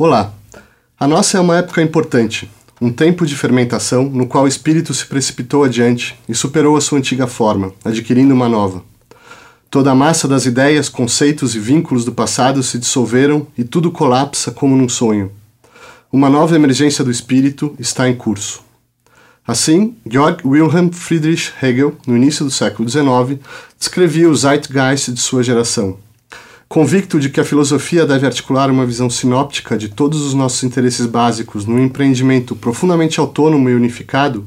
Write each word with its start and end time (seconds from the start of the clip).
Olá! 0.00 0.32
A 0.96 1.08
nossa 1.08 1.38
é 1.38 1.40
uma 1.40 1.56
época 1.56 1.82
importante, 1.82 2.48
um 2.80 2.92
tempo 2.92 3.26
de 3.26 3.34
fermentação 3.34 4.04
no 4.04 4.28
qual 4.28 4.44
o 4.44 4.48
espírito 4.48 4.94
se 4.94 5.04
precipitou 5.04 5.64
adiante 5.64 6.16
e 6.28 6.36
superou 6.36 6.76
a 6.76 6.80
sua 6.80 6.98
antiga 6.98 7.26
forma, 7.26 7.72
adquirindo 7.84 8.32
uma 8.32 8.48
nova. 8.48 8.84
Toda 9.68 9.90
a 9.90 9.96
massa 9.96 10.28
das 10.28 10.46
ideias, 10.46 10.88
conceitos 10.88 11.56
e 11.56 11.58
vínculos 11.58 12.04
do 12.04 12.12
passado 12.12 12.62
se 12.62 12.78
dissolveram 12.78 13.48
e 13.58 13.64
tudo 13.64 13.90
colapsa 13.90 14.52
como 14.52 14.76
num 14.76 14.88
sonho. 14.88 15.32
Uma 16.12 16.30
nova 16.30 16.54
emergência 16.54 17.02
do 17.02 17.10
espírito 17.10 17.74
está 17.76 18.08
em 18.08 18.14
curso. 18.14 18.62
Assim, 19.44 19.96
Georg 20.08 20.46
Wilhelm 20.46 20.92
Friedrich 20.92 21.52
Hegel, 21.60 21.96
no 22.06 22.16
início 22.16 22.44
do 22.44 22.52
século 22.52 22.88
XIX, 22.88 23.40
descrevia 23.76 24.30
o 24.30 24.36
zeitgeist 24.36 25.10
de 25.10 25.18
sua 25.18 25.42
geração 25.42 25.98
Convicto 26.68 27.18
de 27.18 27.30
que 27.30 27.40
a 27.40 27.44
filosofia 27.46 28.04
deve 28.04 28.26
articular 28.26 28.70
uma 28.70 28.84
visão 28.84 29.08
sinóptica 29.08 29.78
de 29.78 29.88
todos 29.88 30.20
os 30.20 30.34
nossos 30.34 30.62
interesses 30.62 31.06
básicos 31.06 31.64
num 31.64 31.82
empreendimento 31.82 32.54
profundamente 32.54 33.18
autônomo 33.18 33.70
e 33.70 33.74
unificado, 33.74 34.46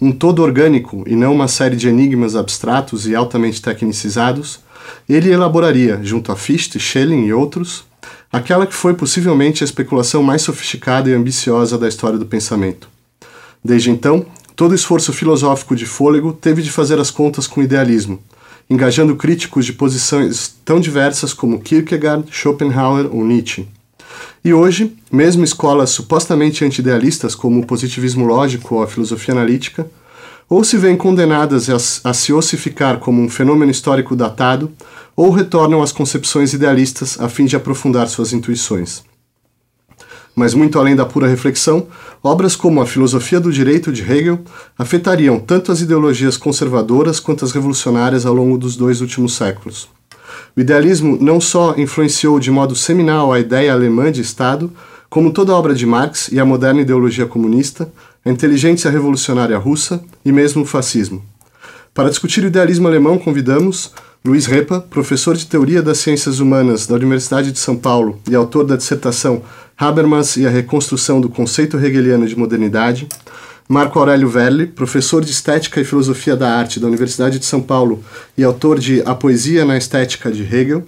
um 0.00 0.12
todo 0.12 0.44
orgânico 0.44 1.02
e 1.08 1.16
não 1.16 1.34
uma 1.34 1.48
série 1.48 1.74
de 1.74 1.88
enigmas 1.88 2.36
abstratos 2.36 3.08
e 3.08 3.16
altamente 3.16 3.60
tecnicizados, 3.60 4.60
ele 5.08 5.32
elaboraria, 5.32 5.98
junto 6.04 6.30
a 6.30 6.36
Fichte, 6.36 6.78
Schelling 6.78 7.26
e 7.26 7.32
outros, 7.32 7.84
aquela 8.32 8.64
que 8.64 8.74
foi 8.74 8.94
possivelmente 8.94 9.64
a 9.64 9.66
especulação 9.66 10.22
mais 10.22 10.42
sofisticada 10.42 11.10
e 11.10 11.14
ambiciosa 11.14 11.76
da 11.76 11.88
história 11.88 12.16
do 12.16 12.26
pensamento. 12.26 12.88
Desde 13.64 13.90
então, 13.90 14.24
todo 14.54 14.72
esforço 14.72 15.12
filosófico 15.12 15.74
de 15.74 15.84
fôlego 15.84 16.32
teve 16.32 16.62
de 16.62 16.70
fazer 16.70 17.00
as 17.00 17.10
contas 17.10 17.48
com 17.48 17.60
idealismo, 17.60 18.20
engajando 18.68 19.16
críticos 19.16 19.64
de 19.64 19.72
posições 19.72 20.54
tão 20.64 20.80
diversas 20.80 21.32
como 21.32 21.60
Kierkegaard, 21.60 22.26
Schopenhauer 22.30 23.08
ou 23.14 23.24
Nietzsche. 23.24 23.68
E 24.44 24.52
hoje, 24.52 24.96
mesmo 25.10 25.44
escolas 25.44 25.90
supostamente 25.90 26.64
anti-idealistas 26.64 27.34
como 27.34 27.60
o 27.60 27.66
positivismo 27.66 28.24
lógico 28.24 28.76
ou 28.76 28.82
a 28.82 28.86
filosofia 28.86 29.34
analítica, 29.34 29.88
ou 30.48 30.62
se 30.62 30.76
veem 30.76 30.96
condenadas 30.96 31.68
a, 31.68 32.10
a 32.10 32.14
se 32.14 32.32
ossificar 32.32 32.98
como 32.98 33.20
um 33.20 33.28
fenômeno 33.28 33.70
histórico 33.70 34.14
datado, 34.14 34.72
ou 35.16 35.30
retornam 35.30 35.82
às 35.82 35.92
concepções 35.92 36.52
idealistas 36.52 37.18
a 37.20 37.28
fim 37.28 37.46
de 37.46 37.56
aprofundar 37.56 38.06
suas 38.08 38.32
intuições. 38.32 39.02
Mas 40.34 40.52
muito 40.52 40.78
além 40.78 40.94
da 40.94 41.06
pura 41.06 41.26
reflexão, 41.26 41.88
obras 42.26 42.56
como 42.56 42.80
a 42.80 42.86
Filosofia 42.86 43.40
do 43.40 43.52
Direito 43.52 43.92
de 43.92 44.02
Hegel 44.02 44.40
afetariam 44.76 45.38
tanto 45.38 45.70
as 45.70 45.80
ideologias 45.80 46.36
conservadoras 46.36 47.20
quanto 47.20 47.44
as 47.44 47.52
revolucionárias 47.52 48.26
ao 48.26 48.34
longo 48.34 48.58
dos 48.58 48.76
dois 48.76 49.00
últimos 49.00 49.34
séculos. 49.34 49.88
O 50.56 50.60
idealismo 50.60 51.16
não 51.20 51.40
só 51.40 51.74
influenciou 51.76 52.40
de 52.40 52.50
modo 52.50 52.74
seminal 52.74 53.32
a 53.32 53.38
ideia 53.38 53.72
alemã 53.72 54.10
de 54.10 54.20
Estado, 54.20 54.70
como 55.08 55.32
toda 55.32 55.52
a 55.52 55.56
obra 55.56 55.74
de 55.74 55.86
Marx 55.86 56.28
e 56.32 56.40
a 56.40 56.44
moderna 56.44 56.80
ideologia 56.80 57.26
comunista, 57.26 57.90
a 58.24 58.30
inteligência 58.30 58.90
revolucionária 58.90 59.56
russa 59.56 60.02
e 60.24 60.32
mesmo 60.32 60.62
o 60.62 60.66
fascismo. 60.66 61.22
Para 61.94 62.10
discutir 62.10 62.42
o 62.42 62.48
idealismo 62.48 62.88
alemão, 62.88 63.18
convidamos 63.18 63.92
Luiz 64.24 64.46
Repa, 64.46 64.80
professor 64.80 65.36
de 65.36 65.46
Teoria 65.46 65.80
das 65.80 65.98
Ciências 65.98 66.40
Humanas 66.40 66.86
da 66.86 66.96
Universidade 66.96 67.52
de 67.52 67.58
São 67.60 67.76
Paulo 67.76 68.18
e 68.28 68.34
autor 68.34 68.64
da 68.64 68.76
dissertação 68.76 69.42
Habermas 69.78 70.36
e 70.36 70.46
a 70.46 70.50
reconstrução 70.50 71.20
do 71.20 71.28
conceito 71.28 71.76
hegeliano 71.78 72.26
de 72.26 72.38
modernidade, 72.38 73.08
Marco 73.68 73.98
Aurélio 73.98 74.28
Verli, 74.28 74.66
professor 74.66 75.24
de 75.24 75.30
Estética 75.30 75.80
e 75.80 75.84
Filosofia 75.84 76.36
da 76.36 76.56
Arte 76.56 76.78
da 76.78 76.86
Universidade 76.86 77.38
de 77.38 77.44
São 77.44 77.60
Paulo 77.60 78.02
e 78.38 78.44
autor 78.44 78.78
de 78.78 79.02
A 79.04 79.14
Poesia 79.14 79.64
na 79.64 79.76
Estética 79.76 80.30
de 80.30 80.42
Hegel, 80.42 80.86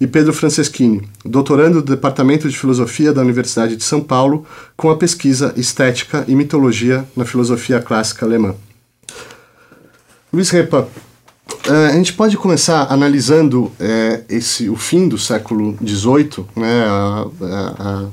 e 0.00 0.06
Pedro 0.06 0.32
Franceschini, 0.32 1.08
doutorando 1.24 1.80
do 1.80 1.94
Departamento 1.94 2.48
de 2.48 2.58
Filosofia 2.58 3.12
da 3.12 3.20
Universidade 3.20 3.76
de 3.76 3.84
São 3.84 4.00
Paulo, 4.00 4.44
com 4.76 4.90
a 4.90 4.96
pesquisa 4.96 5.54
Estética 5.56 6.24
e 6.26 6.34
Mitologia 6.34 7.04
na 7.16 7.24
Filosofia 7.24 7.80
Clássica 7.80 8.26
Alemã. 8.26 8.54
Luiz 10.32 10.50
Repa, 10.50 10.88
eh, 11.68 11.86
a 11.86 11.92
gente 11.92 12.12
pode 12.12 12.36
começar 12.36 12.92
analisando 12.92 13.70
é, 13.78 14.24
esse, 14.28 14.68
o 14.68 14.76
fim 14.76 15.08
do 15.08 15.16
século 15.16 15.76
XVIII, 15.76 16.44
né, 16.56 16.84
a, 16.86 17.26
a, 17.40 17.68
a 17.78 18.08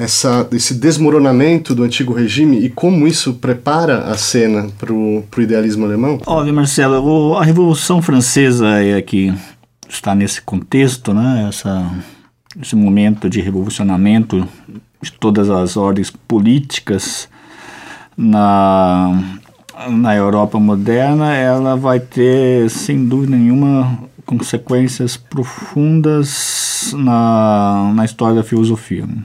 essa, 0.00 0.48
esse 0.52 0.74
desmoronamento 0.74 1.74
do 1.74 1.82
antigo 1.82 2.14
regime 2.14 2.58
e 2.58 2.70
como 2.70 3.06
isso 3.06 3.34
prepara 3.34 4.04
a 4.04 4.16
cena 4.16 4.68
para 4.78 4.92
o 4.92 5.24
idealismo 5.38 5.84
alemão? 5.84 6.18
Olha, 6.26 6.52
Marcelo, 6.52 7.36
a 7.36 7.44
Revolução 7.44 8.00
Francesa 8.00 8.82
é 8.82 9.00
que 9.02 9.32
está 9.88 10.14
nesse 10.14 10.40
contexto, 10.40 11.12
né? 11.12 11.46
Essa, 11.48 11.92
esse 12.60 12.74
momento 12.74 13.28
de 13.28 13.40
revolucionamento 13.40 14.48
de 15.02 15.12
todas 15.12 15.50
as 15.50 15.76
ordens 15.76 16.10
políticas 16.10 17.28
na, 18.16 19.38
na 19.88 20.16
Europa 20.16 20.58
moderna, 20.58 21.34
ela 21.34 21.76
vai 21.76 22.00
ter, 22.00 22.70
sem 22.70 23.04
dúvida 23.04 23.36
nenhuma, 23.36 23.98
consequências 24.36 25.16
profundas 25.16 26.94
na, 26.96 27.92
na 27.94 28.04
história 28.04 28.36
da 28.36 28.42
filosofia. 28.42 29.06
Né? 29.06 29.22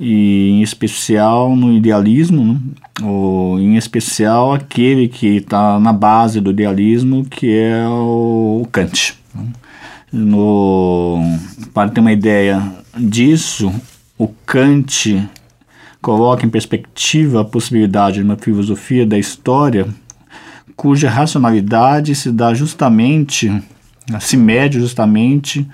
e 0.00 0.50
em 0.50 0.62
especial 0.62 1.56
no 1.56 1.72
idealismo, 1.72 2.44
né? 2.44 2.60
ou 3.02 3.58
em 3.58 3.76
especial 3.76 4.52
aquele 4.52 5.08
que 5.08 5.38
está 5.38 5.80
na 5.80 5.92
base 5.92 6.40
do 6.40 6.50
idealismo, 6.50 7.24
que 7.24 7.52
é 7.52 7.84
o, 7.88 8.66
Kant. 8.70 9.18
Né? 9.34 9.46
No, 10.12 11.18
para 11.74 11.90
ter 11.90 12.00
uma 12.00 12.12
ideia 12.12 12.62
disso, 12.96 13.72
o 14.16 14.28
Kant 14.46 15.28
coloca 16.00 16.46
em 16.46 16.48
perspectiva 16.48 17.40
a 17.40 17.44
possibilidade 17.44 18.18
de 18.18 18.22
uma 18.22 18.36
filosofia 18.36 19.04
da 19.04 19.18
história 19.18 19.88
cuja 20.76 21.10
racionalidade 21.10 22.14
se 22.14 22.30
dá 22.30 22.54
justamente, 22.54 23.50
se 24.20 24.36
mede 24.36 24.80
justamente 24.80 25.66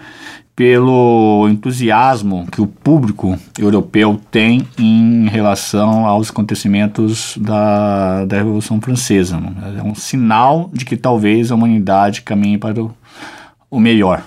pelo 0.56 1.49
entusiasmo 1.49 2.47
que 2.50 2.61
o 2.61 2.67
público 2.67 3.37
europeu 3.59 4.21
tem 4.31 4.67
em 4.78 5.28
relação 5.28 6.06
aos 6.06 6.31
acontecimentos 6.31 7.37
da, 7.41 8.25
da 8.25 8.37
Revolução 8.37 8.81
Francesa. 8.81 9.41
É 9.77 9.83
um 9.83 9.95
sinal 9.95 10.71
de 10.72 10.84
que 10.84 10.97
talvez 10.97 11.50
a 11.50 11.56
humanidade 11.56 12.22
caminhe 12.22 12.56
para 12.56 12.81
o, 12.81 12.95
o 13.69 13.81
melhor. 13.81 14.22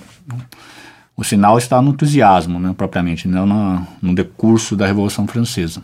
O 1.15 1.23
sinal 1.23 1.57
está 1.57 1.81
no 1.81 1.91
entusiasmo, 1.91 2.59
né, 2.59 2.75
propriamente, 2.77 3.27
não 3.27 3.45
no, 3.45 3.87
no 4.01 4.13
decurso 4.13 4.75
da 4.75 4.85
Revolução 4.85 5.25
Francesa. 5.25 5.81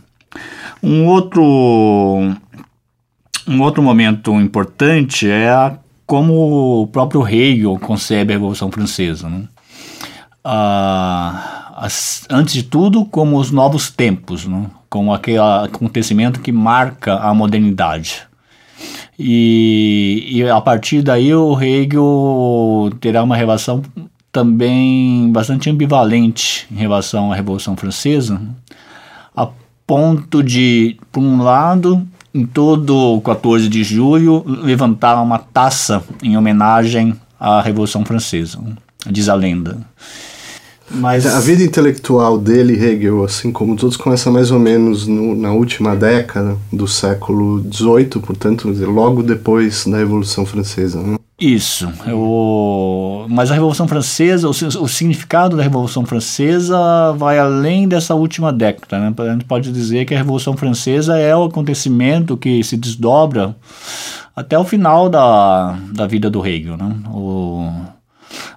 Um 0.82 1.06
outro, 1.06 1.42
um 3.48 3.62
outro 3.62 3.82
momento 3.82 4.34
importante 4.40 5.30
é 5.30 5.50
a, 5.50 5.78
como 6.14 6.84
o 6.84 6.86
próprio 6.86 7.28
Hegel 7.28 7.80
concebe 7.80 8.34
a 8.34 8.36
Revolução 8.36 8.72
Francesa. 8.72 9.28
Né? 9.28 9.48
as, 11.76 12.24
antes 12.30 12.54
de 12.54 12.62
tudo, 12.62 13.04
como 13.04 13.40
os 13.40 13.50
novos 13.50 13.90
tempos, 13.90 14.46
né? 14.46 14.68
como 14.92 15.12
aquele 15.12 15.40
acontecimento 15.40 16.40
que 16.40 16.52
marca 16.52 17.16
a 17.16 17.34
modernidade. 17.34 18.28
E, 19.18 20.28
e 20.30 20.48
a 20.48 20.62
partir 20.62 21.02
daí 21.02 21.34
o 21.34 21.60
Hegel 21.60 22.92
terá 23.02 23.24
uma 23.24 23.36
relação 23.36 23.82
também 24.32 25.32
bastante 25.32 25.68
ambivalente 25.68 26.68
em 26.72 26.76
relação 26.76 27.32
à 27.32 27.36
Revolução 27.36 27.76
Francesa, 27.76 28.40
a 29.36 29.50
ponto 29.88 30.44
de, 30.44 30.96
por 31.12 31.24
um 31.24 31.42
lado, 31.42 32.08
em 32.34 32.46
todo 32.46 32.96
o 32.96 33.22
14 33.22 33.68
de 33.68 33.84
julho, 33.84 34.44
levantar 34.46 35.22
uma 35.22 35.38
taça 35.38 36.04
em 36.22 36.36
homenagem 36.36 37.16
à 37.40 37.62
Revolução 37.62 38.04
Francesa, 38.04 38.60
diz 39.06 39.30
a 39.30 39.36
lenda. 39.36 39.78
Mas 40.90 41.26
a 41.26 41.40
vida 41.40 41.64
intelectual 41.64 42.38
dele, 42.38 42.74
Hegel, 42.74 43.24
assim 43.24 43.52
como 43.52 43.76
todos, 43.76 43.98
começa 43.98 44.30
mais 44.30 44.52
ou 44.52 44.60
menos 44.60 45.08
no, 45.08 45.36
na 45.36 45.52
última 45.52 45.96
década 45.96 46.58
do 46.72 46.88
século 46.88 47.64
XVIII, 47.72 48.22
portanto, 48.22 48.70
logo 48.70 49.24
depois 49.24 49.86
da 49.86 49.98
Revolução 49.98 50.46
Francesa. 50.46 51.02
Né? 51.02 51.18
Isso. 51.44 51.92
Eu... 52.08 53.26
Mas 53.30 53.52
a 53.52 53.54
Revolução 53.54 53.86
Francesa, 53.86 54.48
o, 54.48 54.52
o, 54.52 54.88
significado 54.88 55.58
da 55.58 55.64
Revolução 55.64 56.06
Francesa 56.06 57.12
vai 57.18 57.38
além 57.38 57.86
dessa 57.86 58.16
última 58.16 58.54
década. 58.54 58.98
Né? 58.98 59.14
A 59.18 59.34
gente 59.34 59.44
pode 59.44 59.70
dizer 59.74 60.06
que 60.06 60.14
a 60.14 60.18
Revolução 60.18 60.56
Francesa 60.56 61.18
é 61.18 61.36
o 61.36 61.44
acontecimento 61.44 62.38
que 62.38 62.64
se 62.64 62.78
desdobra 62.78 63.54
até 64.34 64.58
o 64.58 64.64
final 64.64 65.10
da, 65.10 65.78
da 65.92 66.08
vida 66.08 66.30
do 66.30 66.46
Hegel. 66.46 66.78
Né? 66.78 66.96
O 67.14 67.70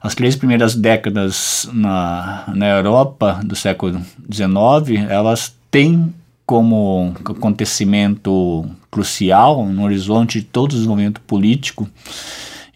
as 0.01 0.15
três 0.15 0.37
primeiras 0.37 0.75
décadas 0.75 1.69
na, 1.73 2.45
na 2.55 2.67
Europa 2.69 3.41
do 3.45 3.55
século 3.55 4.01
XIX, 4.33 5.11
elas 5.11 5.55
têm 5.71 6.15
como 6.47 7.13
acontecimento 7.25 8.65
crucial 8.91 9.67
no 9.67 9.83
horizonte 9.83 10.41
de 10.41 10.47
todo 10.47 10.71
o 10.71 10.75
desenvolvimento 10.75 11.21
político 11.21 11.87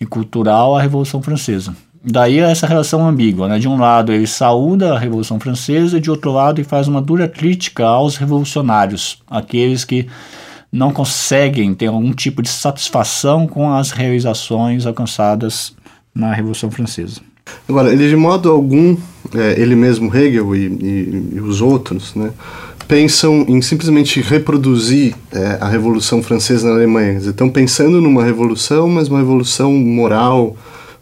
e 0.01 0.07
cultural 0.07 0.77
a 0.77 0.83
Revolução 0.83 1.23
Francesa. 1.23 1.75
Daí 2.03 2.39
essa 2.39 2.67
relação 2.67 3.07
ambígua, 3.07 3.47
né? 3.47 3.59
De 3.59 3.69
um 3.69 3.79
lado 3.79 4.11
ele 4.11 4.27
saúda 4.27 4.95
a 4.95 4.99
Revolução 4.99 5.39
Francesa 5.39 5.99
e 5.99 6.01
de 6.01 6.11
outro 6.11 6.33
lado 6.33 6.59
ele 6.59 6.67
faz 6.67 6.89
uma 6.89 7.03
dura 7.03 7.29
crítica 7.29 7.85
aos 7.85 8.17
revolucionários, 8.17 9.19
aqueles 9.29 9.85
que 9.85 10.07
não 10.73 10.93
conseguem 10.93 11.75
ter 11.75 11.87
algum 11.89 12.13
tipo 12.13 12.41
de 12.41 12.49
satisfação 12.49 13.47
com 13.47 13.71
as 13.71 13.91
realizações 13.91 14.87
alcançadas 14.87 15.75
na 16.15 16.33
Revolução 16.33 16.71
Francesa. 16.71 17.21
Agora, 17.69 17.93
ele 17.93 18.09
de 18.09 18.17
modo 18.17 18.51
algum, 18.51 18.97
é, 19.35 19.61
ele 19.61 19.75
mesmo 19.75 20.15
Hegel 20.15 20.55
e, 20.55 20.67
e, 20.67 21.33
e, 21.35 21.41
os 21.41 21.61
outros, 21.61 22.15
né, 22.15 22.31
pensam 22.91 23.45
em 23.47 23.63
simplesmente 23.63 24.21
reproduzir 24.21 25.15
é, 25.31 25.59
a 25.61 25.69
Revolução 25.69 26.21
Francesa 26.21 26.69
na 26.69 26.75
Alemanha. 26.75 27.19
estão 27.19 27.49
pensando 27.49 28.01
numa 28.01 28.25
revolução, 28.25 28.89
mas 28.89 29.07
uma 29.07 29.21
revolução 29.21 29.73
moral, 29.73 30.57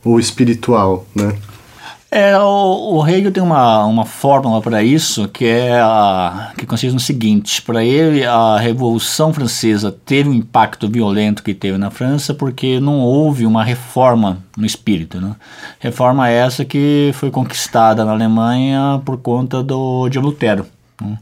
ou 0.04 0.20
espiritual, 0.20 1.06
né? 1.14 1.34
É, 2.10 2.38
o, 2.38 2.96
o 2.96 3.08
Hegel 3.08 3.32
tem 3.32 3.42
uma, 3.42 3.86
uma 3.86 4.04
fórmula 4.04 4.60
para 4.60 4.82
isso 4.82 5.28
que 5.28 5.46
é 5.46 5.80
a, 5.80 6.52
que 6.58 6.66
consiste 6.66 6.92
no 6.92 7.00
seguinte: 7.00 7.62
para 7.62 7.82
ele, 7.82 8.22
a 8.24 8.58
Revolução 8.58 9.32
Francesa 9.32 9.90
teve 9.90 10.28
um 10.28 10.34
impacto 10.34 10.88
violento 10.88 11.42
que 11.42 11.54
teve 11.54 11.78
na 11.78 11.90
França 11.90 12.34
porque 12.34 12.80
não 12.80 13.00
houve 13.00 13.46
uma 13.46 13.64
reforma 13.64 14.38
no 14.56 14.66
espírito. 14.66 15.20
Né? 15.20 15.34
Reforma 15.78 16.28
essa 16.28 16.66
que 16.66 17.10
foi 17.14 17.30
conquistada 17.30 18.04
na 18.04 18.12
Alemanha 18.12 19.00
por 19.06 19.18
conta 19.18 19.62
do, 19.62 20.08
de 20.10 20.18
Lutero. 20.18 20.66
Né? 21.00 21.18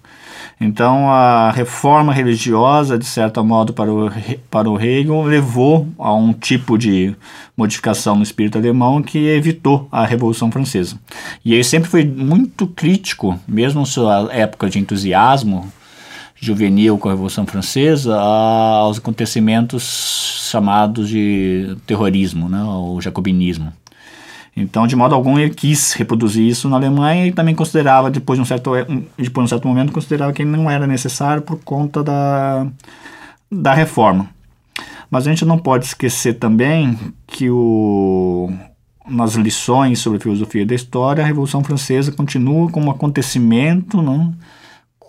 Então, 0.60 1.10
a 1.10 1.50
reforma 1.50 2.12
religiosa, 2.12 2.98
de 2.98 3.04
certo 3.04 3.44
modo, 3.44 3.72
para 3.72 3.93
o, 3.93 4.10
para 4.50 4.70
o 4.70 4.81
Hegel, 4.81 5.22
levou 5.22 5.88
a 5.98 6.14
um 6.14 6.32
tipo 6.32 6.78
de 6.78 7.14
modificação 7.56 8.16
no 8.16 8.22
espírito 8.22 8.58
alemão 8.58 9.02
que 9.02 9.19
evitou 9.28 9.88
a 9.90 10.04
Revolução 10.04 10.50
Francesa. 10.50 10.98
E 11.44 11.54
ele 11.54 11.64
sempre 11.64 11.88
foi 11.88 12.04
muito 12.04 12.66
crítico, 12.66 13.38
mesmo 13.46 13.81
na 13.81 13.87
sua 13.87 14.28
época 14.32 14.69
de 14.69 14.78
entusiasmo 14.78 15.70
juvenil 16.38 16.99
com 16.99 17.08
a 17.08 17.12
Revolução 17.12 17.46
Francesa, 17.46 18.14
aos 18.16 18.99
acontecimentos 18.99 20.49
chamados 20.50 21.08
de 21.08 21.76
terrorismo, 21.87 22.49
né, 22.49 22.62
o 22.62 23.00
jacobinismo. 23.00 23.72
Então, 24.56 24.86
de 24.86 24.96
modo 24.96 25.14
algum, 25.14 25.38
ele 25.38 25.52
quis 25.52 25.92
reproduzir 25.92 26.42
isso 26.48 26.66
na 26.68 26.76
Alemanha 26.76 27.26
e 27.26 27.32
também 27.32 27.54
considerava, 27.54 28.10
depois 28.10 28.38
de 28.38 28.42
um 28.42 28.44
certo, 28.46 28.72
depois 29.18 29.44
de 29.44 29.44
um 29.44 29.48
certo 29.48 29.68
momento, 29.68 29.92
considerava 29.92 30.32
que 30.32 30.44
não 30.46 30.70
era 30.70 30.86
necessário 30.86 31.42
por 31.42 31.58
conta 31.62 32.02
da, 32.02 32.66
da 33.52 33.74
reforma. 33.74 34.30
Mas 35.10 35.26
a 35.26 35.30
gente 35.30 35.44
não 35.44 35.58
pode 35.58 35.84
esquecer 35.84 36.34
também 36.34 36.98
que 37.26 37.50
o, 37.50 38.50
nas 39.06 39.34
lições 39.34 39.98
sobre 39.98 40.18
filosofia 40.18 40.64
da 40.64 40.74
história, 40.74 41.22
a 41.22 41.26
Revolução 41.26 41.62
Francesa 41.62 42.10
continua 42.10 42.70
como 42.70 42.86
um 42.86 42.90
acontecimento 42.90 44.00
não, 44.00 44.34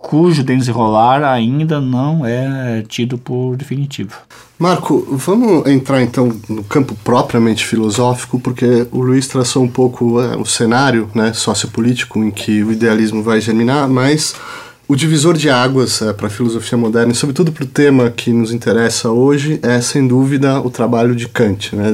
cujo 0.01 0.43
desenrolar 0.43 1.23
ainda 1.23 1.81
não 1.81 2.25
é 2.25 2.83
tido 2.87 3.17
por 3.17 3.55
definitivo. 3.55 4.13
Marco, 4.57 5.05
vamos 5.11 5.67
entrar 5.67 6.01
então 6.01 6.35
no 6.49 6.63
campo 6.63 6.95
propriamente 7.03 7.65
filosófico, 7.65 8.39
porque 8.39 8.87
o 8.91 9.01
Luiz 9.01 9.27
traçou 9.27 9.63
um 9.63 9.67
pouco 9.67 10.19
é, 10.19 10.35
o 10.35 10.45
cenário 10.45 11.09
né, 11.13 11.31
sociopolítico 11.33 12.23
em 12.23 12.31
que 12.31 12.63
o 12.63 12.71
idealismo 12.71 13.21
vai 13.21 13.39
germinar, 13.39 13.87
mas 13.87 14.33
o 14.87 14.95
divisor 14.95 15.35
de 15.35 15.49
águas 15.49 16.01
é, 16.01 16.13
para 16.13 16.27
a 16.27 16.29
filosofia 16.29 16.77
moderna, 16.77 17.11
e 17.11 17.15
sobretudo 17.15 17.51
para 17.51 17.65
o 17.65 17.67
tema 17.67 18.09
que 18.09 18.31
nos 18.31 18.53
interessa 18.53 19.11
hoje, 19.11 19.59
é 19.61 19.81
sem 19.81 20.07
dúvida 20.07 20.61
o 20.61 20.69
trabalho 20.69 21.13
de 21.13 21.27
Kant. 21.27 21.75
Né? 21.75 21.91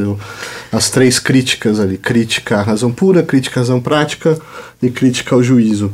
As 0.72 0.92
três 0.92 1.20
críticas 1.20 1.80
ali: 1.80 1.98
crítica 1.98 2.60
à 2.60 2.62
razão 2.62 2.92
pura, 2.92 3.24
crítica 3.24 3.60
à 3.60 3.62
razão 3.62 3.82
prática 3.82 4.38
e 4.82 4.90
crítica 4.92 5.34
ao 5.34 5.42
juízo. 5.42 5.92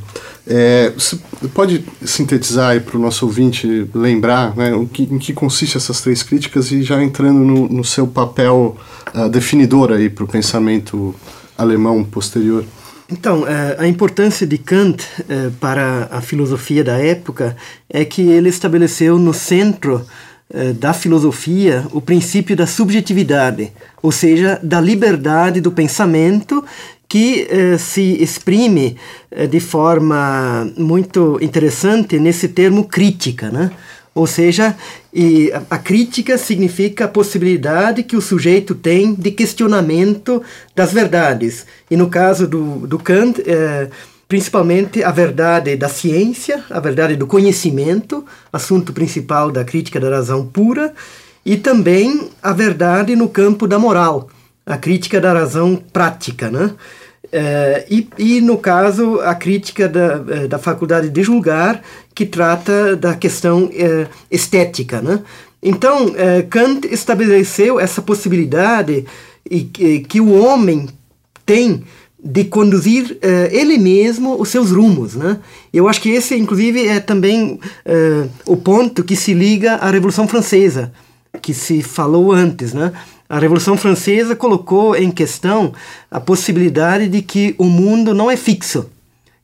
É, 0.51 0.90
você 0.90 1.16
pode 1.54 1.86
sintetizar 2.04 2.72
aí 2.72 2.80
para 2.80 2.98
o 2.98 3.00
nosso 3.00 3.24
ouvinte 3.24 3.88
lembrar 3.94 4.56
né, 4.57 4.74
o 4.74 4.88
que, 4.88 5.04
em 5.04 5.19
que 5.19 5.31
consiste 5.31 5.78
essas 5.78 6.01
três 6.01 6.24
críticas 6.24 6.72
e 6.72 6.81
já 6.81 7.01
entrando 7.04 7.40
no, 7.40 7.69
no 7.69 7.84
seu 7.84 8.07
papel 8.07 8.75
uh, 9.13 9.30
definidor 9.30 9.92
aí 9.92 10.10
para 10.10 10.24
o 10.24 10.28
pensamento 10.28 11.13
alemão 11.56 12.04
posterior? 12.04 12.66
Então, 13.12 13.48
é, 13.48 13.75
a 13.78 13.88
importância 13.88 14.46
de 14.46 14.57
Kant 14.57 15.04
é, 15.28 15.50
para 15.60 16.07
a 16.12 16.22
filosofia 16.22 16.84
da 16.84 16.98
época 16.98 17.56
é 17.88 18.04
que 18.04 18.22
ele 18.22 18.50
estabeleceu 18.50 19.19
no 19.19 19.34
centro 19.34 20.04
é, 20.52 20.74
da 20.74 20.94
filosofia 20.94 21.86
o 21.92 22.02
princípio 22.02 22.56
da 22.56 22.66
subjetividade, 22.66 23.72
ou 24.02 24.12
seja, 24.12 24.60
da 24.63 24.81
liberdade 24.81 25.62
do 25.62 25.72
pensamento 25.72 26.63
que 27.09 27.47
eh, 27.50 27.77
se 27.79 28.21
exprime 28.21 28.95
eh, 29.31 29.47
de 29.47 29.59
forma 29.59 30.71
muito 30.77 31.39
interessante 31.41 32.19
nesse 32.19 32.50
termo 32.50 32.88
crítica, 32.88 33.50
né? 33.50 33.71
Ou 34.13 34.27
seja, 34.27 34.75
e 35.11 35.51
a, 35.51 35.63
a 35.71 35.77
crítica 35.79 36.38
significa 36.38 37.06
a 37.06 37.07
possibilidade 37.07 38.03
que 38.03 38.15
o 38.15 38.21
sujeito 38.21 38.75
tem 38.75 39.15
de 39.15 39.31
questionamento 39.31 40.41
das 40.75 40.94
verdades. 40.94 41.65
E 41.89 41.97
no 41.97 42.09
caso 42.09 42.47
do, 42.47 42.85
do 42.85 43.00
Kant, 43.00 43.41
eh, 43.44 43.89
principalmente 44.27 45.03
a 45.03 45.09
verdade 45.09 45.75
da 45.75 45.89
ciência, 45.89 46.63
a 46.69 46.79
verdade 46.79 47.15
do 47.15 47.25
conhecimento, 47.25 48.23
assunto 48.53 48.94
principal 48.94 49.51
da 49.51 49.63
crítica 49.63 50.00
da 50.00 50.11
razão 50.11 50.45
pura, 50.45 50.94
e 51.44 51.57
também 51.57 52.29
a 52.44 52.53
verdade 52.53 53.15
no 53.15 53.27
campo 53.27 53.67
da 53.67 53.79
moral, 53.79 54.29
a 54.63 54.77
crítica 54.77 55.19
da 55.19 55.33
razão 55.33 55.75
prática, 55.75 56.51
né? 56.51 56.75
É, 57.31 57.86
e, 57.90 58.08
e, 58.18 58.42
no 58.42 58.58
caso, 58.58 59.20
a 59.22 59.36
crítica 59.36 59.88
da, 59.88 60.24
é, 60.30 60.48
da 60.48 60.58
faculdade 60.58 61.10
de 61.10 61.24
julgar, 61.24 61.81
que 62.14 62.26
trata 62.26 62.96
da 62.96 63.14
questão 63.16 63.70
é, 63.74 64.08
estética. 64.31 65.02
Né? 65.02 65.22
Então, 65.62 66.14
é, 66.16 66.42
Kant 66.42 66.88
estabeleceu 66.92 67.80
essa 67.80 68.02
possibilidade 68.02 69.06
e, 69.50 69.62
que, 69.62 70.00
que 70.00 70.20
o 70.20 70.34
homem 70.42 70.90
tem 71.46 71.84
de 72.22 72.44
conduzir 72.44 73.18
ele 73.50 73.78
mesmo 73.78 74.36
os 74.42 74.50
seus 74.50 74.72
rumos. 74.72 75.16
Né? 75.16 75.38
Eu 75.72 75.88
acho 75.88 76.02
que 76.02 76.10
esse, 76.10 76.36
inclusive, 76.36 76.86
é 76.86 77.00
também 77.00 77.58
o 78.46 78.58
ponto 78.58 79.06
que 79.06 79.16
se 79.16 79.34
liga 79.34 79.76
à 79.76 79.90
Revolução 79.90 80.28
Francesa, 80.28 80.92
que 81.42 81.54
se 81.54 81.81
falou 81.81 82.34
antes. 82.34 82.74
Né? 82.74 82.92
A 83.30 83.38
Revolução 83.38 83.78
Francesa 83.78 84.36
colocou 84.36 84.96
em 84.96 85.12
questão 85.12 85.72
a 86.10 86.20
possibilidade 86.20 87.08
de 87.08 87.22
que 87.22 87.54
o 87.60 87.66
mundo 87.66 88.12
não 88.12 88.31
é 88.31 88.36
fixo, 88.36 88.90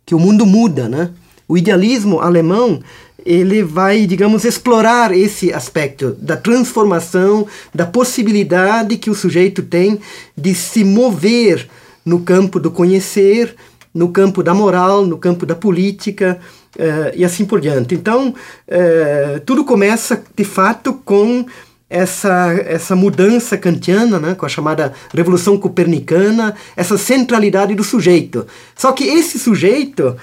que 0.04 0.16
o 0.16 0.20
mundo 0.20 0.44
muda, 0.44 0.90
né? 0.90 1.12
O 1.48 1.56
idealismo 1.56 2.20
alemão 2.20 2.80
ele 3.24 3.62
vai, 3.62 4.08
digamos, 4.08 4.44
explorar 4.44 5.16
esse 5.16 5.54
aspecto 5.54 6.16
da 6.20 6.36
transformação, 6.36 7.46
da 7.74 7.86
possibilidade 7.86 8.98
que 8.98 9.12
o 9.12 9.16
sujeito 9.16 9.62
tem 9.62 10.00
de 10.36 10.56
se 10.56 10.84
mover 10.84 11.68
no 12.04 12.22
campo 12.22 12.60
do 12.60 12.72
conhecer, 12.72 13.56
no 13.94 14.10
campo 14.10 14.42
da 14.42 14.54
moral, 14.54 15.06
no 15.06 15.18
campo 15.18 15.46
da 15.46 15.56
política 15.56 16.40
uh, 16.76 17.16
e 17.16 17.24
assim 17.24 17.46
por 17.46 17.62
diante. 17.62 17.96
Então, 17.96 18.30
uh, 18.30 19.40
tudo 19.46 19.64
começa 19.64 20.24
de 20.36 20.44
fato 20.44 20.94
com 21.06 21.46
essa, 21.90 22.54
essa 22.66 22.96
mudança 22.96 23.58
kantiana, 23.58 24.20
né, 24.20 24.36
com 24.36 24.46
a 24.46 24.50
chamada 24.50 24.94
revolução 25.14 25.58
copernicana, 25.58 26.56
essa 26.76 26.98
centralidade 26.98 27.76
do 27.76 27.84
sujeito. 27.84 28.46
Só 28.76 28.92
que 28.92 29.04
esse 29.04 29.38
sujeito, 29.38 30.16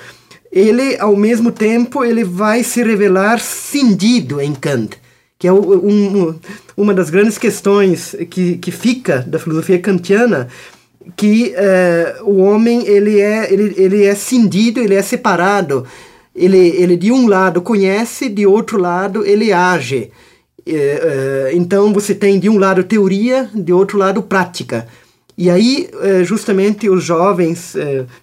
ele 0.51 0.99
ao 0.99 1.17
mesmo 1.17 1.53
tempo, 1.53 2.05
ele 2.05 2.25
vai 2.25 2.63
se 2.65 2.83
revelar 2.83 3.41
cindido 3.41 4.41
em 4.41 4.55
Kant, 4.55 4.97
que 5.39 5.47
é 5.47 5.53
um, 5.53 6.39
uma 6.77 6.95
das 6.95 7.11
grandes 7.11 7.39
questões 7.39 8.15
que, 8.31 8.59
que 8.59 8.71
fica 8.71 9.21
da 9.21 9.39
filosofia 9.39 9.79
kantiana, 9.79 10.49
que 11.17 11.53
é, 11.57 12.17
o 12.23 12.37
homem 12.37 12.87
ele 12.87 13.21
é, 13.21 13.53
ele, 13.53 13.75
ele 13.77 14.05
é 14.05 14.15
cindido, 14.15 14.81
ele 14.81 14.95
é 14.95 15.03
separado, 15.03 15.85
ele, 16.35 16.59
ele 16.59 16.97
de 16.97 17.11
um 17.11 17.27
lado 17.27 17.61
conhece, 17.61 18.29
de 18.29 18.47
outro 18.47 18.79
lado 18.79 19.25
ele 19.27 19.53
age. 19.53 20.11
É, 20.67 20.75
é, 20.75 21.51
então 21.55 21.93
você 21.93 22.15
tem 22.15 22.39
de 22.39 22.49
um 22.49 22.59
lado 22.59 22.85
teoria, 22.85 23.49
de 23.55 23.73
outro 23.73 23.99
lado 23.99 24.23
prática. 24.23 24.87
E 25.37 25.51
aí, 25.51 25.89
é, 26.01 26.23
justamente, 26.25 26.89
os 26.89 27.03
jovens 27.03 27.75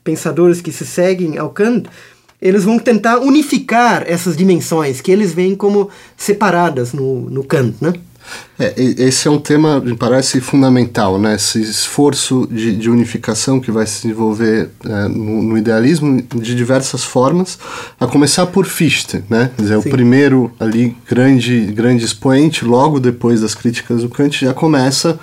pensadores 0.03 0.61
que 0.61 0.71
se 0.71 0.85
seguem 0.85 1.37
ao 1.37 1.49
Kant, 1.49 1.89
eles 2.41 2.63
vão 2.63 2.79
tentar 2.79 3.19
unificar 3.19 4.03
essas 4.07 4.37
dimensões 4.37 5.01
que 5.01 5.11
eles 5.11 5.33
veem 5.33 5.55
como 5.55 5.89
separadas 6.15 6.93
no, 6.93 7.29
no 7.29 7.43
Kant, 7.43 7.75
né? 7.81 7.93
É, 8.59 8.73
esse 8.77 9.27
é 9.27 9.31
um 9.31 9.39
tema, 9.39 9.79
me 9.79 9.95
parece, 9.95 10.41
fundamental, 10.41 11.17
né? 11.17 11.35
Esse 11.35 11.61
esforço 11.61 12.47
de, 12.51 12.75
de 12.75 12.89
unificação 12.89 13.59
que 13.59 13.71
vai 13.71 13.85
se 13.85 14.03
desenvolver 14.03 14.69
é, 14.85 15.07
no, 15.07 15.41
no, 15.41 15.57
idealismo 15.57 16.21
de 16.21 16.55
diversas 16.55 17.03
formas, 17.03 17.57
a 17.99 18.05
começar 18.05 18.45
por 18.47 18.65
Fichte, 18.65 19.23
né? 19.29 19.51
Quer 19.55 19.61
dizer, 19.61 19.81
Sim. 19.81 19.87
o 19.87 19.91
primeiro 19.91 20.51
ali 20.59 20.95
grande, 21.07 21.67
grande 21.67 22.03
expoente, 22.03 22.65
logo 22.65 22.99
depois 22.99 23.41
das 23.41 23.55
críticas 23.55 24.01
do 24.01 24.09
Kant, 24.09 24.45
já 24.45 24.53
começa 24.53 25.17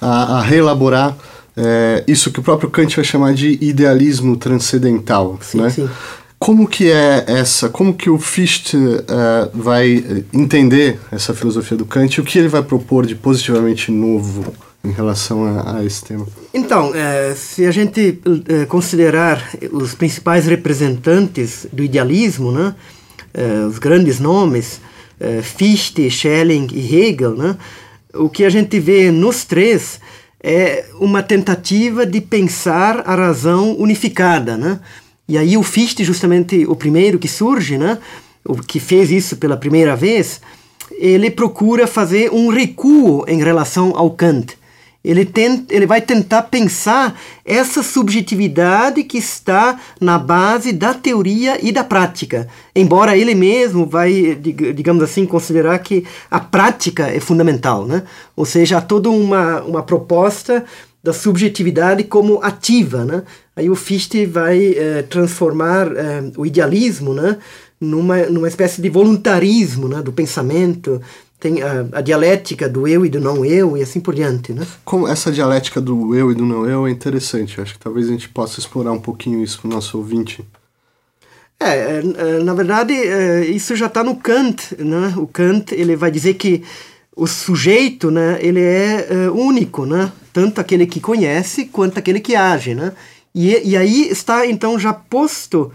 a, 0.00 0.38
a 0.38 0.42
reelaborar 0.42 1.16
é, 1.56 2.04
isso 2.06 2.30
que 2.30 2.38
o 2.38 2.42
próprio 2.42 2.68
Kant 2.68 2.94
vai 2.94 3.04
chamar 3.04 3.32
de 3.32 3.58
idealismo 3.62 4.36
transcendental, 4.36 5.38
sim, 5.40 5.58
né? 5.58 5.70
Sim. 5.70 5.88
Como 6.38 6.68
que 6.68 6.90
é 6.90 7.24
essa, 7.26 7.68
como 7.68 7.94
que 7.94 8.10
o 8.10 8.18
Fichte 8.18 8.76
uh, 8.76 9.50
vai 9.54 10.04
entender 10.32 10.98
essa 11.10 11.34
filosofia 11.34 11.76
do 11.76 11.86
Kant 11.86 12.20
o 12.20 12.24
que 12.24 12.38
ele 12.38 12.48
vai 12.48 12.62
propor 12.62 13.06
de 13.06 13.14
positivamente 13.14 13.90
novo 13.90 14.54
em 14.84 14.90
relação 14.90 15.44
a, 15.44 15.78
a 15.78 15.84
esse 15.84 16.04
tema? 16.04 16.26
Então, 16.52 16.94
é, 16.94 17.34
se 17.34 17.64
a 17.64 17.70
gente 17.70 18.20
considerar 18.68 19.50
os 19.72 19.94
principais 19.94 20.46
representantes 20.46 21.66
do 21.72 21.82
idealismo, 21.82 22.52
né, 22.52 22.74
os 23.68 23.78
grandes 23.78 24.20
nomes, 24.20 24.80
Fichte, 25.42 26.08
Schelling 26.08 26.68
e 26.72 26.96
Hegel, 26.96 27.34
né, 27.34 27.56
o 28.14 28.28
que 28.28 28.44
a 28.44 28.50
gente 28.50 28.78
vê 28.78 29.10
nos 29.10 29.44
três 29.44 30.00
é 30.42 30.84
uma 31.00 31.22
tentativa 31.22 32.06
de 32.06 32.20
pensar 32.20 33.02
a 33.06 33.14
razão 33.14 33.76
unificada, 33.78 34.56
né? 34.56 34.78
E 35.28 35.36
aí 35.36 35.56
o 35.56 35.62
Fichte, 35.62 36.04
justamente 36.04 36.64
o 36.66 36.76
primeiro 36.76 37.18
que 37.18 37.28
surge, 37.28 37.76
né, 37.76 37.98
o 38.44 38.56
que 38.56 38.78
fez 38.78 39.10
isso 39.10 39.36
pela 39.36 39.56
primeira 39.56 39.96
vez, 39.96 40.40
ele 40.92 41.30
procura 41.30 41.86
fazer 41.86 42.32
um 42.32 42.48
recuo 42.48 43.24
em 43.26 43.42
relação 43.42 43.92
ao 43.96 44.10
Kant. 44.10 44.56
Ele, 45.04 45.24
tenta, 45.24 45.72
ele 45.72 45.86
vai 45.86 46.00
tentar 46.00 46.42
pensar 46.42 47.16
essa 47.44 47.80
subjetividade 47.80 49.04
que 49.04 49.18
está 49.18 49.78
na 50.00 50.18
base 50.18 50.72
da 50.72 50.92
teoria 50.94 51.64
e 51.64 51.70
da 51.70 51.84
prática. 51.84 52.48
Embora 52.74 53.16
ele 53.16 53.32
mesmo 53.32 53.86
vai, 53.86 54.34
digamos 54.34 55.04
assim, 55.04 55.24
considerar 55.24 55.78
que 55.78 56.04
a 56.28 56.40
prática 56.40 57.06
é 57.06 57.20
fundamental, 57.20 57.86
né? 57.86 58.02
Ou 58.34 58.44
seja, 58.44 58.78
há 58.78 58.80
toda 58.80 59.08
uma, 59.08 59.62
uma 59.62 59.82
proposta 59.82 60.64
da 61.04 61.12
subjetividade 61.12 62.02
como 62.02 62.42
ativa, 62.42 63.04
né? 63.04 63.22
Aí 63.56 63.70
o 63.70 63.74
Fichte 63.74 64.26
vai 64.26 64.74
eh, 64.76 65.02
transformar 65.08 65.90
eh, 65.96 66.30
o 66.36 66.44
idealismo, 66.44 67.14
né, 67.14 67.38
numa, 67.80 68.18
numa 68.26 68.48
espécie 68.48 68.82
de 68.82 68.90
voluntarismo, 68.90 69.88
né, 69.88 70.02
do 70.02 70.12
pensamento. 70.12 71.00
Tem 71.40 71.62
a, 71.62 71.86
a, 71.92 72.00
dialética 72.02 72.68
do 72.68 72.86
eu 72.86 73.06
e 73.06 73.08
do 73.08 73.18
não 73.18 73.46
eu 73.46 73.74
e 73.74 73.82
assim 73.82 73.98
por 73.98 74.14
diante, 74.14 74.52
né? 74.52 74.66
Como 74.84 75.08
essa 75.08 75.32
dialética 75.32 75.80
do 75.80 76.14
eu 76.14 76.30
e 76.30 76.34
do 76.34 76.44
não 76.44 76.68
eu 76.68 76.86
é 76.86 76.90
interessante. 76.90 77.58
Acho 77.60 77.74
que 77.74 77.78
talvez 77.78 78.08
a 78.08 78.12
gente 78.12 78.28
possa 78.28 78.60
explorar 78.60 78.92
um 78.92 79.00
pouquinho 79.00 79.42
isso 79.42 79.58
para 79.60 79.68
o 79.68 79.72
nosso 79.72 79.96
ouvinte. 79.96 80.44
É, 81.58 81.68
é, 81.68 81.98
é 81.98 82.42
na 82.42 82.52
verdade, 82.52 82.92
é, 82.92 83.44
isso 83.46 83.74
já 83.74 83.86
está 83.86 84.04
no 84.04 84.16
Kant, 84.16 84.76
né? 84.78 85.14
O 85.16 85.26
Kant 85.26 85.74
ele 85.74 85.96
vai 85.96 86.10
dizer 86.10 86.34
que 86.34 86.62
o 87.14 87.26
sujeito, 87.26 88.10
né, 88.10 88.38
ele 88.40 88.60
é, 88.60 89.06
é 89.10 89.30
único, 89.30 89.86
né? 89.86 90.12
Tanto 90.32 90.60
aquele 90.60 90.86
que 90.86 91.00
conhece 91.00 91.64
quanto 91.64 91.98
aquele 91.98 92.20
que 92.20 92.36
age, 92.36 92.74
né? 92.74 92.92
E, 93.36 93.72
e 93.72 93.76
aí 93.76 94.08
está 94.08 94.46
então 94.46 94.78
já 94.78 94.94
posto 94.94 95.70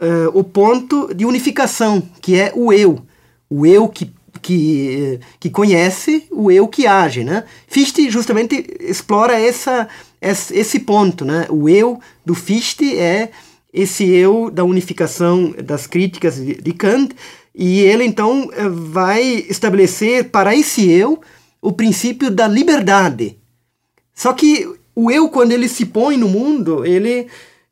uh, 0.00 0.28
o 0.34 0.42
ponto 0.42 1.14
de 1.14 1.24
unificação, 1.24 2.02
que 2.20 2.34
é 2.34 2.50
o 2.52 2.72
eu. 2.72 3.00
O 3.48 3.64
eu 3.64 3.88
que, 3.88 4.12
que, 4.42 5.20
que 5.38 5.48
conhece, 5.48 6.26
o 6.32 6.50
eu 6.50 6.66
que 6.66 6.84
age. 6.84 7.22
Né? 7.22 7.44
Fichte 7.68 8.10
justamente 8.10 8.66
explora 8.80 9.40
essa, 9.40 9.86
esse 10.20 10.80
ponto. 10.80 11.24
Né? 11.24 11.46
O 11.48 11.68
eu 11.68 12.00
do 12.24 12.34
Fichte 12.34 12.98
é 12.98 13.30
esse 13.72 14.04
eu 14.04 14.50
da 14.50 14.64
unificação 14.64 15.54
das 15.62 15.86
críticas 15.86 16.34
de, 16.44 16.72
Kant, 16.72 17.14
e 17.54 17.82
ele 17.82 18.04
então 18.04 18.50
eh, 18.52 18.68
vai 18.68 19.22
estabelecer 19.48 20.30
para 20.30 20.56
esse 20.56 20.90
eu 20.90 21.20
o 21.62 21.70
princípio 21.70 22.30
da 22.30 22.48
liberdade. 22.48 23.38
Só 24.14 24.32
que 24.32 24.66
o 24.96 25.10
eu, 25.10 25.28
quando 25.28 25.52
ele 25.52 25.68
se 25.68 25.84
põe 25.84 26.16
no 26.16 26.26
mundo, 26.26 26.84
ele 26.84 27.26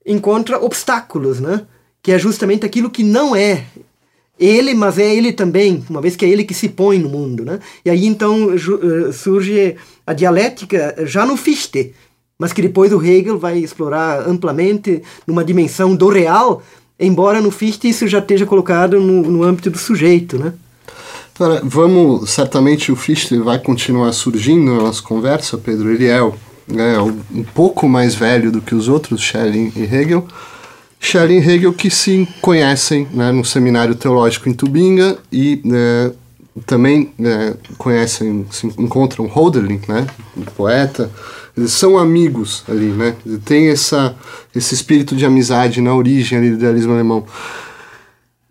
encontra 0.07 0.63
obstáculos, 0.63 1.41
né? 1.41 1.63
Que 2.03 2.13
é 2.13 2.19
justamente 2.19 2.67
aquilo 2.67 2.91
que 2.91 3.03
não 3.03 3.35
é 3.35 3.65
ele, 4.39 4.75
mas 4.75 4.99
é 4.99 5.15
ele 5.15 5.33
também, 5.33 5.83
uma 5.89 6.03
vez 6.03 6.17
que 6.17 6.25
é 6.25 6.29
ele 6.29 6.45
que 6.45 6.53
se 6.53 6.69
põe 6.69 6.99
no 6.99 7.09
mundo, 7.09 7.45
né? 7.45 7.61
E 7.83 7.89
aí 7.89 8.05
então 8.05 8.53
eh, 8.53 9.13
surge 9.13 9.77
a 10.07 10.13
dialética 10.13 10.95
já 11.07 11.25
no 11.25 11.37
Fichte, 11.37 11.95
mas 12.39 12.53
que 12.53 12.61
depois 12.61 12.93
o 12.93 13.03
Hegel 13.03 13.39
vai 13.39 13.59
explorar 13.59 14.29
amplamente 14.29 15.03
numa 15.27 15.45
dimensão 15.45 15.97
do 15.97 16.09
real, 16.09 16.63
embora 17.01 17.41
no 17.41 17.51
Fichte 17.51 17.89
isso 17.89 18.07
já 18.07 18.19
esteja 18.19 18.45
colocado 18.45 19.01
no, 19.01 19.23
no 19.23 19.43
âmbito 19.43 19.71
do 19.71 19.79
sujeito, 19.79 20.39
né? 20.39 20.53
Agora, 21.37 21.63
vamos, 21.65 22.31
certamente 22.31 22.93
o 22.93 22.97
Fichte 22.97 23.39
vai 23.39 23.59
continuar 23.59 24.13
surgindo 24.13 24.73
na 24.73 24.83
nossa 24.83 25.03
conversa, 25.03 25.57
Pedro, 25.57 25.91
ele 25.91 26.07
é 26.07 26.21
é, 26.69 27.01
um 27.01 27.45
pouco 27.55 27.89
mais 27.89 28.15
velho 28.15 28.51
do 28.51 28.61
que 28.61 28.75
os 28.75 28.89
outros, 28.89 29.21
Schelling 29.21 29.73
e 29.77 29.83
Hegel. 29.83 30.27
Schelling 30.99 31.39
e 31.39 31.49
Hegel 31.49 31.73
que 31.73 31.91
se 31.91 32.27
conhecem 32.41 33.07
né, 33.13 33.31
no 33.31 33.45
seminário 33.45 33.95
teológico 33.95 34.49
em 34.49 34.55
Tubinga 34.55 35.19
e 35.31 35.63
é, 35.73 36.13
também 36.67 37.13
é, 37.21 37.55
conhecem, 37.77 38.47
se 38.51 38.67
encontram 38.79 39.27
Hölderlin, 39.27 39.81
né, 39.89 40.07
um 40.37 40.43
poeta. 40.43 41.11
Eles 41.57 41.73
são 41.73 41.97
amigos 41.97 42.65
ali, 42.69 42.87
né? 42.87 43.15
Tem 43.45 43.69
essa, 43.69 44.17
esse 44.55 44.75
espírito 44.75 45.15
de 45.15 45.25
amizade 45.25 45.81
na 45.81 45.95
origem 45.95 46.37
ali 46.37 46.51
do 46.51 46.57
idealismo 46.57 46.93
alemão. 46.93 47.25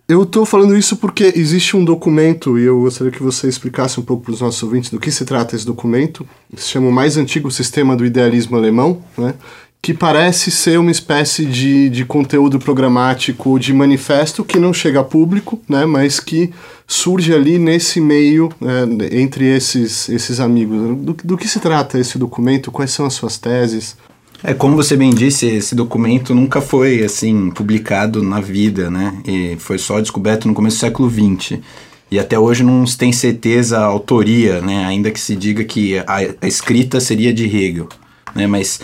Eu 0.05 0.24
estou 0.24 0.45
falando 0.45 0.75
isso 0.75 0.98
porque 0.98 1.31
existe 1.36 1.77
um 1.77 1.86
documento, 1.86 2.60
e 2.60 2.63
eu 2.63 2.81
gostaria 2.81 3.12
que 3.12 3.24
você 3.24 3.48
explicasse 3.48 4.00
um 4.00 4.03
pouco 4.03 4.24
para 4.24 4.33
os 4.33 4.41
nossos 4.41 4.62
ouvintes 4.62 4.89
do 4.89 5.00
que 5.00 5.10
se 5.10 5.24
trata 5.24 5.55
esse 5.55 5.65
documento. 5.65 6.27
Se 6.57 6.67
chama 6.67 6.89
o 6.89 6.91
mais 6.91 7.15
antigo 7.15 7.50
sistema 7.50 7.95
do 7.95 8.05
idealismo 8.05 8.57
alemão, 8.57 9.01
né? 9.17 9.33
que 9.81 9.93
parece 9.93 10.51
ser 10.51 10.77
uma 10.77 10.91
espécie 10.91 11.45
de, 11.45 11.89
de 11.89 12.05
conteúdo 12.05 12.60
programático 12.60 13.57
de 13.57 13.74
manifesto 13.74 14.43
que 14.43 14.60
não 14.60 14.74
chega 14.74 15.00
a 15.00 15.03
público, 15.03 15.62
né? 15.69 15.86
mas 15.86 16.19
que 16.19 16.51
surge 16.86 17.33
ali 17.33 17.57
nesse 17.57 18.01
meio 18.01 18.50
é, 18.62 19.17
entre 19.17 19.45
esses, 19.45 20.10
esses 20.10 20.41
amigos. 20.41 20.98
Do, 20.98 21.13
do 21.13 21.38
que 21.38 21.48
se 21.48 21.62
trata 21.62 21.98
esse 21.98 22.17
documento? 22.17 22.72
Quais 22.72 22.91
são 22.91 23.05
as 23.05 23.13
suas 23.13 23.38
teses? 23.38 23.95
É, 24.45 24.53
como 24.53 24.75
você 24.75 24.97
bem 24.97 25.09
disse, 25.12 25.45
esse 25.45 25.73
documento 25.73 26.35
nunca 26.35 26.59
foi, 26.59 27.01
assim, 27.01 27.50
publicado 27.50 28.21
na 28.21 28.41
vida, 28.41 28.89
né? 28.91 29.21
E 29.25 29.55
foi 29.57 29.77
só 29.77 30.01
descoberto 30.01 30.50
no 30.50 30.53
começo 30.53 30.75
do 30.77 30.81
século 30.81 31.09
XX. 31.09 31.59
E 32.12 32.19
até 32.19 32.38
hoje 32.38 32.62
não 32.62 32.85
se 32.85 32.97
tem 32.97 33.13
certeza 33.13 33.79
a 33.79 33.85
autoria, 33.85 34.59
né? 34.59 34.83
Ainda 34.85 35.12
que 35.12 35.19
se 35.19 35.33
diga 35.33 35.63
que 35.63 35.97
a, 36.00 36.17
a 36.41 36.47
escrita 36.47 37.00
seria 37.00 37.33
de 37.33 37.45
Hegel, 37.45 37.88
né? 38.35 38.45
Mas 38.45 38.81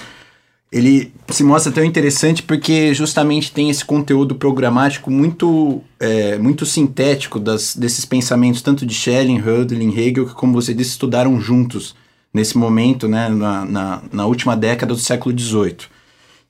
ele 0.71 1.11
se 1.27 1.43
mostra 1.43 1.73
tão 1.73 1.83
interessante 1.83 2.41
porque 2.41 2.93
justamente 2.93 3.51
tem 3.51 3.69
esse 3.69 3.83
conteúdo 3.83 4.35
programático 4.35 5.11
muito, 5.11 5.81
é, 5.99 6.37
muito 6.37 6.65
sintético 6.65 7.37
das, 7.37 7.75
desses 7.75 8.05
pensamentos, 8.05 8.61
tanto 8.61 8.85
de 8.85 8.93
Schelling, 8.93 9.41
Hölderlin, 9.41 9.93
Hegel, 9.93 10.25
que, 10.25 10.33
como 10.33 10.53
você 10.53 10.73
disse, 10.73 10.91
estudaram 10.91 11.37
juntos 11.41 11.95
nesse 12.33 12.57
momento, 12.57 13.07
né, 13.07 13.27
na, 13.29 13.65
na, 13.65 14.01
na 14.11 14.25
última 14.25 14.55
década 14.55 14.93
do 14.93 14.99
século 14.99 15.37
XVIII. 15.37 15.87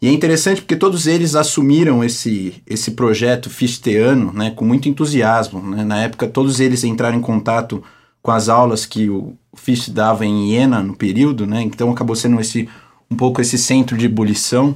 E 0.02 0.08
é 0.08 0.12
interessante 0.12 0.62
porque 0.62 0.76
todos 0.76 1.08
eles 1.08 1.36
assumiram 1.36 2.04
esse, 2.04 2.62
esse 2.66 2.92
projeto 2.92 3.50
fisteano 3.50 4.32
né, 4.32 4.52
com 4.52 4.64
muito 4.64 4.88
entusiasmo. 4.88 5.62
Né? 5.62 5.84
Na 5.84 6.00
época, 6.00 6.28
todos 6.28 6.60
eles 6.60 6.84
entraram 6.84 7.18
em 7.18 7.22
contato 7.22 7.84
com 8.22 8.32
as 8.32 8.48
aulas 8.48 8.86
que 8.86 9.10
o 9.10 9.34
Fichte 9.56 9.92
dava 9.92 10.26
em 10.26 10.52
Iena 10.52 10.82
no 10.82 10.96
período, 10.96 11.46
né? 11.46 11.62
então 11.62 11.92
acabou 11.92 12.16
sendo 12.16 12.40
esse, 12.40 12.70
um 13.12 13.16
pouco 13.16 13.42
esse 13.42 13.58
centro 13.58 13.98
de 13.98 14.06
ebulição. 14.06 14.76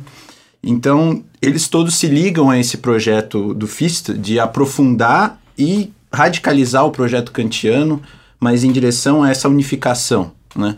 Então, 0.62 1.24
eles 1.41 1.67
todos 1.67 1.95
se 1.95 2.07
ligam 2.07 2.50
a 2.50 2.60
esse 2.60 2.77
projeto 2.77 3.53
do 3.53 3.67
Fichte 3.67 4.13
de 4.13 4.39
aprofundar 4.39 5.41
e 5.57 5.91
radicalizar 6.12 6.86
o 6.86 6.91
projeto 6.91 7.31
kantiano, 7.31 8.01
mas 8.39 8.63
em 8.63 8.72
direção 8.72 9.24
a 9.24 9.29
essa 9.29 9.48
unificação 9.48 10.31
né? 10.55 10.75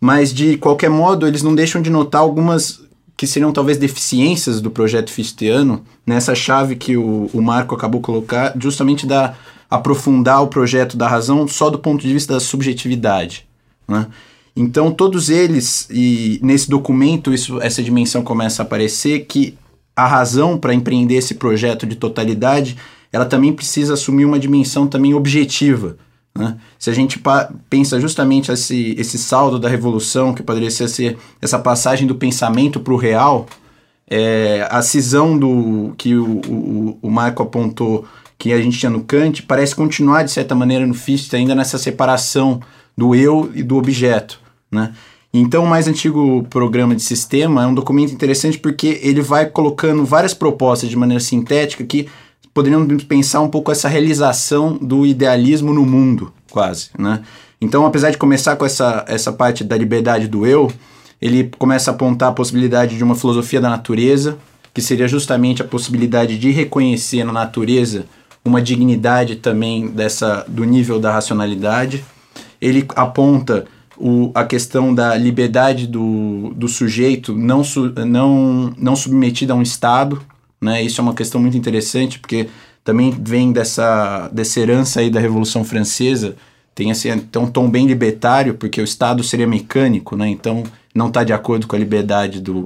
Mas, 0.00 0.32
de 0.32 0.56
qualquer 0.56 0.88
modo, 0.88 1.26
eles 1.26 1.42
não 1.42 1.54
deixam 1.54 1.82
de 1.82 1.90
notar 1.90 2.22
algumas 2.22 2.80
que 3.16 3.26
seriam 3.26 3.52
talvez 3.52 3.76
deficiências 3.76 4.62
do 4.62 4.70
projeto 4.70 5.12
fistiano, 5.12 5.84
nessa 6.06 6.34
chave 6.34 6.74
que 6.74 6.96
o, 6.96 7.28
o 7.34 7.42
Marco 7.42 7.74
acabou 7.74 8.00
de 8.00 8.06
colocar, 8.06 8.54
justamente 8.58 9.06
da 9.06 9.34
aprofundar 9.70 10.42
o 10.42 10.48
projeto 10.48 10.96
da 10.96 11.06
razão 11.06 11.46
só 11.46 11.70
do 11.70 11.78
ponto 11.78 12.00
de 12.00 12.12
vista 12.12 12.34
da 12.34 12.40
subjetividade. 12.40 13.46
Né? 13.86 14.06
Então, 14.56 14.90
todos 14.90 15.28
eles, 15.28 15.86
e 15.90 16.40
nesse 16.42 16.68
documento 16.68 17.32
isso, 17.32 17.60
essa 17.60 17.82
dimensão 17.82 18.22
começa 18.22 18.62
a 18.62 18.64
aparecer, 18.64 19.26
que 19.26 19.56
a 19.94 20.06
razão 20.06 20.58
para 20.58 20.74
empreender 20.74 21.16
esse 21.16 21.34
projeto 21.34 21.86
de 21.86 21.94
totalidade, 21.94 22.76
ela 23.12 23.26
também 23.26 23.52
precisa 23.52 23.94
assumir 23.94 24.24
uma 24.24 24.38
dimensão 24.38 24.86
também 24.86 25.14
objetiva, 25.14 25.96
né? 26.36 26.56
Se 26.78 26.90
a 26.90 26.92
gente 26.92 27.20
pensa 27.68 28.00
justamente 28.00 28.50
esse, 28.52 28.94
esse 28.98 29.18
saldo 29.18 29.58
da 29.58 29.68
revolução, 29.68 30.32
que 30.32 30.42
poderia 30.42 30.70
ser, 30.70 31.18
essa 31.40 31.58
passagem 31.58 32.06
do 32.06 32.14
pensamento 32.14 32.80
para 32.80 32.92
o 32.92 32.96
real, 32.96 33.46
é, 34.08 34.66
a 34.70 34.82
cisão 34.82 35.38
do 35.38 35.92
que 35.96 36.14
o, 36.14 36.40
o, 36.48 36.98
o 37.02 37.10
Marco 37.10 37.42
apontou 37.42 38.04
que 38.38 38.52
a 38.52 38.60
gente 38.60 38.78
tinha 38.78 38.90
no 38.90 39.04
Kant 39.04 39.42
parece 39.42 39.74
continuar 39.74 40.22
de 40.22 40.32
certa 40.32 40.54
maneira 40.54 40.86
no 40.86 40.94
Fichte 40.94 41.36
ainda 41.36 41.54
nessa 41.54 41.78
separação 41.78 42.60
do 42.96 43.14
eu 43.14 43.50
e 43.54 43.62
do 43.62 43.76
objeto, 43.76 44.40
né? 44.70 44.92
Então, 45.32 45.62
o 45.62 45.68
mais 45.68 45.86
antigo 45.86 46.44
programa 46.50 46.96
de 46.96 47.02
sistema 47.04 47.62
é 47.62 47.66
um 47.66 47.74
documento 47.74 48.12
interessante 48.12 48.58
porque 48.58 48.98
ele 49.00 49.22
vai 49.22 49.46
colocando 49.46 50.04
várias 50.04 50.34
propostas 50.34 50.90
de 50.90 50.96
maneira 50.96 51.22
sintética 51.22 51.84
que 51.84 52.08
poderiam 52.52 52.86
pensar 52.98 53.40
um 53.40 53.48
pouco 53.48 53.70
essa 53.70 53.88
realização 53.88 54.76
do 54.76 55.06
idealismo 55.06 55.72
no 55.72 55.86
mundo, 55.86 56.32
quase, 56.50 56.90
né? 56.98 57.22
Então, 57.60 57.84
apesar 57.84 58.10
de 58.10 58.16
começar 58.16 58.56
com 58.56 58.64
essa, 58.64 59.04
essa 59.06 59.32
parte 59.32 59.62
da 59.62 59.76
liberdade 59.76 60.26
do 60.26 60.46
eu, 60.46 60.72
ele 61.20 61.50
começa 61.58 61.90
a 61.90 61.94
apontar 61.94 62.30
a 62.30 62.32
possibilidade 62.32 62.96
de 62.96 63.04
uma 63.04 63.14
filosofia 63.14 63.60
da 63.60 63.68
natureza, 63.68 64.38
que 64.72 64.80
seria 64.80 65.06
justamente 65.06 65.60
a 65.60 65.64
possibilidade 65.64 66.38
de 66.38 66.50
reconhecer 66.50 67.22
na 67.24 67.32
natureza 67.32 68.06
uma 68.44 68.62
dignidade 68.62 69.36
também 69.36 69.88
dessa 69.88 70.44
do 70.48 70.64
nível 70.64 70.98
da 70.98 71.12
racionalidade. 71.12 72.02
Ele 72.60 72.86
aponta 72.96 73.66
o, 73.96 74.30
a 74.34 74.44
questão 74.44 74.94
da 74.94 75.14
liberdade 75.14 75.86
do, 75.86 76.52
do 76.56 76.66
sujeito 76.68 77.36
não, 77.36 77.62
su, 77.62 77.92
não, 78.06 78.72
não 78.78 78.96
submetida 78.96 79.52
a 79.52 79.56
um 79.56 79.62
Estado. 79.62 80.22
Né? 80.60 80.82
Isso 80.82 81.00
é 81.00 81.02
uma 81.02 81.14
questão 81.14 81.40
muito 81.40 81.56
interessante, 81.56 82.18
porque 82.18 82.48
também 82.84 83.10
vem 83.10 83.52
dessa, 83.52 84.28
dessa 84.28 84.60
herança 84.60 85.00
aí 85.00 85.10
da 85.10 85.20
Revolução 85.20 85.64
Francesa, 85.64 86.36
tem 86.74 86.90
assim, 86.90 87.10
então, 87.10 87.44
um 87.44 87.50
tom 87.50 87.68
bem 87.68 87.86
libertário, 87.86 88.54
porque 88.54 88.80
o 88.80 88.84
Estado 88.84 89.22
seria 89.22 89.46
mecânico, 89.46 90.16
né? 90.16 90.28
então 90.28 90.62
não 90.94 91.08
está 91.08 91.24
de 91.24 91.32
acordo 91.32 91.66
com 91.66 91.76
a 91.76 91.78
liberdade 91.78 92.40
do, 92.40 92.64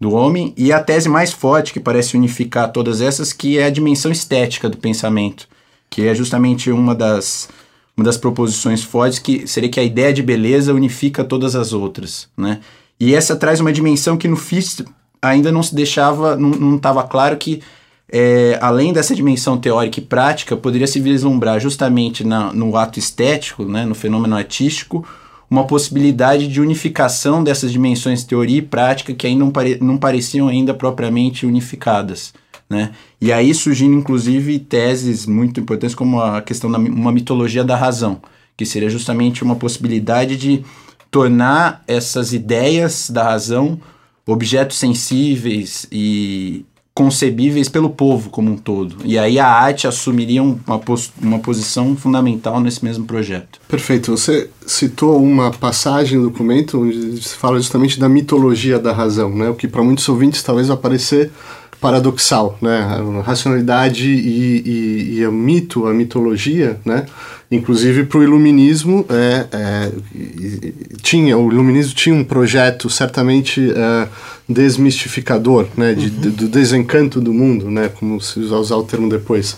do 0.00 0.12
homem, 0.12 0.52
e 0.56 0.72
a 0.72 0.82
tese 0.82 1.08
mais 1.08 1.32
forte 1.32 1.72
que 1.72 1.80
parece 1.80 2.16
unificar 2.16 2.70
todas 2.72 3.00
essas, 3.00 3.32
que 3.32 3.58
é 3.58 3.64
a 3.64 3.70
dimensão 3.70 4.10
estética 4.10 4.68
do 4.68 4.76
pensamento, 4.76 5.48
que 5.88 6.06
é 6.06 6.14
justamente 6.14 6.70
uma 6.70 6.94
das, 6.94 7.48
uma 7.96 8.04
das 8.04 8.16
proposições 8.16 8.82
fortes, 8.82 9.18
que 9.18 9.46
seria 9.46 9.70
que 9.70 9.80
a 9.80 9.84
ideia 9.84 10.12
de 10.12 10.22
beleza 10.22 10.74
unifica 10.74 11.24
todas 11.24 11.54
as 11.54 11.72
outras, 11.72 12.28
né? 12.36 12.60
E 12.98 13.14
essa 13.14 13.36
traz 13.36 13.60
uma 13.60 13.72
dimensão 13.72 14.16
que 14.16 14.26
no 14.26 14.36
ainda 15.26 15.52
não 15.52 15.62
se 15.62 15.74
deixava, 15.74 16.36
não 16.36 16.76
estava 16.76 17.02
claro 17.02 17.36
que, 17.36 17.62
é, 18.10 18.58
além 18.60 18.92
dessa 18.92 19.14
dimensão 19.14 19.58
teórica 19.58 20.00
e 20.00 20.02
prática, 20.02 20.56
poderia 20.56 20.86
se 20.86 21.00
vislumbrar 21.00 21.60
justamente 21.60 22.24
na, 22.24 22.52
no 22.52 22.76
ato 22.76 22.98
estético, 22.98 23.64
né, 23.64 23.84
no 23.84 23.94
fenômeno 23.94 24.36
artístico, 24.36 25.06
uma 25.50 25.64
possibilidade 25.64 26.48
de 26.48 26.60
unificação 26.60 27.42
dessas 27.42 27.70
dimensões 27.70 28.24
teoria 28.24 28.58
e 28.58 28.62
prática 28.62 29.14
que 29.14 29.26
ainda 29.26 29.44
não, 29.44 29.50
pare 29.50 29.78
não 29.80 29.96
pareciam 29.96 30.48
ainda 30.48 30.74
propriamente 30.74 31.46
unificadas. 31.46 32.34
Né? 32.68 32.90
E 33.20 33.32
aí 33.32 33.54
surgindo 33.54 33.94
inclusive 33.94 34.58
teses 34.58 35.24
muito 35.24 35.60
importantes 35.60 35.94
como 35.94 36.20
a 36.20 36.42
questão 36.42 36.70
da 36.70 36.78
uma 36.78 37.12
mitologia 37.12 37.62
da 37.62 37.76
razão, 37.76 38.20
que 38.56 38.66
seria 38.66 38.90
justamente 38.90 39.44
uma 39.44 39.54
possibilidade 39.54 40.36
de 40.36 40.64
tornar 41.10 41.84
essas 41.86 42.32
ideias 42.32 43.08
da 43.08 43.22
razão 43.22 43.80
objetos 44.26 44.76
sensíveis 44.78 45.86
e 45.90 46.64
concebíveis 46.96 47.68
pelo 47.68 47.90
povo 47.90 48.30
como 48.30 48.50
um 48.50 48.56
todo. 48.56 48.96
E 49.04 49.18
aí 49.18 49.38
a 49.38 49.46
arte 49.46 49.86
assumiria 49.86 50.42
uma, 50.42 50.78
pos 50.78 51.12
uma 51.20 51.38
posição 51.38 51.94
fundamental 51.94 52.58
nesse 52.58 52.82
mesmo 52.82 53.04
projeto. 53.04 53.60
Perfeito. 53.68 54.16
Você 54.16 54.48
citou 54.66 55.22
uma 55.22 55.50
passagem 55.50 56.16
no 56.16 56.30
documento 56.30 56.80
onde 56.80 57.22
se 57.22 57.36
fala 57.36 57.58
justamente 57.58 58.00
da 58.00 58.08
mitologia 58.08 58.78
da 58.78 58.94
razão, 58.94 59.28
né? 59.28 59.50
o 59.50 59.54
que 59.54 59.68
para 59.68 59.84
muitos 59.84 60.08
ouvintes 60.08 60.42
talvez 60.42 60.68
vai 60.68 60.76
parecer 60.78 61.30
paradoxal, 61.78 62.56
né? 62.62 62.78
A 62.78 63.20
racionalidade 63.20 64.08
e, 64.08 64.62
e, 64.66 65.20
e 65.20 65.26
mito, 65.28 65.86
a 65.86 65.92
mitologia, 65.92 66.80
né? 66.82 67.04
Inclusive 67.50 68.04
para 68.04 68.18
o 68.18 68.22
iluminismo 68.24 69.06
é, 69.08 69.46
é, 69.52 69.92
tinha 71.00 71.38
o 71.38 71.52
iluminismo 71.52 71.94
tinha 71.94 72.14
um 72.14 72.24
projeto 72.24 72.90
certamente 72.90 73.70
é, 73.70 74.08
desmistificador, 74.48 75.68
né? 75.76 75.94
De, 75.94 76.06
uhum. 76.06 76.34
do 76.34 76.48
desencanto 76.48 77.20
do 77.20 77.32
mundo, 77.32 77.70
né? 77.70 77.88
Como 77.88 78.20
se 78.20 78.40
usar 78.40 78.76
o 78.76 78.82
termo 78.82 79.08
depois. 79.08 79.56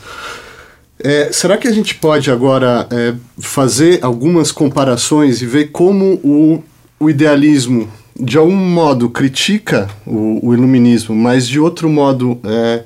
É, 1.02 1.30
será 1.32 1.56
que 1.56 1.68
a 1.68 1.72
gente 1.72 1.94
pode 1.94 2.30
agora 2.30 2.86
é, 2.90 3.14
fazer 3.38 4.00
algumas 4.02 4.52
comparações 4.52 5.40
e 5.40 5.46
ver 5.46 5.70
como 5.70 6.14
o, 6.24 6.62
o 6.98 7.08
idealismo 7.08 7.88
de 8.18 8.36
algum 8.36 8.54
modo 8.54 9.08
critica 9.08 9.88
o, 10.04 10.48
o 10.48 10.52
iluminismo, 10.52 11.14
mas 11.14 11.46
de 11.46 11.60
outro 11.60 11.88
modo 11.88 12.38
é, 12.44 12.82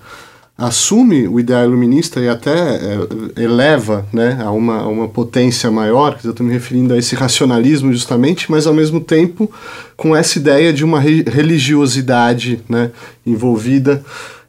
assume 0.63 1.27
o 1.27 1.41
ideal 1.41 1.65
iluminista 1.65 2.21
e 2.21 2.29
até 2.29 2.53
é, 2.53 3.43
eleva 3.43 4.07
né, 4.13 4.39
a, 4.41 4.53
uma, 4.53 4.83
a 4.83 4.87
uma 4.87 5.09
potência 5.09 5.71
maior, 5.73 6.17
eu 6.23 6.31
estou 6.31 6.47
me 6.47 6.53
referindo 6.53 6.95
a 6.95 6.99
esse 6.99 7.17
racionalismo 7.17 7.93
justamente, 7.93 8.49
mas 8.49 8.65
ao 8.65 8.73
mesmo 8.73 9.01
tempo 9.01 9.51
com 9.97 10.15
essa 10.15 10.39
ideia 10.39 10.73
de 10.73 10.85
uma 10.85 11.01
religiosidade 11.01 12.61
né, 12.69 12.93
envolvida. 13.27 14.05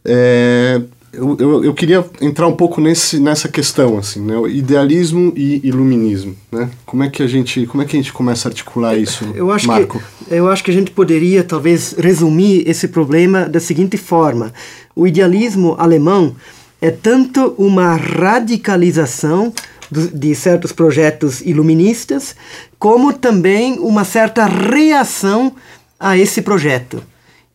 É, 0.05 0.81
eu, 1.13 1.37
eu, 1.39 1.63
eu, 1.65 1.73
queria 1.75 2.03
entrar 2.19 2.47
um 2.47 2.55
pouco 2.55 2.81
nesse, 2.81 3.19
nessa 3.19 3.47
questão, 3.47 3.99
assim, 3.99 4.19
né? 4.19 4.35
idealismo 4.49 5.31
e 5.35 5.61
iluminismo, 5.63 6.35
né? 6.51 6.71
Como 6.85 7.03
é 7.03 7.09
que 7.09 7.21
a 7.21 7.27
gente, 7.27 7.67
como 7.67 7.83
é 7.83 7.85
que 7.85 7.95
a 7.95 7.99
gente 7.99 8.11
começa 8.11 8.47
a 8.47 8.49
articular 8.49 8.97
isso, 8.97 9.23
eu 9.35 9.51
acho 9.51 9.67
Marco? 9.67 10.01
Que, 10.27 10.33
eu 10.33 10.49
acho 10.49 10.63
que 10.63 10.71
a 10.71 10.73
gente 10.73 10.89
poderia, 10.89 11.43
talvez, 11.43 11.93
resumir 11.97 12.67
esse 12.67 12.87
problema 12.87 13.47
da 13.47 13.59
seguinte 13.59 13.95
forma. 13.95 14.51
O 14.95 15.05
idealismo 15.05 15.75
alemão 15.77 16.35
é 16.81 16.89
tanto 16.89 17.53
uma 17.59 17.95
radicalização 17.95 19.53
do, 19.91 20.07
de 20.07 20.33
certos 20.33 20.71
projetos 20.71 21.41
iluministas, 21.41 22.35
como 22.79 23.13
também 23.13 23.77
uma 23.79 24.03
certa 24.03 24.45
reação 24.45 25.53
a 25.99 26.17
esse 26.17 26.41
projeto. 26.41 27.03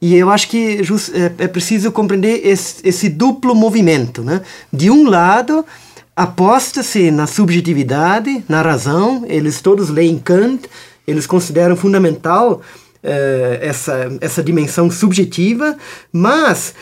E 0.01 0.15
eu 0.15 0.31
acho 0.31 0.49
que 0.49 0.81
é, 1.13 1.45
é, 1.45 1.49
preciso 1.49 1.91
compreender 1.91 2.47
esse, 2.47 2.77
esse, 2.85 3.09
duplo 3.09 3.55
movimento. 3.55 4.23
Né? 4.23 4.43
De 4.73 4.91
um 4.91 5.09
lado, 5.09 5.65
aposta-se 6.15 7.11
na 7.11 7.27
subjetividade, 7.27 8.45
na 8.49 8.63
razão, 8.63 9.25
eles 9.29 9.61
todos 9.61 9.89
leem 9.89 10.19
Kant, 10.19 10.69
eles 11.07 11.27
consideram 11.27 11.77
fundamental 11.77 12.63
é, 13.03 13.59
essa, 13.63 14.17
essa 14.21 14.43
dimensão 14.43 14.91
subjetiva, 14.91 15.77
mas 16.13 16.75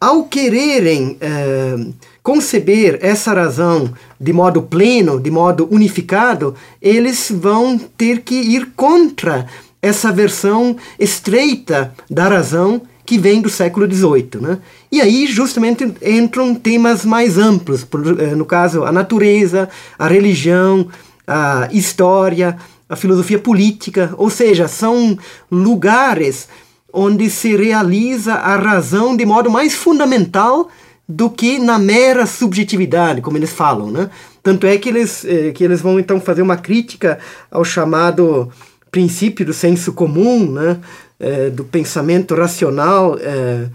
ao 0.00 0.24
quererem 0.24 1.16
é, 1.20 1.76
conceber 2.22 2.98
essa 3.02 3.32
razão 3.32 3.92
de 4.18 4.32
modo 4.32 4.62
pleno, 4.62 5.20
de 5.20 5.30
modo 5.30 5.68
unificado, 5.70 6.54
eles 6.80 7.30
vão 7.30 7.78
ter 7.78 8.20
que 8.20 8.34
ir 8.34 8.72
contra 8.76 9.46
essa 9.82 10.12
versão 10.12 10.76
estreita 10.98 11.92
da 12.08 12.28
razão 12.28 12.82
que 13.04 13.18
vem 13.18 13.40
do 13.40 13.48
século 13.48 13.92
XVIII. 13.92 14.40
Né? 14.40 14.58
E 14.92 15.00
aí, 15.00 15.26
justamente, 15.26 15.92
entram 16.02 16.54
temas 16.54 17.04
mais 17.04 17.38
amplos, 17.38 17.86
eh, 18.18 18.34
no 18.34 18.44
caso, 18.44 18.84
a 18.84 18.92
natureza, 18.92 19.68
a 19.98 20.06
religião, 20.06 20.86
a 21.26 21.68
história, 21.72 22.56
a 22.88 22.96
filosofia 22.96 23.38
política, 23.38 24.14
ou 24.16 24.30
seja, 24.30 24.68
são 24.68 25.18
lugares 25.50 26.48
onde 26.92 27.30
se 27.30 27.56
realiza 27.56 28.34
a 28.34 28.56
razão 28.56 29.16
de 29.16 29.24
modo 29.24 29.50
mais 29.50 29.74
fundamental 29.74 30.68
do 31.08 31.28
que 31.28 31.58
na 31.58 31.78
mera 31.78 32.26
subjetividade, 32.26 33.20
como 33.20 33.36
eles 33.36 33.50
falam, 33.50 33.90
né? 33.90 34.10
Tanto 34.42 34.66
é 34.66 34.78
que 34.78 34.88
eles, 34.88 35.24
eh, 35.24 35.50
que 35.52 35.64
eles 35.64 35.80
vão 35.80 35.98
então 35.98 36.20
fazer 36.20 36.42
uma 36.42 36.56
crítica 36.56 37.18
ao 37.50 37.64
chamado 37.64 38.50
princípio 38.90 39.44
do 39.44 39.52
senso 39.52 39.92
comum, 39.92 40.50
né, 40.50 40.78
é, 41.18 41.50
do 41.50 41.64
pensamento 41.64 42.34
racional 42.34 43.16
é, 43.18 43.66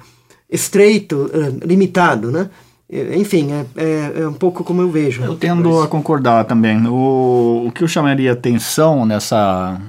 estreito, 0.49 1.29
é, 1.33 1.65
limitado, 1.65 2.31
né? 2.31 2.49
Enfim, 3.17 3.51
é, 3.51 3.65
é, 3.75 4.21
é, 4.21 4.27
um 4.27 4.33
pouco 4.33 4.63
como 4.63 4.79
eu 4.79 4.89
vejo. 4.89 5.23
Eu 5.23 5.35
tendo 5.35 5.81
a 5.81 5.87
concordar 5.87 6.45
também. 6.45 6.85
O, 6.85 7.65
o 7.67 7.71
que 7.71 7.83
eu 7.83 7.87
chamaria 7.87 8.31
atenção 8.31 9.05
nessa 9.07 9.81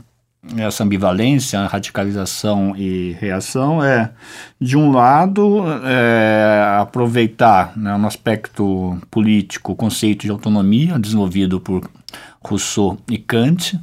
essa 0.56 0.84
ambivalência, 0.84 1.66
radicalização 1.66 2.74
e 2.76 3.16
reação 3.18 3.82
é, 3.82 4.10
de 4.60 4.76
um 4.76 4.92
lado, 4.92 5.64
é, 5.84 6.78
aproveitar 6.80 7.76
né, 7.76 7.96
no 7.96 8.06
aspecto 8.06 8.96
político 9.10 9.72
o 9.72 9.76
conceito 9.76 10.22
de 10.22 10.30
autonomia 10.30 10.98
desenvolvido 10.98 11.60
por 11.60 11.90
Rousseau 12.42 12.96
e 13.10 13.18
Kant, 13.18 13.78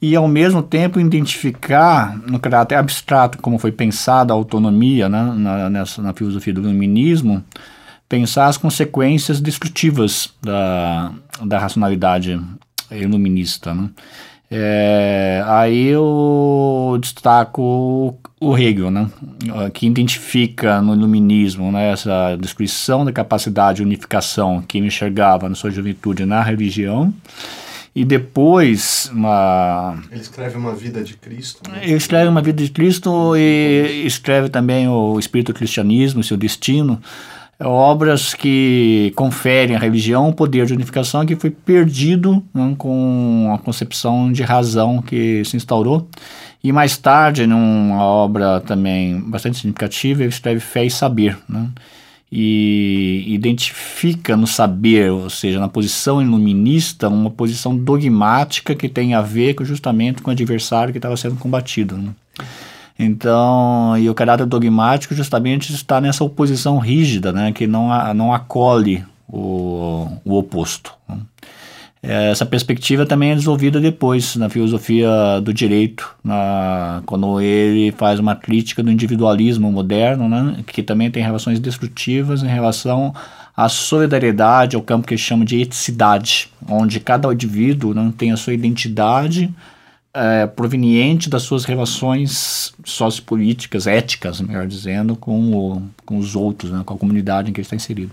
e 0.00 0.14
ao 0.14 0.28
mesmo 0.28 0.62
tempo 0.62 1.00
identificar 1.00 2.16
no 2.26 2.38
caráter 2.38 2.74
abstrato 2.74 3.38
como 3.38 3.58
foi 3.58 3.72
pensada 3.72 4.32
a 4.32 4.36
autonomia 4.36 5.08
né, 5.08 5.22
na, 5.36 5.70
nessa, 5.70 6.02
na 6.02 6.12
filosofia 6.12 6.52
do 6.52 6.60
iluminismo, 6.60 7.42
pensar 8.08 8.46
as 8.46 8.58
consequências 8.58 9.40
destrutivas 9.40 10.34
da, 10.42 11.12
da 11.42 11.58
racionalidade 11.58 12.38
iluminista. 12.90 13.74
Né? 13.74 13.88
É, 14.54 15.42
aí 15.46 15.88
eu 15.88 16.98
destaco 17.00 18.18
o 18.38 18.58
Hegel, 18.58 18.90
né, 18.90 19.08
que 19.72 19.86
identifica 19.86 20.82
no 20.82 20.94
iluminismo 20.94 21.72
né, 21.72 21.90
essa 21.90 22.36
descrição 22.36 23.02
da 23.02 23.12
capacidade 23.12 23.76
de 23.76 23.82
unificação 23.82 24.60
que 24.60 24.76
ele 24.76 24.88
enxergava 24.88 25.48
na 25.48 25.54
sua 25.54 25.70
juventude 25.70 26.26
na 26.26 26.42
religião. 26.42 27.14
E 27.94 28.04
depois 28.04 29.10
uma 29.12 29.98
ele 30.10 30.22
escreve 30.22 30.56
uma 30.56 30.74
vida 30.74 31.04
de 31.04 31.14
Cristo 31.14 31.70
né? 31.70 31.80
ele 31.82 31.96
escreve 31.96 32.26
uma 32.26 32.40
vida 32.40 32.64
de 32.64 32.70
Cristo 32.70 33.36
e 33.36 34.04
escreve 34.06 34.48
também 34.48 34.88
o 34.88 35.18
espírito 35.18 35.52
do 35.52 35.56
cristianismo 35.56 36.24
seu 36.24 36.38
destino 36.38 36.98
obras 37.60 38.34
que 38.34 39.12
conferem 39.14 39.76
à 39.76 39.78
religião 39.78 40.28
um 40.28 40.32
poder 40.32 40.66
de 40.66 40.72
unificação 40.72 41.24
que 41.24 41.36
foi 41.36 41.50
perdido 41.50 42.42
né, 42.52 42.74
com 42.76 43.52
a 43.54 43.58
concepção 43.58 44.32
de 44.32 44.42
razão 44.42 45.00
que 45.00 45.44
se 45.44 45.56
instaurou 45.56 46.08
e 46.64 46.72
mais 46.72 46.96
tarde 46.96 47.46
numa 47.46 48.02
obra 48.02 48.60
também 48.60 49.20
bastante 49.20 49.58
significativa 49.58 50.22
ele 50.22 50.30
escreve 50.30 50.60
fé 50.60 50.84
e 50.84 50.90
saber 50.90 51.38
né? 51.48 51.68
e 52.34 53.26
identifica 53.28 54.34
no 54.38 54.46
saber, 54.46 55.12
ou 55.12 55.28
seja, 55.28 55.60
na 55.60 55.68
posição 55.68 56.22
iluminista, 56.22 57.06
uma 57.06 57.28
posição 57.28 57.76
dogmática 57.76 58.74
que 58.74 58.88
tem 58.88 59.12
a 59.12 59.20
ver 59.20 59.54
justamente 59.60 60.22
com 60.22 60.30
o 60.30 60.32
adversário 60.32 60.92
que 60.92 60.98
estava 60.98 61.14
sendo 61.14 61.36
combatido. 61.36 61.98
Né? 61.98 62.08
Então, 63.04 63.96
e 63.98 64.08
o 64.08 64.14
caráter 64.14 64.46
dogmático 64.46 65.14
justamente 65.14 65.72
está 65.72 66.00
nessa 66.00 66.22
oposição 66.22 66.78
rígida, 66.78 67.32
né, 67.32 67.52
que 67.52 67.66
não, 67.66 67.88
não 68.14 68.32
acolhe 68.32 69.04
o, 69.28 70.08
o 70.24 70.38
oposto. 70.38 70.92
Né? 71.08 71.16
Essa 72.02 72.44
perspectiva 72.44 73.06
também 73.06 73.30
é 73.30 73.34
desenvolvida 73.34 73.80
depois 73.80 74.34
na 74.34 74.48
filosofia 74.48 75.40
do 75.40 75.54
direito, 75.54 76.12
na, 76.22 77.00
quando 77.06 77.40
ele 77.40 77.92
faz 77.92 78.18
uma 78.18 78.34
crítica 78.34 78.82
do 78.82 78.90
individualismo 78.90 79.70
moderno, 79.70 80.28
né, 80.28 80.56
que 80.66 80.82
também 80.82 81.10
tem 81.10 81.22
relações 81.22 81.60
destrutivas 81.60 82.42
em 82.42 82.48
relação 82.48 83.14
à 83.56 83.68
solidariedade, 83.68 84.74
ao 84.74 84.82
campo 84.82 85.06
que 85.06 85.14
ele 85.14 85.20
chama 85.20 85.44
de 85.44 85.60
eticidade, 85.60 86.48
onde 86.68 86.98
cada 86.98 87.32
indivíduo 87.32 87.94
né, 87.94 88.12
tem 88.18 88.32
a 88.32 88.36
sua 88.36 88.52
identidade 88.52 89.48
é, 90.14 90.46
proveniente 90.46 91.30
das 91.30 91.42
suas 91.42 91.64
relações 91.64 92.72
sociopolíticas, 92.84 93.86
éticas, 93.86 94.40
melhor 94.40 94.66
dizendo, 94.66 95.16
com, 95.16 95.54
o, 95.54 95.82
com 96.04 96.18
os 96.18 96.36
outros, 96.36 96.70
né, 96.70 96.82
com 96.84 96.94
a 96.94 96.98
comunidade 96.98 97.50
em 97.50 97.52
que 97.52 97.60
ele 97.60 97.66
está 97.66 97.76
inserido. 97.76 98.12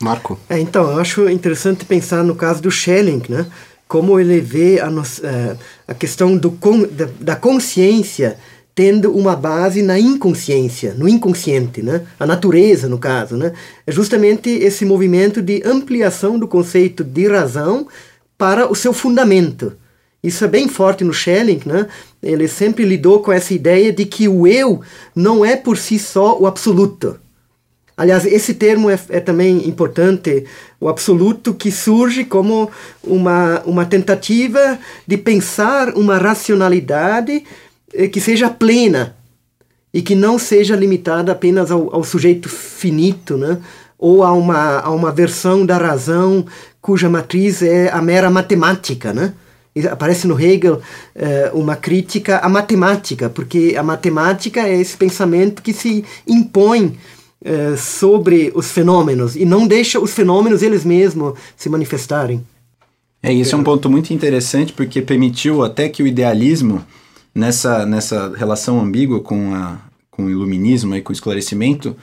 Marco? 0.00 0.38
É, 0.48 0.58
então, 0.58 0.90
eu 0.90 1.00
acho 1.00 1.28
interessante 1.28 1.84
pensar 1.84 2.22
no 2.22 2.34
caso 2.34 2.62
do 2.62 2.70
Schelling, 2.70 3.22
né? 3.28 3.46
Como 3.88 4.20
ele 4.20 4.40
vê 4.40 4.78
a, 4.80 4.90
nos, 4.90 5.18
uh, 5.18 5.58
a 5.88 5.94
questão 5.94 6.36
do, 6.36 6.56
da, 6.90 7.08
da 7.20 7.36
consciência 7.36 8.38
tendo 8.74 9.10
uma 9.10 9.34
base 9.34 9.82
na 9.82 9.98
inconsciência, 9.98 10.94
no 10.94 11.08
inconsciente, 11.08 11.82
né? 11.82 12.06
A 12.20 12.24
natureza, 12.24 12.88
no 12.88 12.96
caso, 12.96 13.36
né? 13.36 13.52
É 13.84 13.90
justamente 13.90 14.48
esse 14.50 14.84
movimento 14.84 15.42
de 15.42 15.62
ampliação 15.64 16.38
do 16.38 16.46
conceito 16.46 17.02
de 17.02 17.26
razão 17.26 17.88
para 18.36 18.70
o 18.70 18.76
seu 18.76 18.92
fundamento. 18.92 19.72
Isso 20.22 20.44
é 20.44 20.48
bem 20.48 20.68
forte 20.68 21.04
no 21.04 21.12
Schelling, 21.12 21.60
né? 21.64 21.86
Ele 22.22 22.48
sempre 22.48 22.84
lidou 22.84 23.20
com 23.20 23.30
essa 23.30 23.54
ideia 23.54 23.92
de 23.92 24.04
que 24.04 24.28
o 24.28 24.46
eu 24.46 24.80
não 25.14 25.44
é 25.44 25.54
por 25.56 25.78
si 25.78 25.98
só 25.98 26.38
o 26.38 26.46
absoluto. 26.46 27.18
Aliás, 27.96 28.24
esse 28.24 28.54
termo 28.54 28.88
é, 28.88 28.98
é, 29.08 29.18
também 29.18 29.68
importante, 29.68 30.44
o 30.80 30.88
absoluto, 30.88 31.52
que 31.52 31.70
surge 31.72 32.24
como 32.24 32.70
uma, 33.02 33.60
uma 33.64 33.84
tentativa 33.84 34.78
de 35.04 35.16
pensar 35.16 35.94
uma 35.96 36.16
racionalidade 36.16 37.42
eh, 37.92 38.06
que 38.06 38.20
seja 38.20 38.48
plena 38.48 39.16
e 39.92 40.00
que 40.00 40.14
não 40.14 40.38
seja 40.38 40.76
limitada 40.76 41.32
apenas 41.32 41.72
ao, 41.72 41.92
ao 41.92 42.04
sujeito 42.04 42.48
finito, 42.48 43.36
né? 43.36 43.58
ou 43.98 44.22
a 44.22 44.32
uma, 44.32 44.78
a 44.78 44.90
uma 44.90 45.10
versão 45.10 45.66
da 45.66 45.76
razão 45.76 46.46
cuja 46.80 47.08
matriz 47.08 47.62
é 47.62 47.90
a 47.90 48.00
mera 48.00 48.30
matemática. 48.30 49.12
Né? 49.12 49.32
Aparece 49.86 50.26
no 50.26 50.40
Hegel 50.40 50.80
eh, 51.14 51.50
uma 51.54 51.76
crítica 51.76 52.38
à 52.38 52.48
matemática, 52.48 53.28
porque 53.28 53.74
a 53.78 53.82
matemática 53.82 54.60
é 54.60 54.80
esse 54.80 54.96
pensamento 54.96 55.62
que 55.62 55.72
se 55.72 56.04
impõe 56.26 56.96
é, 57.44 57.76
sobre 57.76 58.50
os 58.52 58.72
fenômenos 58.72 59.36
e 59.36 59.44
não 59.44 59.64
deixa 59.64 60.00
os 60.00 60.12
fenômenos 60.12 60.60
eles 60.60 60.84
mesmos 60.84 61.38
se 61.56 61.68
manifestarem. 61.68 62.44
É, 63.22 63.32
isso 63.32 63.54
é 63.54 63.58
um 63.58 63.62
ponto 63.62 63.88
muito 63.88 64.12
interessante 64.12 64.72
porque 64.72 65.00
permitiu 65.00 65.62
até 65.62 65.88
que 65.88 66.02
o 66.02 66.06
idealismo, 66.06 66.84
nessa, 67.32 67.86
nessa 67.86 68.32
relação 68.34 68.80
ambígua 68.80 69.20
com, 69.20 69.54
a, 69.54 69.78
com 70.10 70.24
o 70.24 70.30
iluminismo 70.30 70.96
e 70.96 71.00
com 71.00 71.10
o 71.10 71.12
esclarecimento, 71.12 71.96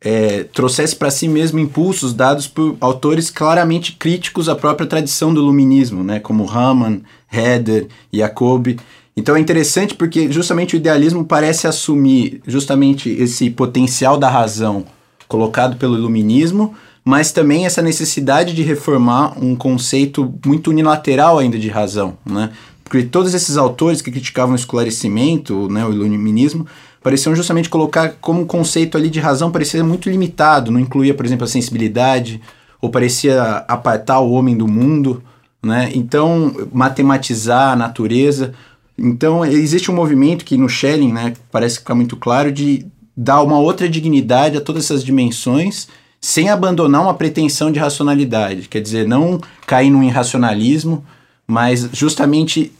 é, 0.00 0.44
trouxesse 0.44 0.94
para 0.94 1.10
si 1.10 1.26
mesmo 1.26 1.58
impulsos 1.58 2.12
dados 2.12 2.46
por 2.46 2.76
autores 2.80 3.28
claramente 3.28 3.92
críticos 3.92 4.48
à 4.48 4.54
própria 4.54 4.86
tradição 4.86 5.34
do 5.34 5.40
iluminismo, 5.40 6.04
né, 6.04 6.20
como 6.20 6.48
Hamann, 6.48 7.02
Herder, 7.30 7.88
Jacobi, 8.12 8.78
então 9.16 9.34
é 9.34 9.40
interessante 9.40 9.94
porque 9.94 10.30
justamente 10.30 10.76
o 10.76 10.78
idealismo 10.78 11.24
parece 11.24 11.66
assumir 11.66 12.42
justamente 12.46 13.08
esse 13.10 13.48
potencial 13.48 14.18
da 14.18 14.28
razão 14.28 14.84
colocado 15.26 15.76
pelo 15.76 15.96
iluminismo, 15.96 16.74
mas 17.04 17.32
também 17.32 17.66
essa 17.66 17.80
necessidade 17.80 18.52
de 18.52 18.62
reformar 18.62 19.36
um 19.42 19.56
conceito 19.56 20.34
muito 20.44 20.70
unilateral 20.70 21.38
ainda 21.38 21.58
de 21.58 21.68
razão, 21.68 22.18
né? 22.24 22.50
Porque 22.84 23.02
todos 23.02 23.34
esses 23.34 23.56
autores 23.56 24.00
que 24.00 24.12
criticavam 24.12 24.52
o 24.52 24.56
esclarecimento, 24.56 25.68
né, 25.68 25.84
o 25.84 25.92
iluminismo, 25.92 26.66
pareciam 27.02 27.34
justamente 27.34 27.68
colocar 27.68 28.10
como 28.20 28.42
um 28.42 28.46
conceito 28.46 28.96
ali 28.96 29.08
de 29.08 29.18
razão 29.18 29.50
parecia 29.50 29.82
muito 29.82 30.08
limitado, 30.10 30.70
não 30.70 30.78
incluía, 30.78 31.14
por 31.14 31.26
exemplo, 31.26 31.44
a 31.44 31.48
sensibilidade, 31.48 32.40
ou 32.80 32.90
parecia 32.90 33.64
apartar 33.66 34.20
o 34.20 34.30
homem 34.30 34.56
do 34.56 34.68
mundo, 34.68 35.22
né? 35.66 35.90
Então, 35.94 36.54
matematizar 36.72 37.72
a 37.72 37.76
natureza, 37.76 38.54
então, 38.98 39.44
existe 39.44 39.90
um 39.90 39.94
movimento 39.94 40.44
que 40.44 40.56
no 40.56 40.68
Schelling, 40.68 41.12
né, 41.12 41.34
parece 41.52 41.78
ficar 41.78 41.94
muito 41.94 42.16
claro, 42.16 42.50
de 42.50 42.86
dar 43.16 43.42
uma 43.42 43.58
outra 43.58 43.88
dignidade 43.88 44.56
a 44.56 44.60
todas 44.60 44.84
essas 44.84 45.04
dimensões, 45.04 45.88
sem 46.20 46.48
abandonar 46.48 47.02
uma 47.02 47.14
pretensão 47.14 47.70
de 47.70 47.78
racionalidade. 47.78 48.68
Quer 48.68 48.80
dizer, 48.80 49.06
não 49.06 49.40
cair 49.66 49.90
num 49.90 50.02
irracionalismo, 50.02 51.04
mas 51.46 51.88
justamente 51.92 52.72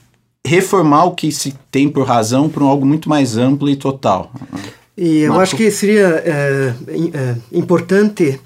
reformar 0.44 1.04
o 1.04 1.12
que 1.12 1.30
se 1.30 1.54
tem 1.70 1.88
por 1.88 2.06
razão 2.06 2.48
para 2.48 2.64
um 2.64 2.68
algo 2.68 2.86
muito 2.86 3.08
mais 3.08 3.36
amplo 3.36 3.68
e 3.68 3.76
total. 3.76 4.32
E 4.96 5.18
eu 5.18 5.28
Marco. 5.28 5.42
acho 5.42 5.56
que 5.56 5.70
seria 5.70 6.22
é, 6.24 6.74
é, 7.12 7.36
importante 7.52 8.40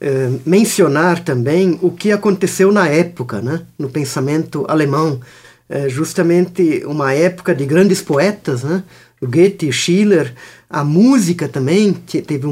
é, 0.00 0.30
mencionar 0.44 1.22
também 1.22 1.78
o 1.80 1.90
que 1.90 2.12
aconteceu 2.12 2.72
na 2.72 2.88
época, 2.88 3.40
né, 3.40 3.62
no 3.78 3.88
pensamento 3.88 4.64
alemão 4.68 5.20
é 5.68 5.88
justamente 5.88 6.82
uma 6.86 7.12
época 7.14 7.54
de 7.54 7.64
grandes 7.64 8.02
poetas, 8.02 8.62
né? 8.62 8.82
Goethe, 9.22 9.72
Schiller, 9.72 10.34
a 10.68 10.84
música 10.84 11.48
também 11.48 11.92
teve 11.92 12.46
um, 12.46 12.50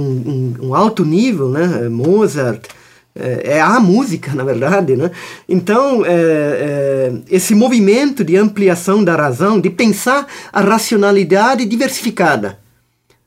um, 0.60 0.68
um 0.68 0.74
alto 0.74 1.04
nível, 1.04 1.48
né? 1.50 1.88
Mozart, 1.90 2.66
é, 3.14 3.56
é, 3.56 3.60
a 3.60 3.78
música, 3.78 4.32
na 4.34 4.44
verdade, 4.44 4.96
né? 4.96 5.10
Então, 5.46 6.02
é, 6.06 7.12
esse 7.28 7.54
movimento 7.54 8.24
de 8.24 8.36
ampliação 8.36 9.04
da 9.04 9.14
razão, 9.14 9.60
de 9.60 9.68
pensar 9.68 10.26
a 10.50 10.62
racionalidade 10.62 11.66
diversificada, 11.66 12.58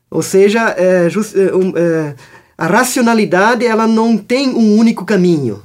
ou 0.10 0.24
seja, 0.24 0.76
just, 1.10 1.36
a 2.58 2.68
racionalidade 2.68 3.66
ela 3.66 3.88
não 3.88 4.18
tem 4.18 4.50
um 4.50 4.78
único 4.78 5.06
caminho, 5.06 5.62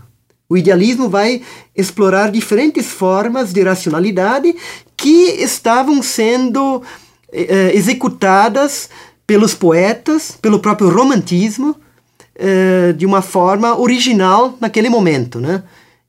o 0.50 0.57
idealismo 0.57 1.09
vai 1.09 1.42
explorar 1.76 2.33
diferentes 2.33 2.87
formas 2.87 3.53
de 3.53 3.62
racionalidade 3.62 4.57
que 4.96 5.40
estavam 5.40 6.03
sendo 6.03 6.83
eh, 7.33 7.70
executadas 7.72 8.90
pelos 9.24 9.55
poetas, 9.55 10.37
pelo 10.42 10.59
próprio 10.59 10.90
romantismo, 10.90 11.76
eh, 12.35 12.92
de 12.96 13.07
uma 13.07 13.22
forma 13.22 13.79
original 13.79 14.57
naquele 14.61 14.88
momento, 14.88 15.38
né? 15.38 15.62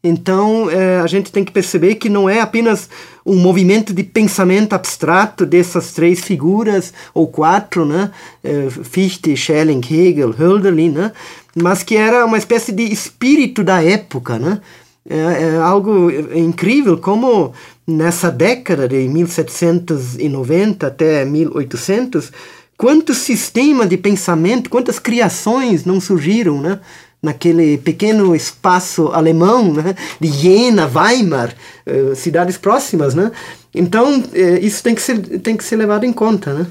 Então, 0.04 0.70
é, 0.70 1.00
a 1.00 1.06
gente 1.06 1.32
tem 1.32 1.44
que 1.44 1.52
perceber 1.52 1.96
que 1.96 2.10
não 2.10 2.28
é 2.28 2.40
apenas 2.40 2.90
um 3.24 3.38
movimento 3.38 3.94
de 3.94 4.04
pensamento 4.04 4.74
abstrato 4.74 5.46
dessas 5.46 5.92
três 5.94 6.22
figuras, 6.22 6.92
ou 7.14 7.28
quatro, 7.28 7.86
né? 7.86 8.10
É, 8.44 8.68
Fichte, 8.70 9.36
Schelling, 9.38 9.82
Hegel, 9.88 10.34
Hölderlin, 10.38 10.90
né? 10.90 11.12
Mas 11.56 11.84
que 11.84 11.96
era 11.96 12.26
uma 12.26 12.38
espécie 12.38 12.72
de 12.72 12.84
espírito 12.84 13.64
da 13.64 13.84
época, 13.84 14.40
né? 14.40 14.60
É, 15.08 15.16
é 15.16 15.58
algo 15.58 16.10
incrível 16.36 16.98
como 16.98 17.54
nessa 17.86 18.32
década 18.32 18.88
de 18.88 19.08
1790 19.08 20.88
até 20.88 21.26
1800, 21.26 22.32
quantos 22.76 23.18
sistemas 23.18 23.90
de 23.90 23.98
pensamento, 23.98 24.70
quantas 24.70 24.98
criações 24.98 25.86
não 25.86 26.02
surgiram, 26.02 26.60
né? 26.60 26.80
Naquele 27.22 27.78
pequeno 27.78 28.36
espaço 28.36 29.10
alemão, 29.10 29.74
né, 29.74 29.96
de 30.20 30.28
Jena, 30.28 30.90
Weimar, 30.94 31.54
uh, 31.86 32.16
cidades 32.16 32.58
próximas, 32.58 33.14
né? 33.14 33.32
Então, 33.74 34.20
uh, 34.20 34.58
isso 34.60 34.82
tem 34.82 34.96
que, 34.96 35.02
ser, 35.02 35.20
tem 35.40 35.56
que 35.56 35.64
ser 35.64 35.76
levado 35.76 36.04
em 36.04 36.12
conta, 36.12 36.54
né? 36.54 36.66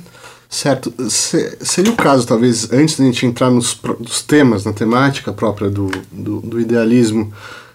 Certo. 0.48 0.92
Se, 1.08 1.56
seria 1.60 1.92
o 1.92 1.96
caso, 1.96 2.26
talvez, 2.26 2.72
antes 2.72 2.96
de 2.96 3.02
a 3.02 3.04
gente 3.04 3.24
entrar 3.24 3.50
nos, 3.50 3.80
nos 4.00 4.20
temas, 4.22 4.64
na 4.64 4.72
temática 4.72 5.32
própria 5.32 5.70
do, 5.70 5.88
do, 6.10 6.40
do 6.40 6.60
idealismo, 6.60 7.32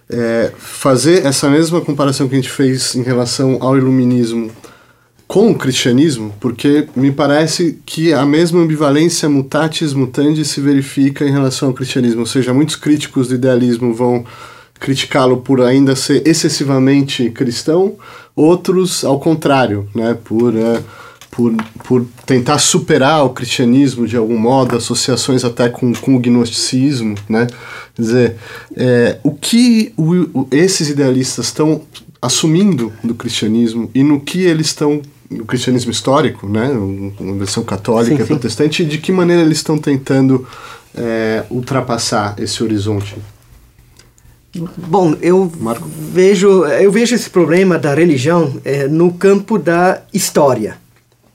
é, 0.10 0.52
fazer 0.58 1.26
essa 1.26 1.50
mesma 1.50 1.80
comparação 1.80 2.28
que 2.28 2.36
a 2.36 2.38
gente 2.38 2.52
fez 2.52 2.94
em 2.94 3.02
relação 3.02 3.58
ao 3.62 3.78
iluminismo 3.78 4.52
com 5.36 5.52
o 5.52 5.56
cristianismo, 5.56 6.34
porque 6.40 6.88
me 6.96 7.12
parece 7.12 7.78
que 7.86 8.14
a 8.14 8.26
mesma 8.26 8.62
ambivalência 8.62 9.28
mutatis 9.28 9.92
mutandis 9.92 10.48
se 10.48 10.62
verifica 10.62 11.26
em 11.26 11.32
relação 11.34 11.68
ao 11.68 11.74
cristianismo, 11.74 12.22
ou 12.22 12.26
seja, 12.26 12.54
muitos 12.54 12.78
críticos 12.78 13.28
do 13.28 13.36
idealismo 13.36 13.94
vão 13.94 14.24
criticá-lo 14.80 15.36
por 15.42 15.60
ainda 15.60 15.94
ser 15.94 16.26
excessivamente 16.26 17.30
cristão, 17.32 17.96
outros 18.34 19.04
ao 19.04 19.20
contrário, 19.20 19.90
né, 19.94 20.18
por, 20.24 20.54
uh, 20.54 20.82
por, 21.30 21.54
por 21.84 22.06
tentar 22.26 22.58
superar 22.58 23.26
o 23.26 23.32
cristianismo 23.32 24.08
de 24.08 24.16
algum 24.16 24.38
modo, 24.38 24.78
associações 24.78 25.44
até 25.44 25.68
com, 25.68 25.92
com 25.96 26.16
o 26.16 26.20
gnosticismo, 26.20 27.14
né, 27.28 27.46
quer 27.94 28.02
dizer, 28.02 28.36
é, 28.78 29.20
o 29.22 29.34
que 29.34 29.92
o, 29.98 30.48
esses 30.50 30.90
idealistas 30.90 31.48
estão 31.48 31.82
assumindo 32.22 32.94
do 33.04 33.14
cristianismo 33.14 33.92
e 33.94 34.02
no 34.02 34.22
que 34.22 34.42
eles 34.42 34.68
estão 34.68 35.02
o 35.32 35.46
cristianismo 35.46 35.92
histórico, 35.92 36.48
né, 36.48 36.70
uma 37.20 37.36
versão 37.36 37.64
católica 37.64 38.18
sim, 38.18 38.24
sim. 38.24 38.28
protestante, 38.28 38.86
de 38.86 38.98
que 38.98 39.12
maneira 39.12 39.42
eles 39.42 39.58
estão 39.58 39.78
tentando 39.78 40.48
é, 40.96 41.44
ultrapassar 41.50 42.36
esse 42.38 42.64
horizonte? 42.64 43.16
Bom, 44.78 45.16
eu 45.22 45.52
Marco? 45.60 45.88
vejo 46.14 46.66
eu 46.66 46.90
vejo 46.90 47.14
esse 47.14 47.30
problema 47.30 47.78
da 47.78 47.94
religião 47.94 48.54
é, 48.64 48.88
no 48.88 49.12
campo 49.14 49.58
da 49.58 50.02
história. 50.14 50.78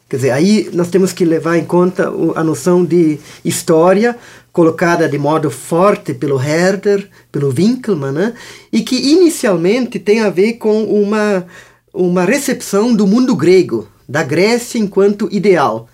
Quer 0.08 0.16
dizer, 0.16 0.30
aí 0.30 0.70
nós 0.72 0.88
temos 0.88 1.12
que 1.12 1.24
levar 1.24 1.56
em 1.56 1.64
conta 1.64 2.10
a 2.34 2.42
noção 2.42 2.84
de 2.84 3.18
história 3.44 4.16
colocada 4.52 5.08
de 5.08 5.18
modo 5.18 5.50
forte 5.50 6.12
pelo 6.12 6.40
Herder, 6.42 7.08
pelo 7.30 7.50
Winkelmann, 7.50 8.12
né? 8.12 8.34
e 8.72 8.80
que 8.80 8.96
inicialmente 8.96 9.98
tem 9.98 10.20
a 10.20 10.30
ver 10.30 10.54
com 10.54 10.82
uma 10.82 11.46
uma 11.92 12.24
recepção 12.24 12.94
do 12.94 13.06
mundo 13.06 13.34
grego, 13.34 13.88
da 14.08 14.22
Grécia 14.22 14.78
enquanto 14.78 15.28
ideal. 15.30 15.88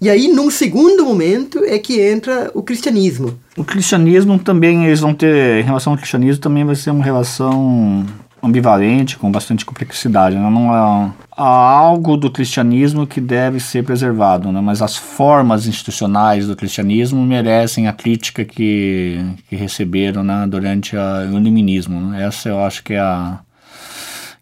E 0.00 0.10
aí, 0.10 0.28
num 0.28 0.50
segundo 0.50 1.04
momento, 1.04 1.64
é 1.64 1.78
que 1.78 2.00
entra 2.00 2.50
o 2.52 2.62
cristianismo. 2.62 3.38
O 3.56 3.64
cristianismo 3.64 4.38
também, 4.38 4.84
eles 4.86 5.00
vão 5.00 5.14
ter, 5.14 5.60
em 5.60 5.64
relação 5.64 5.92
ao 5.92 5.96
cristianismo, 5.96 6.42
também 6.42 6.64
vai 6.64 6.74
ser 6.74 6.90
uma 6.90 7.02
relação 7.02 8.04
ambivalente, 8.42 9.16
com 9.16 9.30
bastante 9.30 9.64
complexidade. 9.64 10.36
Né? 10.36 10.50
Não 10.50 10.74
é, 10.74 11.12
há 11.34 11.44
algo 11.46 12.16
do 12.16 12.30
cristianismo 12.30 13.06
que 13.06 13.20
deve 13.20 13.58
ser 13.60 13.82
preservado, 13.84 14.52
né? 14.52 14.60
mas 14.60 14.82
as 14.82 14.96
formas 14.96 15.66
institucionais 15.66 16.46
do 16.46 16.54
cristianismo 16.54 17.24
merecem 17.24 17.88
a 17.88 17.92
crítica 17.92 18.44
que, 18.44 19.24
que 19.48 19.56
receberam 19.56 20.22
né? 20.22 20.46
durante 20.46 20.96
a, 20.96 21.26
o 21.32 21.38
iluminismo. 21.38 21.98
Né? 22.10 22.24
Essa 22.24 22.50
eu 22.50 22.62
acho 22.62 22.84
que 22.84 22.92
é 22.92 23.00
a, 23.00 23.38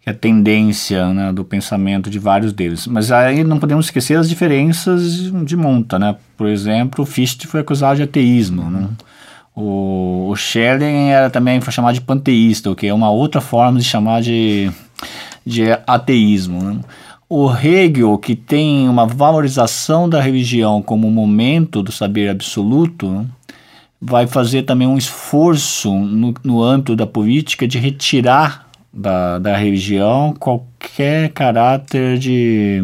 que 0.03 0.11
é 0.11 0.13
a 0.13 0.15
tendência 0.15 1.13
né, 1.15 1.33
do 1.33 1.45
pensamento 1.45 2.11
de 2.11 2.19
vários 2.19 2.53
deles. 2.53 2.89
Mas 2.89 3.13
aí 3.13 3.45
não 3.45 3.61
podemos 3.61 3.87
esquecer 3.87 4.19
as 4.19 4.29
diferenças 4.29 5.31
de 5.45 5.57
monta, 5.57 5.97
né? 5.97 6.17
Por 6.37 6.49
exemplo, 6.49 7.07
Fichte 7.07 7.47
foi 7.47 7.61
acusado 7.61 7.97
de 7.97 8.03
ateísmo, 8.03 8.69
né? 8.69 8.89
O, 9.55 10.29
o 10.31 10.37
Schelling 10.37 11.11
era 11.11 11.31
também 11.31 11.61
foi 11.61 11.73
chamado 11.73 11.95
de 11.95 12.01
panteísta, 12.01 12.71
o 12.71 12.75
que 12.75 12.87
é 12.87 12.95
uma 12.95 13.11
outra 13.11 13.41
forma 13.41 13.79
de 13.79 13.85
chamar 13.85 14.23
de, 14.23 14.71
de 15.45 15.65
ateísmo. 15.87 16.63
Né? 16.63 16.81
O 17.29 17.55
Hegel, 17.55 18.17
que 18.19 18.35
tem 18.35 18.89
uma 18.89 19.07
valorização 19.07 20.09
da 20.09 20.21
religião 20.21 20.83
como 20.83 21.11
momento 21.11 21.83
do 21.83 21.93
saber 21.93 22.29
absoluto, 22.31 23.27
vai 24.01 24.27
fazer 24.27 24.63
também 24.63 24.89
um 24.89 24.97
esforço 24.97 25.93
no, 25.93 26.35
no 26.43 26.63
âmbito 26.63 26.97
da 26.97 27.07
política 27.07 27.69
de 27.69 27.79
retirar 27.79 28.72
da, 28.93 29.39
da 29.39 29.57
religião 29.57 30.35
qualquer 30.39 31.31
caráter 31.31 32.19
de, 32.19 32.83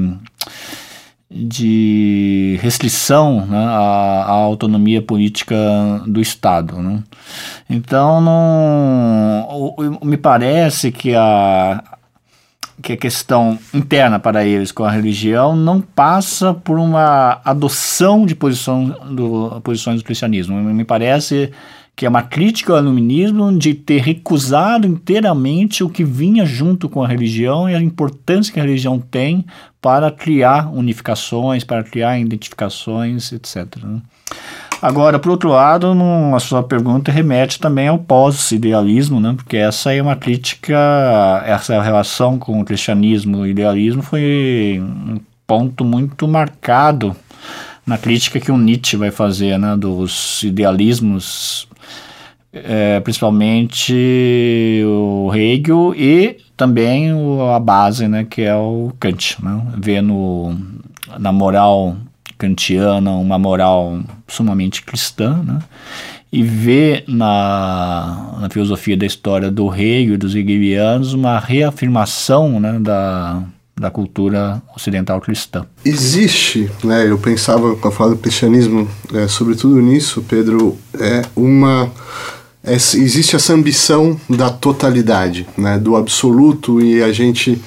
de 1.31 2.59
restrição 2.63 3.45
né, 3.47 3.59
à, 3.59 4.25
à, 4.27 4.31
autonomia 4.31 5.03
política 5.03 5.57
do 6.07 6.21
Estado. 6.21 6.81
Né? 6.81 7.03
Então, 7.69 8.21
não, 8.21 9.99
me 10.03 10.17
parece 10.17 10.91
que 10.91 11.15
a, 11.15 11.83
que 12.83 12.95
a 12.95 12.97
questão 12.97 13.59
interna 13.75 14.19
para 14.19 14.45
eles 14.45 14.73
com 14.73 14.85
a 14.85 14.91
religião 14.91 15.55
não 15.55 15.81
passa 15.81 16.55
por 16.55 16.79
uma 16.79 17.41
adoção 17.45 18.25
de 18.25 18.35
posição 18.35 18.87
do, 18.87 19.61
posições 19.63 20.01
do 20.01 20.05
cristianismo. 20.05 20.57
Me 20.57 20.85
parece 20.85 21.53
que 21.99 22.07
é 22.07 22.09
uma 22.09 22.23
crítica 22.23 22.73
ao 22.73 22.79
iluminismo 22.79 23.59
de 23.59 23.75
ter 23.75 24.01
recusado 24.01 24.87
inteiramente 24.87 25.83
o 25.83 25.91
que 25.91 26.05
vinha 26.05 26.47
junto 26.47 26.89
com 26.89 27.03
a 27.03 27.09
religião 27.09 27.69
e 27.69 27.75
a 27.75 27.83
importância 27.83 28.53
que 28.53 28.61
a 28.61 28.63
religião 28.63 29.01
tem 29.01 29.45
para 29.83 30.09
criar 30.09 30.73
unificações, 30.73 31.65
para 31.65 31.83
criar 31.83 32.17
identificações, 32.17 33.33
etc. 33.33 33.67
Né? 33.83 34.01
Agora, 34.81 35.19
por 35.19 35.33
outro 35.33 35.49
lado, 35.49 35.93
a 36.37 36.39
sua 36.39 36.63
pergunta 36.63 37.11
remete 37.11 37.59
também 37.59 37.89
ao 37.89 37.99
pós-idealismo, 37.99 39.19
né? 39.19 39.35
porque 39.37 39.57
essa 39.57 39.93
é 39.93 40.01
uma 40.01 40.15
crítica, 40.15 41.43
essa 41.45 41.83
relação 41.83 42.39
com 42.39 42.61
o 42.61 42.65
cristianismo 42.65 43.39
e 43.39 43.41
o 43.41 43.47
idealismo 43.49 44.03
foi 44.03 44.81
um 44.81 45.19
ponto 45.45 45.85
muito 45.85 46.29
marcado 46.29 47.17
na 47.89 47.97
crítica 47.97 48.39
que 48.39 48.53
o 48.53 48.59
Nietzsche 48.59 48.99
vai 48.99 49.11
fazer 49.11 49.59
né, 49.59 49.75
dos 49.75 50.43
idealismos 50.43 51.67
é, 52.53 53.01
principalmente 53.01 54.83
o 54.85 55.31
Hegel 55.35 55.95
e 55.95 56.39
também 56.57 57.13
o, 57.13 57.43
a 57.51 57.61
base, 57.61 58.09
né, 58.09 58.27
que 58.29 58.43
é 58.43 58.55
o 58.55 58.93
Kant, 58.99 59.37
né? 59.43 59.63
Vê 59.77 60.01
no, 60.01 60.57
na 61.19 61.33
moral 61.33 61.97
kantiana 62.37 63.13
uma 63.13 63.39
moral 63.39 64.01
sumamente 64.27 64.83
cristã, 64.83 65.43
né? 65.45 65.59
E 66.31 66.43
vê 66.43 67.05
na, 67.09 68.37
na 68.41 68.51
filosofia 68.51 68.97
da 68.97 69.07
história 69.07 69.51
do 69.51 69.75
Hegel 69.75 70.15
e 70.15 70.19
dos 70.19 70.35
hegelianos 70.35 71.15
uma 71.15 71.39
reafirmação 71.39 72.61
né, 72.61 72.79
da, 72.79 73.43
da 73.75 73.91
cultura 73.91 74.61
ocidental 74.77 75.23
cristã. 75.23 75.65
Existe, 75.83 76.71
né, 76.85 77.09
eu 77.09 77.17
pensava 77.19 77.75
com 77.77 77.89
a 77.89 77.91
fala 77.91 78.11
do 78.11 78.19
cristianismo, 78.19 78.87
é, 79.15 79.27
sobretudo 79.27 79.81
nisso, 79.81 80.23
Pedro, 80.29 80.77
é 81.01 81.23
uma 81.35 81.91
existe 82.73 83.37
essa 83.37 83.53
ambição 83.53 84.19
da 84.29 84.51
totalidade, 84.51 85.47
né, 85.57 85.79
do 85.79 85.97
absoluto, 85.97 86.81
e 86.81 87.03
a 87.03 87.13
gente 87.13 87.61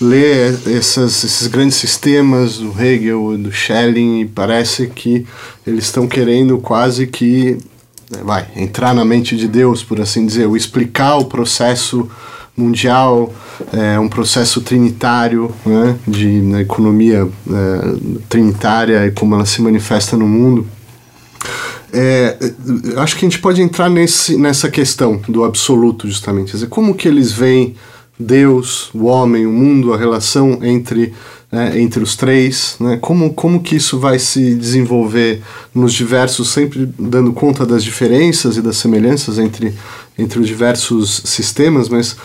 lê 0.00 0.48
essas, 0.76 1.24
esses 1.24 1.46
grandes 1.48 1.76
sistemas 1.76 2.58
do 2.58 2.72
Hegel, 2.80 3.36
do 3.36 3.50
Schelling, 3.50 4.20
e 4.20 4.26
parece 4.26 4.86
que 4.86 5.26
eles 5.66 5.84
estão 5.84 6.06
querendo 6.06 6.58
quase 6.58 7.06
que 7.06 7.58
vai 8.22 8.46
entrar 8.56 8.94
na 8.94 9.04
mente 9.04 9.36
de 9.36 9.48
Deus, 9.48 9.82
por 9.82 10.00
assim 10.00 10.26
dizer, 10.26 10.46
ou 10.46 10.56
explicar 10.56 11.16
o 11.16 11.26
processo 11.26 12.08
mundial, 12.56 13.32
é, 13.72 13.98
um 13.98 14.08
processo 14.08 14.60
trinitário, 14.60 15.52
né, 15.64 15.96
de 16.06 16.40
na 16.42 16.60
economia 16.60 17.28
é, 17.48 18.18
trinitária 18.28 19.06
e 19.06 19.12
como 19.12 19.34
ela 19.34 19.46
se 19.46 19.62
manifesta 19.62 20.16
no 20.16 20.26
mundo. 20.26 20.66
É, 21.92 22.36
acho 22.96 23.16
que 23.16 23.24
a 23.24 23.28
gente 23.28 23.40
pode 23.40 23.62
entrar 23.62 23.88
nesse, 23.88 24.36
nessa 24.36 24.70
questão 24.70 25.20
do 25.28 25.44
absoluto, 25.44 26.06
justamente. 26.06 26.50
Quer 26.50 26.58
dizer, 26.58 26.68
como 26.68 26.94
que 26.94 27.08
eles 27.08 27.32
veem 27.32 27.74
Deus, 28.18 28.90
o 28.92 29.04
homem, 29.04 29.46
o 29.46 29.52
mundo, 29.52 29.94
a 29.94 29.96
relação 29.96 30.58
entre, 30.62 31.14
né, 31.52 31.80
entre 31.80 32.02
os 32.02 32.16
três, 32.16 32.76
né? 32.80 32.98
como, 33.00 33.32
como 33.32 33.62
que 33.62 33.76
isso 33.76 33.98
vai 33.98 34.18
se 34.18 34.56
desenvolver 34.56 35.40
nos 35.72 35.92
diversos, 35.92 36.48
sempre 36.48 36.88
dando 36.98 37.32
conta 37.32 37.64
das 37.64 37.84
diferenças 37.84 38.56
e 38.56 38.62
das 38.62 38.76
semelhanças 38.76 39.38
entre, 39.38 39.72
entre 40.18 40.40
os 40.40 40.48
diversos 40.48 41.22
sistemas, 41.24 41.88
mas 41.88 42.16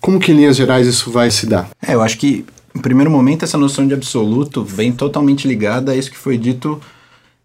como 0.00 0.20
que 0.20 0.30
em 0.30 0.36
linhas 0.36 0.56
gerais 0.56 0.86
isso 0.86 1.10
vai 1.10 1.30
se 1.30 1.46
dar? 1.46 1.68
É, 1.84 1.94
eu 1.94 2.02
acho 2.02 2.18
que, 2.18 2.44
em 2.74 2.80
primeiro 2.80 3.10
momento, 3.10 3.44
essa 3.44 3.58
noção 3.58 3.86
de 3.86 3.94
absoluto 3.94 4.62
vem 4.62 4.92
totalmente 4.92 5.48
ligada 5.48 5.90
a 5.90 5.96
isso 5.96 6.10
que 6.10 6.18
foi 6.18 6.38
dito 6.38 6.80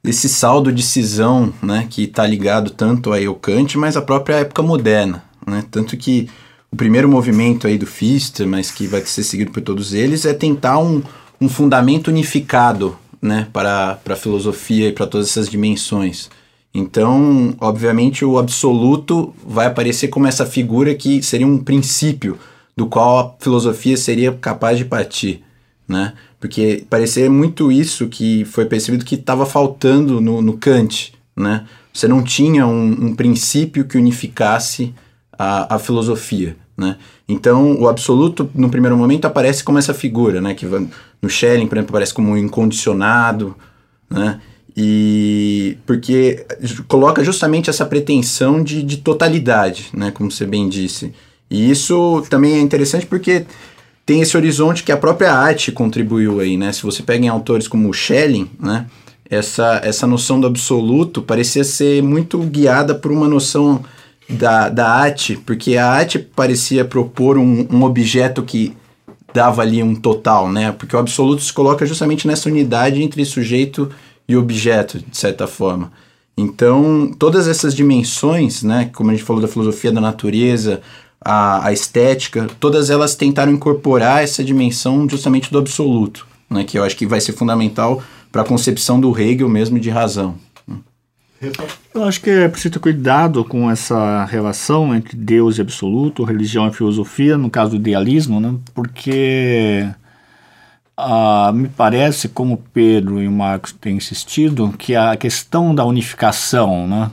esse 0.07 0.29
saldo 0.29 0.71
de 0.71 0.81
cisão, 0.81 1.53
né, 1.61 1.85
que 1.89 2.03
está 2.03 2.25
ligado 2.25 2.69
tanto 2.69 3.11
a 3.11 3.17
Kant, 3.41 3.77
mas 3.77 3.97
à 3.97 4.01
própria 4.01 4.35
época 4.35 4.63
moderna, 4.63 5.23
né, 5.45 5.63
tanto 5.69 5.97
que 5.97 6.29
o 6.71 6.75
primeiro 6.75 7.09
movimento 7.09 7.67
aí 7.67 7.77
do 7.77 7.85
Fichte, 7.85 8.45
mas 8.45 8.71
que 8.71 8.87
vai 8.87 9.05
ser 9.05 9.23
seguido 9.23 9.51
por 9.51 9.61
todos 9.61 9.93
eles, 9.93 10.25
é 10.25 10.33
tentar 10.33 10.79
um, 10.79 11.01
um 11.39 11.49
fundamento 11.49 12.07
unificado, 12.07 12.97
né, 13.21 13.47
para, 13.51 13.95
para 13.95 14.13
a 14.13 14.17
filosofia 14.17 14.89
e 14.89 14.93
para 14.93 15.07
todas 15.07 15.27
essas 15.29 15.49
dimensões. 15.49 16.29
Então, 16.73 17.55
obviamente, 17.59 18.23
o 18.23 18.37
absoluto 18.37 19.33
vai 19.45 19.65
aparecer 19.65 20.09
como 20.09 20.27
essa 20.27 20.45
figura 20.45 20.93
que 20.93 21.23
seria 21.23 21.47
um 21.47 21.57
princípio 21.57 22.37
do 22.75 22.85
qual 22.85 23.19
a 23.19 23.43
filosofia 23.43 23.97
seria 23.97 24.31
capaz 24.33 24.77
de 24.77 24.85
partir, 24.85 25.43
né? 25.87 26.13
Porque 26.39 26.85
parecia 26.89 27.29
muito 27.29 27.71
isso 27.71 28.07
que 28.07 28.45
foi 28.45 28.65
percebido 28.65 29.05
que 29.05 29.15
estava 29.15 29.45
faltando 29.45 30.21
no, 30.21 30.41
no 30.41 30.57
Kant, 30.57 31.13
né? 31.35 31.65
Você 31.91 32.07
não 32.07 32.23
tinha 32.23 32.67
um, 32.67 33.07
um 33.07 33.15
princípio 33.15 33.85
que 33.85 33.97
unificasse 33.97 34.93
a, 35.37 35.75
a 35.75 35.79
filosofia, 35.79 36.55
né? 36.77 36.97
Então, 37.27 37.79
o 37.79 37.87
absoluto, 37.89 38.49
no 38.53 38.69
primeiro 38.69 38.95
momento, 38.95 39.25
aparece 39.25 39.63
como 39.63 39.79
essa 39.79 39.93
figura, 39.93 40.39
né? 40.39 40.53
Que 40.53 40.65
no 40.65 41.29
Schelling, 41.29 41.67
por 41.67 41.75
exemplo, 41.77 41.89
aparece 41.89 42.13
como 42.13 42.31
um 42.31 42.37
incondicionado, 42.37 43.55
né? 44.09 44.39
E 44.75 45.75
porque 45.87 46.45
coloca 46.87 47.23
justamente 47.23 47.67
essa 47.67 47.83
pretensão 47.83 48.63
de, 48.63 48.83
de 48.83 48.97
totalidade, 48.97 49.89
né? 49.91 50.11
Como 50.11 50.29
você 50.29 50.45
bem 50.45 50.69
disse. 50.69 51.13
E 51.49 51.71
isso 51.71 52.23
também 52.29 52.53
é 52.53 52.59
interessante 52.59 53.07
porque 53.07 53.45
tem 54.07 54.21
esse 54.21 54.37
horizonte 54.37 54.83
que 54.83 54.91
a 54.93 54.95
própria 54.95 55.33
arte 55.33 55.69
contribuiu 55.69 56.39
aí, 56.39 56.55
né? 56.55 56.71
Se 56.71 56.81
você 56.81 57.03
pega 57.03 57.25
em 57.25 57.27
autores 57.27 57.67
como 57.67 57.93
Schelling, 57.93 58.49
né? 58.57 58.85
Essa, 59.29 59.81
essa 59.83 60.07
noção 60.07 60.39
do 60.39 60.47
absoluto 60.47 61.21
parecia 61.21 61.65
ser 61.65 62.01
muito 62.01 62.39
guiada 62.39 62.95
por 62.95 63.11
uma 63.11 63.27
noção 63.27 63.83
da, 64.29 64.69
da 64.69 64.89
arte, 64.89 65.35
porque 65.45 65.75
a 65.75 65.89
arte 65.89 66.17
parecia 66.17 66.85
propor 66.85 67.37
um, 67.37 67.67
um 67.69 67.83
objeto 67.83 68.41
que 68.43 68.73
dava 69.33 69.61
ali 69.61 69.83
um 69.83 69.93
total, 69.93 70.49
né? 70.49 70.71
Porque 70.71 70.95
o 70.95 70.99
absoluto 70.99 71.41
se 71.41 71.51
coloca 71.51 71.85
justamente 71.85 72.25
nessa 72.25 72.47
unidade 72.47 73.03
entre 73.03 73.25
sujeito 73.25 73.91
e 74.25 74.37
objeto, 74.37 74.99
de 74.99 75.17
certa 75.17 75.47
forma. 75.47 75.91
Então, 76.37 77.11
todas 77.19 77.45
essas 77.45 77.75
dimensões, 77.75 78.63
né, 78.63 78.89
como 78.93 79.09
a 79.09 79.13
gente 79.13 79.25
falou 79.25 79.41
da 79.41 79.49
filosofia 79.49 79.91
da 79.91 79.99
natureza, 79.99 80.81
a, 81.21 81.67
a 81.67 81.73
estética, 81.73 82.47
todas 82.59 82.89
elas 82.89 83.15
tentaram 83.15 83.51
incorporar 83.51 84.23
essa 84.23 84.43
dimensão 84.43 85.07
justamente 85.09 85.51
do 85.51 85.57
absoluto, 85.57 86.27
né, 86.49 86.63
que 86.63 86.77
eu 86.77 86.83
acho 86.83 86.95
que 86.95 87.05
vai 87.05 87.19
ser 87.19 87.33
fundamental 87.33 88.01
para 88.31 88.41
a 88.41 88.45
concepção 88.45 88.99
do 88.99 89.17
Hegel 89.19 89.49
mesmo 89.49 89.79
de 89.79 89.89
razão. 89.89 90.35
Eu 91.93 92.03
acho 92.03 92.19
que 92.19 92.29
é 92.29 92.47
preciso 92.47 92.73
ter 92.73 92.79
cuidado 92.79 93.45
com 93.45 93.69
essa 93.69 94.25
relação 94.25 94.95
entre 94.95 95.15
Deus 95.15 95.57
e 95.57 95.61
absoluto, 95.61 96.23
religião 96.23 96.67
e 96.67 96.73
filosofia, 96.73 97.37
no 97.37 97.49
caso 97.49 97.71
do 97.71 97.75
idealismo, 97.77 98.39
né? 98.39 98.55
porque 98.73 99.87
uh, 100.97 101.53
me 101.53 101.67
parece, 101.67 102.27
como 102.27 102.63
Pedro 102.73 103.21
e 103.21 103.29
Marcos 103.29 103.71
têm 103.71 103.97
insistido, 103.97 104.73
que 104.77 104.95
a 104.95 105.15
questão 105.15 105.75
da 105.75 105.85
unificação 105.85 106.87
né, 106.87 107.11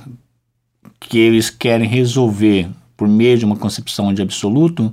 que 0.99 1.19
eles 1.19 1.51
querem 1.51 1.89
resolver 1.89 2.69
por 2.97 3.09
meio 3.09 3.39
de 3.39 3.45
uma 3.45 3.57
concepção 3.57 4.13
de 4.13 4.23
absoluto, 4.23 4.93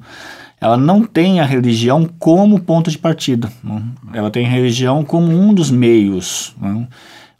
ela 0.59 0.77
não 0.77 1.03
tem 1.03 1.39
a 1.39 1.45
religião 1.45 2.07
como 2.19 2.59
ponto 2.59 2.91
de 2.91 2.97
partida. 2.97 3.51
Né? 3.63 3.81
Ela 4.13 4.29
tem 4.29 4.45
a 4.45 4.49
religião 4.49 5.03
como 5.03 5.31
um 5.31 5.53
dos 5.53 5.71
meios. 5.71 6.55
Né? 6.61 6.87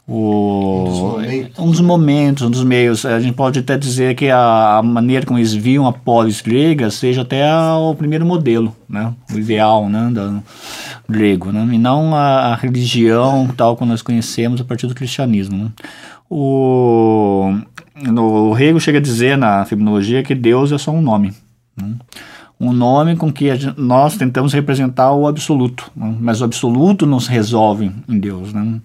O, 0.06 1.18
um 1.56 1.70
dos 1.70 1.80
momentos, 1.80 2.42
um 2.42 2.50
dos 2.50 2.64
meios. 2.64 3.06
A 3.06 3.20
gente 3.20 3.34
pode 3.34 3.60
até 3.60 3.78
dizer 3.78 4.16
que 4.16 4.28
a, 4.28 4.78
a 4.78 4.82
maneira 4.82 5.24
como 5.24 5.38
eles 5.38 5.54
viam 5.54 5.86
a 5.86 5.92
polis 5.92 6.40
grega 6.40 6.90
seja 6.90 7.22
até 7.22 7.48
a, 7.48 7.76
o 7.76 7.94
primeiro 7.94 8.26
modelo, 8.26 8.76
né? 8.88 9.14
o 9.32 9.38
ideal 9.38 9.88
né? 9.88 10.10
da, 10.12 10.42
grego, 11.08 11.52
né? 11.52 11.66
e 11.72 11.78
não 11.78 12.16
a, 12.16 12.52
a, 12.52 12.56
religião 12.56 13.48
tal 13.56 13.76
como 13.76 13.92
nós 13.92 14.02
conhecemos 14.02 14.60
a 14.60 14.64
partir 14.64 14.88
do 14.88 14.94
cristianismo. 14.94 15.64
Né? 15.64 15.70
O, 16.28 17.54
no, 17.94 18.50
o 18.50 18.56
Hegel 18.56 18.80
chega 18.80 18.98
a 18.98 19.02
dizer 19.02 19.36
na 19.36 19.64
feminologia 19.64 20.22
que 20.22 20.34
Deus 20.34 20.72
é 20.72 20.78
só 20.78 20.90
um 20.90 21.02
nome. 21.02 21.32
Né? 21.76 21.94
Um 22.58 22.72
nome 22.72 23.16
com 23.16 23.32
que 23.32 23.54
gente, 23.56 23.78
nós 23.78 24.16
tentamos 24.16 24.52
representar 24.52 25.12
o 25.12 25.26
absoluto, 25.26 25.90
né? 25.96 26.14
mas 26.20 26.40
o 26.40 26.44
absoluto 26.44 27.06
não 27.06 27.20
se 27.20 27.30
resolve 27.30 27.90
em 28.08 28.18
Deus. 28.18 28.52
Né? 28.52 28.80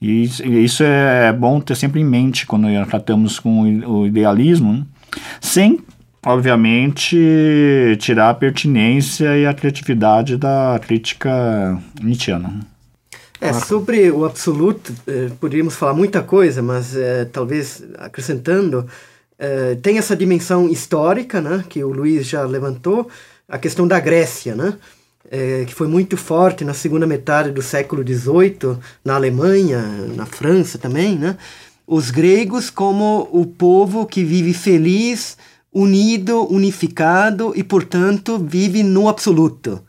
E 0.00 0.22
isso 0.22 0.82
é 0.82 1.32
bom 1.32 1.60
ter 1.60 1.74
sempre 1.74 2.00
em 2.00 2.04
mente 2.04 2.46
quando 2.46 2.66
tratamos 2.86 3.38
com 3.38 3.62
o 3.62 4.06
idealismo, 4.06 4.72
né? 4.72 4.82
sem, 5.40 5.80
obviamente, 6.24 7.16
tirar 7.98 8.30
a 8.30 8.34
pertinência 8.34 9.36
e 9.36 9.46
a 9.46 9.54
criatividade 9.54 10.36
da 10.36 10.78
crítica 10.82 11.78
nietzschiana. 12.00 12.60
É, 13.40 13.52
sobre 13.52 14.10
o 14.10 14.24
absoluto, 14.24 14.92
eh, 15.06 15.30
poderíamos 15.38 15.74
falar 15.74 15.92
muita 15.92 16.22
coisa, 16.22 16.62
mas 16.62 16.96
eh, 16.96 17.26
talvez 17.30 17.84
acrescentando, 17.98 18.86
eh, 19.38 19.76
tem 19.82 19.98
essa 19.98 20.16
dimensão 20.16 20.68
histórica, 20.68 21.40
né, 21.40 21.64
que 21.68 21.84
o 21.84 21.90
Luiz 21.90 22.26
já 22.26 22.42
levantou, 22.44 23.08
a 23.46 23.58
questão 23.58 23.86
da 23.86 24.00
Grécia, 24.00 24.54
né? 24.54 24.78
é, 25.30 25.64
que 25.64 25.74
foi 25.74 25.88
muito 25.88 26.16
forte 26.16 26.64
na 26.64 26.74
segunda 26.74 27.06
metade 27.06 27.50
do 27.50 27.62
século 27.62 28.02
XVIII, 28.06 28.78
na 29.04 29.14
Alemanha, 29.14 29.80
na 30.14 30.26
França 30.26 30.78
também, 30.78 31.16
né? 31.16 31.36
Os 31.86 32.10
gregos 32.10 32.68
como 32.68 33.28
o 33.30 33.46
povo 33.46 34.06
que 34.06 34.24
vive 34.24 34.52
feliz, 34.52 35.36
unido, 35.72 36.52
unificado 36.52 37.52
e, 37.54 37.62
portanto, 37.62 38.38
vive 38.38 38.82
no 38.82 39.08
absoluto. 39.08 39.80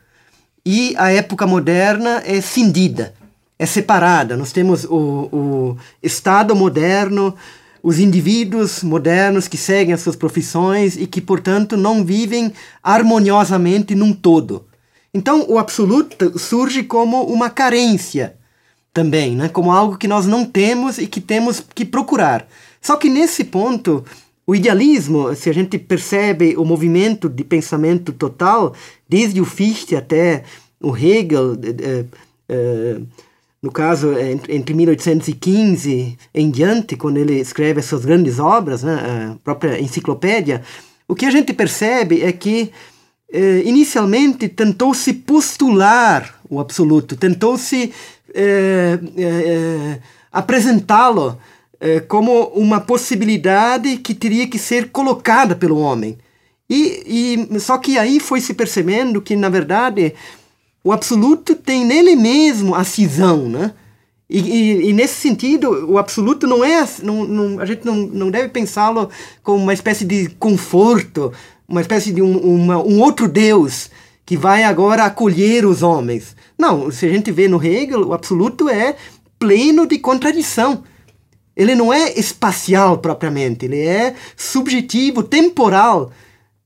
E 0.64 0.94
a 0.96 1.10
época 1.10 1.46
moderna 1.46 2.22
é 2.24 2.40
cindida, 2.40 3.14
é 3.58 3.66
separada. 3.66 4.36
Nós 4.36 4.52
temos 4.52 4.84
o, 4.84 5.28
o 5.32 5.76
Estado 6.02 6.54
moderno, 6.54 7.34
os 7.82 7.98
indivíduos 7.98 8.82
modernos 8.82 9.48
que 9.48 9.56
seguem 9.56 9.92
as 9.92 10.00
suas 10.00 10.16
profissões 10.16 10.96
e 10.96 11.06
que, 11.06 11.20
portanto, 11.20 11.76
não 11.76 12.04
vivem 12.04 12.52
harmoniosamente 12.82 13.94
num 13.94 14.12
todo. 14.12 14.66
Então, 15.12 15.44
o 15.48 15.58
absoluto 15.58 16.38
surge 16.38 16.82
como 16.82 17.22
uma 17.24 17.50
carência 17.50 18.36
também, 18.92 19.34
né? 19.34 19.48
como 19.48 19.72
algo 19.72 19.96
que 19.96 20.08
nós 20.08 20.26
não 20.26 20.44
temos 20.44 20.98
e 20.98 21.06
que 21.06 21.20
temos 21.20 21.62
que 21.74 21.84
procurar. 21.84 22.46
Só 22.80 22.96
que 22.96 23.08
nesse 23.08 23.44
ponto, 23.44 24.04
o 24.46 24.54
idealismo, 24.54 25.34
se 25.34 25.48
a 25.50 25.52
gente 25.52 25.78
percebe 25.78 26.56
o 26.56 26.64
movimento 26.64 27.28
de 27.28 27.44
pensamento 27.44 28.12
total, 28.12 28.74
desde 29.08 29.40
o 29.40 29.44
Fichte 29.44 29.96
até 29.96 30.44
o 30.80 30.96
Hegel, 30.96 31.54
eh, 31.62 32.04
eh, 32.48 33.00
no 33.60 33.72
caso, 33.72 34.14
entre 34.48 34.72
1815 34.72 36.16
em 36.32 36.50
diante, 36.50 36.96
quando 36.96 37.16
ele 37.16 37.40
escreve 37.40 37.80
as 37.80 37.86
suas 37.86 38.04
grandes 38.04 38.38
obras, 38.38 38.84
né, 38.84 39.32
a 39.32 39.38
própria 39.42 39.80
enciclopédia, 39.80 40.62
o 41.08 41.14
que 41.14 41.26
a 41.26 41.30
gente 41.30 41.52
percebe 41.52 42.22
é 42.22 42.30
que 42.30 42.70
eh, 43.32 43.62
inicialmente 43.64 44.48
tentou-se 44.48 45.12
postular 45.12 46.38
o 46.48 46.60
absoluto, 46.60 47.16
tentou-se 47.16 47.92
eh, 48.34 48.98
eh, 49.16 49.98
apresentá-lo 50.30 51.38
como 52.08 52.48
uma 52.56 52.80
possibilidade 52.80 53.98
que 53.98 54.12
teria 54.12 54.48
que 54.48 54.58
ser 54.58 54.90
colocada 54.90 55.54
pelo 55.54 55.78
homem. 55.78 56.18
E, 56.68 57.46
e 57.54 57.60
só 57.60 57.78
que 57.78 57.96
aí 57.96 58.18
foi 58.18 58.40
se 58.40 58.52
percebendo 58.52 59.22
que 59.22 59.36
na 59.36 59.48
verdade 59.48 60.12
o 60.88 60.92
absoluto 60.92 61.54
tem 61.54 61.84
nele 61.84 62.16
mesmo 62.16 62.74
a 62.74 62.82
cisão, 62.82 63.46
né? 63.46 63.74
E, 64.28 64.38
e, 64.38 64.88
e, 64.88 64.92
nesse 64.94 65.16
sentido, 65.16 65.68
o 65.86 65.98
absoluto 65.98 66.46
não 66.46 66.64
é. 66.64 66.82
Não, 67.02 67.26
não, 67.26 67.60
a 67.60 67.66
gente 67.66 67.84
não, 67.84 67.94
não 67.94 68.30
deve 68.30 68.48
pensá-lo 68.48 69.10
como 69.42 69.62
uma 69.62 69.74
espécie 69.74 70.06
de 70.06 70.30
conforto, 70.38 71.30
uma 71.68 71.82
espécie 71.82 72.10
de 72.10 72.22
um, 72.22 72.38
uma, 72.38 72.78
um 72.78 73.00
outro 73.00 73.28
Deus 73.28 73.90
que 74.24 74.34
vai 74.34 74.62
agora 74.62 75.04
acolher 75.04 75.66
os 75.66 75.82
homens. 75.82 76.34
Não, 76.58 76.90
se 76.90 77.04
a 77.04 77.10
gente 77.10 77.30
vê 77.30 77.48
no 77.48 77.62
Hegel, 77.62 78.08
o 78.08 78.14
absoluto 78.14 78.66
é 78.66 78.96
pleno 79.38 79.86
de 79.86 79.98
contradição. 79.98 80.84
Ele 81.54 81.74
não 81.74 81.92
é 81.92 82.18
espacial 82.18 82.96
propriamente, 82.96 83.66
ele 83.66 83.80
é 83.80 84.14
subjetivo, 84.34 85.22
temporal. 85.22 86.10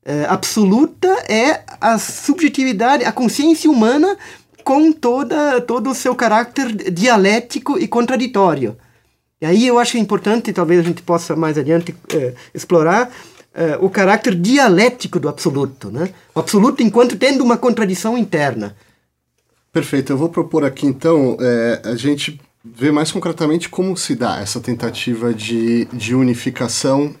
É, 0.05 0.25
absoluta 0.25 1.07
é 1.29 1.63
a 1.79 1.97
subjetividade, 1.97 3.05
a 3.05 3.11
consciência 3.11 3.71
humana 3.71 4.17
com 4.63 4.91
toda, 4.91 5.61
todo 5.61 5.89
o 5.89 5.95
seu 5.95 6.13
caráter 6.13 6.91
dialético 6.91 7.77
e 7.79 7.87
contraditório. 7.87 8.77
E 9.41 9.45
aí 9.45 9.65
eu 9.65 9.79
acho 9.79 9.97
importante, 9.97 10.51
talvez 10.51 10.79
a 10.79 10.83
gente 10.83 11.01
possa 11.01 11.35
mais 11.35 11.57
adiante 11.57 11.95
é, 12.13 12.33
explorar, 12.53 13.09
uh, 13.53 13.85
o 13.85 13.89
caráter 13.89 14.35
dialético 14.35 15.19
do 15.19 15.29
absoluto, 15.29 15.91
né? 15.91 16.09
O 16.33 16.39
absoluto 16.39 16.81
enquanto 16.81 17.17
tendo 17.17 17.43
uma 17.43 17.57
contradição 17.57 18.17
interna. 18.17 18.75
Perfeito. 19.71 20.13
Eu 20.13 20.17
vou 20.17 20.29
propor 20.29 20.63
aqui 20.63 20.85
então 20.85 21.35
a 21.83 21.95
gente 21.95 22.39
ver 22.63 22.91
mais 22.91 23.11
concretamente 23.11 23.67
como 23.67 23.97
se 23.97 24.15
dá 24.15 24.39
essa 24.39 24.59
tentativa 24.59 25.33
de, 25.33 25.85
de 25.85 26.13
unificação 26.13 27.15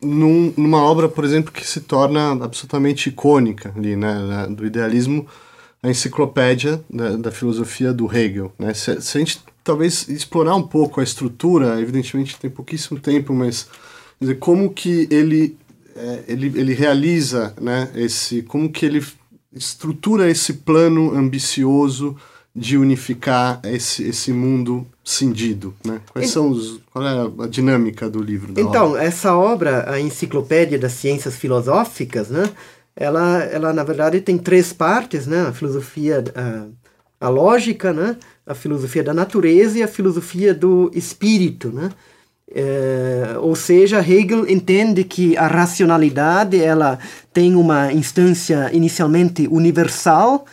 num, 0.00 0.52
numa 0.56 0.82
obra, 0.82 1.08
por 1.08 1.24
exemplo, 1.24 1.52
que 1.52 1.66
se 1.66 1.80
torna 1.80 2.32
absolutamente 2.32 3.08
icônica 3.08 3.72
ali, 3.76 3.96
né, 3.96 4.46
do 4.50 4.66
idealismo, 4.66 5.26
a 5.82 5.88
enciclopédia 5.88 6.82
da, 6.88 7.16
da 7.16 7.30
filosofia 7.30 7.92
do 7.92 8.12
Hegel. 8.14 8.52
Né? 8.58 8.74
Se, 8.74 9.00
se, 9.00 9.18
a 9.18 9.20
gente 9.20 9.40
talvez 9.62 10.08
explorar 10.08 10.54
um 10.56 10.62
pouco 10.62 11.00
a 11.00 11.04
estrutura, 11.04 11.80
evidentemente 11.80 12.38
tem 12.38 12.50
pouquíssimo 12.50 12.98
tempo, 12.98 13.32
mas 13.32 13.68
dizer, 14.20 14.36
como 14.36 14.72
que 14.72 15.08
ele, 15.10 15.56
é, 15.94 16.24
ele, 16.28 16.46
ele 16.58 16.74
realiza 16.74 17.54
né, 17.60 17.90
esse, 17.94 18.42
como 18.42 18.70
que 18.70 18.86
ele 18.86 19.04
estrutura 19.52 20.28
esse 20.28 20.52
plano 20.52 21.14
ambicioso 21.16 22.16
de 22.56 22.78
unificar 22.78 23.60
esse, 23.64 24.04
esse 24.04 24.32
mundo 24.32 24.86
cindido? 25.04 25.74
Né? 25.84 26.00
Quais 26.12 26.30
são 26.30 26.48
os, 26.48 26.80
qual 26.90 27.04
é 27.06 27.44
a 27.44 27.46
dinâmica 27.46 28.08
do 28.08 28.22
livro? 28.22 28.54
então, 28.56 28.92
obra? 28.92 29.04
essa 29.04 29.36
obra, 29.36 29.90
a 29.90 30.00
Enciclopédia 30.00 30.78
das 30.78 30.92
Ciências 30.92 31.36
Filosóficas, 31.36 32.30
né? 32.30 32.50
ela, 32.96 33.42
ela 33.44 33.72
na 33.72 33.84
verdade 33.84 34.20
tem 34.20 34.38
três 34.38 34.72
partes, 34.72 35.26
né? 35.26 35.42
A 35.42 35.52
filosofia, 35.52 36.24
a, 36.34 37.26
a 37.26 37.28
lógica, 37.28 37.92
né? 37.92 38.16
A 38.46 38.54
filosofia 38.54 39.04
da 39.04 39.12
natureza 39.12 39.78
e 39.78 39.82
a 39.82 39.88
filosofia 39.88 40.54
do 40.54 40.90
espírito, 40.94 41.68
né? 41.68 41.90
É, 42.48 43.36
ou 43.40 43.54
seja, 43.54 44.00
Hegel 44.00 44.48
entende 44.48 45.04
que 45.04 45.36
a 45.36 45.46
racionalidade 45.46 46.62
ela 46.62 46.98
tem 47.32 47.54
uma 47.54 47.92
instância 47.92 48.70
inicialmente 48.72 49.48
universal, 49.50 50.46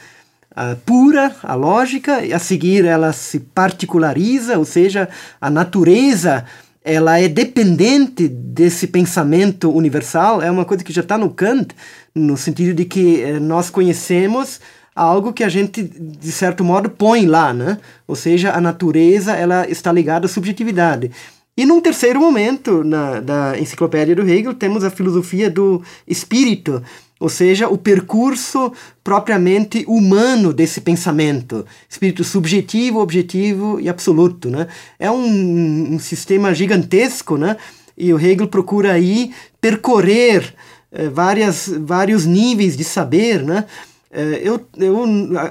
uh, 0.58 0.76
pura, 0.86 1.36
a 1.43 1.56
lógica, 1.56 2.26
e 2.26 2.34
a 2.34 2.39
seguir 2.39 2.86
ela 2.86 3.12
se 3.14 3.39
particulariza, 3.39 4.58
ou 4.58 4.66
seja, 4.66 5.10
a 5.39 5.49
natureza 5.49 6.45
ela 6.84 7.20
é 7.20 7.28
dependente 7.28 8.28
desse 8.28 8.88
pensamento 8.88 9.72
universal, 9.72 10.41
é 10.41 10.51
uma 10.51 10.66
coisa 10.66 10.84
que 10.84 10.91
já 10.91 11.01
está 11.01 11.18
no 11.18 11.30
Kant, 11.30 11.74
no 12.14 12.36
sentido 12.36 12.74
de 12.74 12.84
que 12.84 13.22
eh, 13.22 13.39
nós 13.39 13.70
conhecemos 13.70 14.60
algo 14.93 15.34
que 15.34 15.43
a 15.43 15.49
gente, 15.49 15.82
de 15.82 16.32
certo 16.32 16.64
modo, 16.64 16.89
põe 16.89 17.26
lá, 17.26 17.54
né? 17.54 17.80
Ou 18.08 18.16
seja, 18.16 18.51
a 18.51 18.62
natureza 18.62 19.32
ela 19.34 19.68
está 19.68 19.91
ligada 19.91 20.26
à 20.26 20.30
subjetividade. 20.30 21.10
E 21.56 21.66
num 21.66 21.80
terceiro 21.80 22.20
momento, 22.20 22.84
na, 22.84 23.20
da 23.20 23.60
enciclopédia 23.60 24.16
do 24.16 24.28
Hegel, 24.28 24.56
temos 24.56 24.84
a 24.84 24.89
filosofia 24.89 25.49
do 25.49 25.82
espírito, 26.08 26.82
ou 27.20 27.30
seja, 27.30 27.70
o 27.70 27.78
percurso 27.78 28.74
propriamente 29.03 29.86
humano 29.88 30.51
desse 30.51 30.82
pensamento, 30.82 31.66
espírito 31.89 32.24
subjetivo, 32.24 32.99
objetivo 32.99 33.80
e 33.80 33.88
absoluto, 33.88 34.49
né? 34.49 34.68
É 34.99 35.09
um, 35.09 35.93
um 35.93 35.99
sistema 35.99 36.53
gigantesco, 36.53 37.38
né? 37.38 37.55
E 37.97 38.14
o 38.14 38.20
Hegel 38.20 38.47
procura 38.47 38.93
aí 38.93 39.32
percorrer 39.61 40.53
eh, 40.91 41.07
várias, 41.07 41.72
vários 41.82 42.26
níveis 42.26 42.76
de 42.76 42.84
saber, 42.84 43.43
né? 43.43 43.66
Eh, 44.11 44.41
eu, 44.43 44.59
eu, 44.78 44.97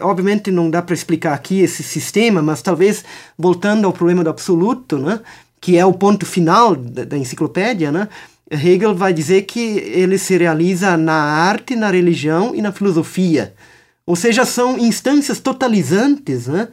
obviamente 0.02 0.50
não 0.50 0.68
dá 0.68 0.82
para 0.82 0.94
explicar 0.94 1.34
aqui 1.34 1.60
esse 1.60 1.82
sistema, 1.82 2.42
mas 2.42 2.60
talvez 2.60 3.04
voltando 3.38 3.86
ao 3.86 3.92
problema 3.92 4.22
do 4.22 4.30
absoluto, 4.30 4.98
né? 4.98 5.20
que 5.62 5.78
é 5.78 5.86
o 5.86 5.92
ponto 5.92 6.26
final 6.26 6.74
da, 6.74 7.04
da 7.04 7.16
enciclopédia, 7.16 7.92
né? 7.92 8.08
Hegel 8.52 8.94
vai 8.94 9.12
dizer 9.12 9.42
que 9.42 9.60
ele 9.60 10.18
se 10.18 10.36
realiza 10.36 10.96
na 10.96 11.14
arte, 11.14 11.74
na 11.74 11.90
religião 11.90 12.54
e 12.54 12.60
na 12.60 12.70
filosofia. 12.70 13.54
Ou 14.04 14.14
seja, 14.14 14.44
são 14.44 14.78
instâncias 14.78 15.40
totalizantes 15.40 16.46
né, 16.46 16.68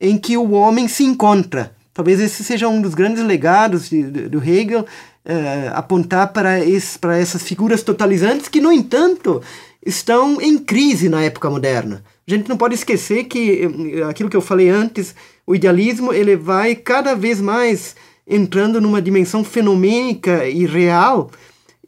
em 0.00 0.16
que 0.16 0.36
o 0.36 0.52
homem 0.52 0.88
se 0.88 1.04
encontra. 1.04 1.74
Talvez 1.92 2.20
esse 2.20 2.42
seja 2.42 2.68
um 2.68 2.80
dos 2.80 2.94
grandes 2.94 3.22
legados 3.22 3.90
de, 3.90 4.02
de, 4.02 4.28
do 4.28 4.42
Hegel, 4.42 4.86
eh, 5.24 5.70
apontar 5.74 6.32
para, 6.32 6.64
esse, 6.64 6.98
para 6.98 7.18
essas 7.18 7.42
figuras 7.42 7.82
totalizantes 7.82 8.48
que, 8.48 8.60
no 8.60 8.72
entanto, 8.72 9.42
estão 9.84 10.40
em 10.40 10.56
crise 10.56 11.08
na 11.08 11.22
época 11.22 11.50
moderna. 11.50 12.02
A 12.26 12.30
gente 12.30 12.48
não 12.48 12.56
pode 12.56 12.74
esquecer 12.74 13.24
que 13.24 13.68
eh, 13.96 14.02
aquilo 14.04 14.30
que 14.30 14.36
eu 14.36 14.40
falei 14.40 14.70
antes, 14.70 15.14
o 15.46 15.54
idealismo 15.54 16.12
ele 16.12 16.36
vai 16.36 16.74
cada 16.74 17.14
vez 17.14 17.40
mais 17.40 17.94
entrando 18.30 18.80
numa 18.80 19.02
dimensão 19.02 19.42
fenomênica 19.42 20.46
e 20.46 20.64
real, 20.64 21.30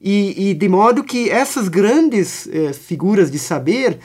e, 0.01 0.51
e 0.51 0.55
de 0.55 0.69
modo 0.69 1.05
que 1.05 1.31
essas 1.31 1.69
grandes 1.69 2.49
eh, 2.49 2.73
figuras 2.73 3.31
de 3.31 3.39
saber 3.39 4.01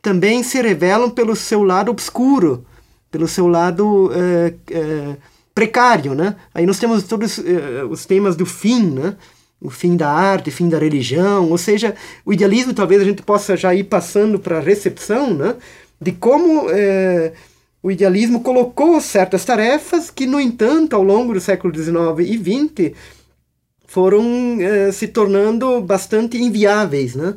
também 0.00 0.44
se 0.44 0.62
revelam 0.62 1.10
pelo 1.10 1.34
seu 1.34 1.64
lado 1.64 1.90
obscuro, 1.90 2.64
pelo 3.10 3.26
seu 3.26 3.48
lado 3.48 4.12
eh, 4.14 4.54
eh, 4.70 5.16
precário, 5.52 6.14
né? 6.14 6.36
Aí 6.54 6.64
nós 6.64 6.78
temos 6.78 7.02
todos 7.02 7.38
eh, 7.38 7.84
os 7.90 8.06
temas 8.06 8.36
do 8.36 8.46
fim, 8.46 8.90
né? 8.92 9.16
O 9.60 9.68
fim 9.68 9.96
da 9.96 10.08
arte, 10.08 10.50
fim 10.50 10.68
da 10.68 10.78
religião, 10.78 11.50
ou 11.50 11.58
seja, 11.58 11.94
o 12.24 12.32
idealismo 12.32 12.72
talvez 12.72 13.02
a 13.02 13.04
gente 13.04 13.22
possa 13.22 13.56
já 13.56 13.74
ir 13.74 13.84
passando 13.84 14.38
para 14.38 14.58
a 14.58 14.60
recepção, 14.60 15.34
né? 15.34 15.56
De 16.00 16.12
como 16.12 16.70
eh, 16.70 17.32
o 17.82 17.90
idealismo 17.90 18.40
colocou 18.40 19.00
certas 19.00 19.44
tarefas 19.44 20.10
que, 20.10 20.26
no 20.26 20.38
entanto, 20.38 20.94
ao 20.94 21.02
longo 21.02 21.32
do 21.32 21.40
século 21.40 21.74
XIX 21.74 21.96
e 22.20 22.38
XX, 22.38 22.96
foram 23.86 24.22
eh, 24.60 24.92
se 24.92 25.08
tornando 25.08 25.80
bastante 25.80 26.38
inviáveis. 26.38 27.14
Né? 27.14 27.34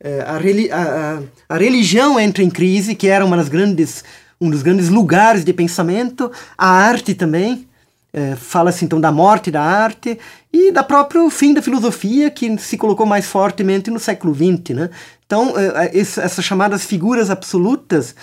Eh, 0.00 0.24
a, 0.24 0.36
a, 0.76 1.22
a, 1.48 1.58
religião 1.58 2.20
entra 2.20 2.42
em 2.42 2.48
crise, 2.48 2.94
que 2.94 3.08
era 3.08 3.24
uma 3.24 3.36
das 3.36 3.48
grandes, 3.48 4.04
um 4.40 4.48
dos 4.48 4.62
grandes 4.62 4.88
lugares 4.88 5.44
de 5.44 5.52
pensamento, 5.52 6.30
a 6.56 6.68
arte 6.68 7.12
também. 7.12 7.66
Eh, 8.12 8.36
Fala-se 8.36 8.84
então 8.84 9.00
da 9.00 9.10
morte 9.10 9.50
da 9.50 9.62
arte 9.62 10.16
e 10.52 10.70
da 10.70 10.84
próprio 10.84 11.28
fim 11.30 11.52
da 11.52 11.60
filosofia, 11.60 12.30
que 12.30 12.56
se 12.58 12.78
colocou 12.78 13.06
mais 13.06 13.26
fortemente 13.26 13.90
no 13.90 13.98
século 13.98 14.34
XX. 14.34 14.76
Né? 14.76 14.90
Então, 15.26 15.52
essas 15.92 16.44
chamadas 16.44 16.84
figuras 16.84 17.28
absolutas 17.28 18.14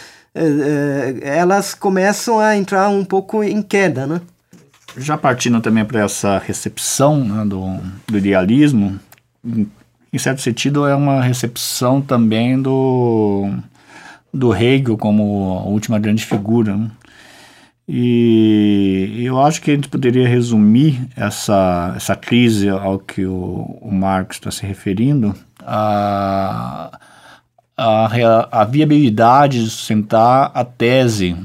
elas 1.21 1.73
começam 1.73 2.39
a 2.39 2.55
entrar 2.55 2.89
um 2.89 3.03
pouco 3.03 3.43
em 3.43 3.61
queda, 3.61 4.05
né? 4.05 4.21
Já 4.97 5.17
partindo 5.17 5.61
também 5.61 5.85
para 5.85 6.01
essa 6.01 6.39
recepção 6.39 7.23
né, 7.23 7.45
do, 7.45 7.77
do 8.07 8.17
idealismo, 8.17 8.99
em 10.11 10.17
certo 10.17 10.41
sentido 10.41 10.87
é 10.87 10.95
uma 10.95 11.21
recepção 11.21 12.01
também 12.01 12.59
do, 12.59 13.49
do 14.33 14.55
Hegel 14.55 14.97
como 14.97 15.59
a 15.59 15.69
última 15.69 15.99
grande 15.99 16.25
figura. 16.25 16.75
Né? 16.75 16.89
E 17.87 19.21
eu 19.23 19.39
acho 19.39 19.61
que 19.61 19.71
a 19.71 19.75
gente 19.75 19.87
poderia 19.87 20.27
resumir 20.27 21.07
essa, 21.15 21.93
essa 21.95 22.15
crise 22.15 22.67
ao 22.67 22.99
que 22.99 23.25
o, 23.25 23.77
o 23.81 23.91
Marx 23.91 24.37
está 24.37 24.51
se 24.51 24.65
referindo 24.65 25.35
a 25.61 26.99
a, 27.77 28.61
a 28.61 28.65
viabilidade 28.65 29.63
de 29.63 29.69
sustentar 29.69 30.51
a 30.53 30.65
tese 30.65 31.35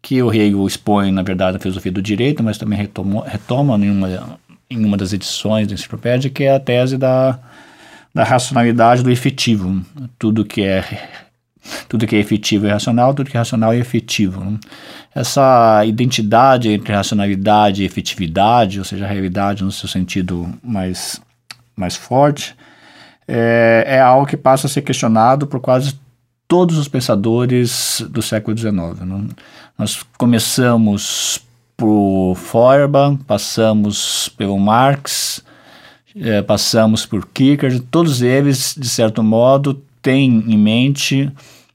que 0.00 0.22
o 0.22 0.32
Hegel 0.32 0.66
expõe, 0.66 1.12
na 1.12 1.22
verdade, 1.22 1.54
na 1.54 1.58
filosofia 1.58 1.92
do 1.92 2.00
direito, 2.00 2.42
mas 2.42 2.56
também 2.56 2.78
retoma, 2.78 3.24
retoma 3.26 3.76
em, 3.76 3.90
uma, 3.90 4.38
em 4.70 4.84
uma 4.84 4.96
das 4.96 5.12
edições 5.12 5.68
da 5.68 5.74
enciclopédia, 5.74 6.30
que 6.30 6.44
é 6.44 6.54
a 6.54 6.60
tese 6.60 6.96
da, 6.96 7.38
da 8.14 8.24
racionalidade 8.24 9.02
do 9.02 9.10
efetivo. 9.10 9.84
Tudo 10.18 10.44
que 10.44 10.62
é 10.62 10.82
tudo 11.86 12.06
que 12.06 12.16
é 12.16 12.18
efetivo 12.18 12.66
é 12.66 12.72
racional, 12.72 13.12
tudo 13.12 13.28
que 13.28 13.36
é 13.36 13.40
racional 13.40 13.74
é 13.74 13.76
efetivo. 13.76 14.42
Né? 14.42 14.58
Essa 15.14 15.84
identidade 15.84 16.70
entre 16.70 16.94
racionalidade 16.94 17.82
e 17.82 17.86
efetividade, 17.86 18.78
ou 18.78 18.84
seja, 18.86 19.04
a 19.04 19.08
realidade 19.08 19.62
no 19.62 19.70
seu 19.70 19.86
sentido 19.86 20.48
mais, 20.62 21.20
mais 21.76 21.94
forte, 21.94 22.56
é, 23.28 23.84
é 23.86 24.00
algo 24.00 24.26
que 24.26 24.36
passa 24.36 24.66
a 24.66 24.70
ser 24.70 24.82
questionado 24.82 25.46
por 25.46 25.60
quase 25.60 26.00
todos 26.48 26.78
os 26.78 26.88
pensadores 26.88 28.02
do 28.08 28.22
século 28.22 28.56
XIX. 28.56 28.74
Nós 29.78 30.02
começamos 30.16 31.40
por 31.76 32.34
Feuerbach, 32.34 33.18
passamos 33.26 34.30
pelo 34.30 34.58
Marx, 34.58 35.44
é, 36.16 36.40
passamos 36.40 37.04
por 37.04 37.26
Kierkegaard, 37.26 37.80
todos 37.82 38.22
eles, 38.22 38.74
de 38.76 38.88
certo 38.88 39.22
modo, 39.22 39.80
têm 40.02 40.44
em 40.48 40.56
mente 40.56 41.30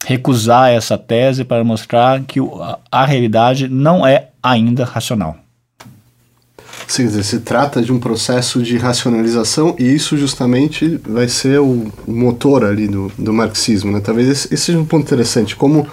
recusar 0.06 0.72
essa 0.72 0.97
tese 0.97 1.45
para 1.45 1.64
mostrar 1.64 2.22
que 2.24 2.39
a 2.91 3.06
realidade 3.06 3.70
não 3.70 4.06
é 4.06 4.30
ainda 4.41 4.84
racional. 4.84 5.38
Sim, 6.94 7.10
se 7.24 7.39
trata 7.39 7.82
de 7.82 7.91
um 7.91 8.00
processo 8.00 8.62
de 8.62 8.78
racionalização 8.78 9.76
e 9.80 9.96
isso 9.96 10.16
justamente 10.16 11.02
vai 11.04 11.28
ser 11.28 11.60
o, 11.60 11.91
motor 12.06 12.64
ali 12.64 12.88
do, 12.88 13.12
do 13.18 13.34
marxismo. 13.34 13.91
Né? 13.91 14.00
Talvez 14.00 14.30
esse, 14.30 14.54
esse 14.54 14.66
seja 14.66 14.78
um 14.78 14.86
ponto 14.86 15.02
interessante, 15.02 15.56
como 15.56 15.88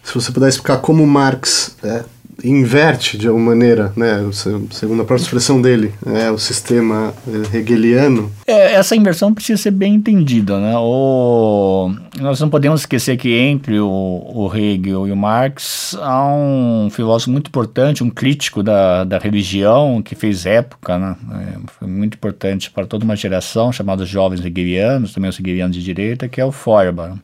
se 0.00 0.14
você 0.14 0.30
puder 0.30 0.48
explicar 0.48 0.76
como 0.76 1.04
Marx 1.04 1.74
é, 1.82 2.04
inverte 2.44 3.18
de 3.18 3.26
alguma 3.26 3.50
maneira, 3.50 3.92
né, 3.96 4.24
segundo 4.70 5.02
a 5.02 5.04
própria 5.04 5.24
expressão 5.24 5.60
dele, 5.60 5.92
é, 6.06 6.30
o 6.30 6.38
sistema 6.38 7.12
eh, 7.26 7.58
hegeliano. 7.58 8.30
É, 8.46 8.74
essa 8.74 8.94
inversão 8.94 9.34
precisa 9.34 9.60
ser 9.60 9.72
bem 9.72 9.94
entendida. 9.94 10.58
Né? 10.60 10.74
O, 10.76 11.90
nós 12.20 12.40
não 12.40 12.48
podemos 12.48 12.80
esquecer 12.80 13.16
que 13.16 13.34
entre 13.34 13.80
o, 13.80 13.88
o 13.88 14.50
Hegel 14.54 15.08
e 15.08 15.12
o 15.12 15.16
Marx 15.16 15.96
há 16.00 16.26
um 16.32 16.88
filósofo 16.90 17.30
muito 17.30 17.48
importante, 17.48 18.04
um 18.04 18.10
crítico 18.10 18.62
da, 18.62 19.04
da 19.04 19.18
religião 19.18 20.00
que 20.02 20.14
fez 20.14 20.46
época, 20.46 20.98
né? 20.98 21.16
É, 21.32 21.58
foi 21.78 21.88
muito 21.88 22.14
importante 22.14 22.70
para 22.70 22.86
toda 22.86 23.04
uma 23.04 23.16
geração, 23.16 23.72
chamada 23.72 24.04
jovens 24.04 24.44
hegelianos, 24.44 25.12
também 25.12 25.28
os 25.28 25.38
hegelianos 25.38 25.76
de 25.76 25.82
direita, 25.82 26.28
que 26.28 26.40
é 26.40 26.44
o 26.44 26.52
Feuerbach. 26.52 27.18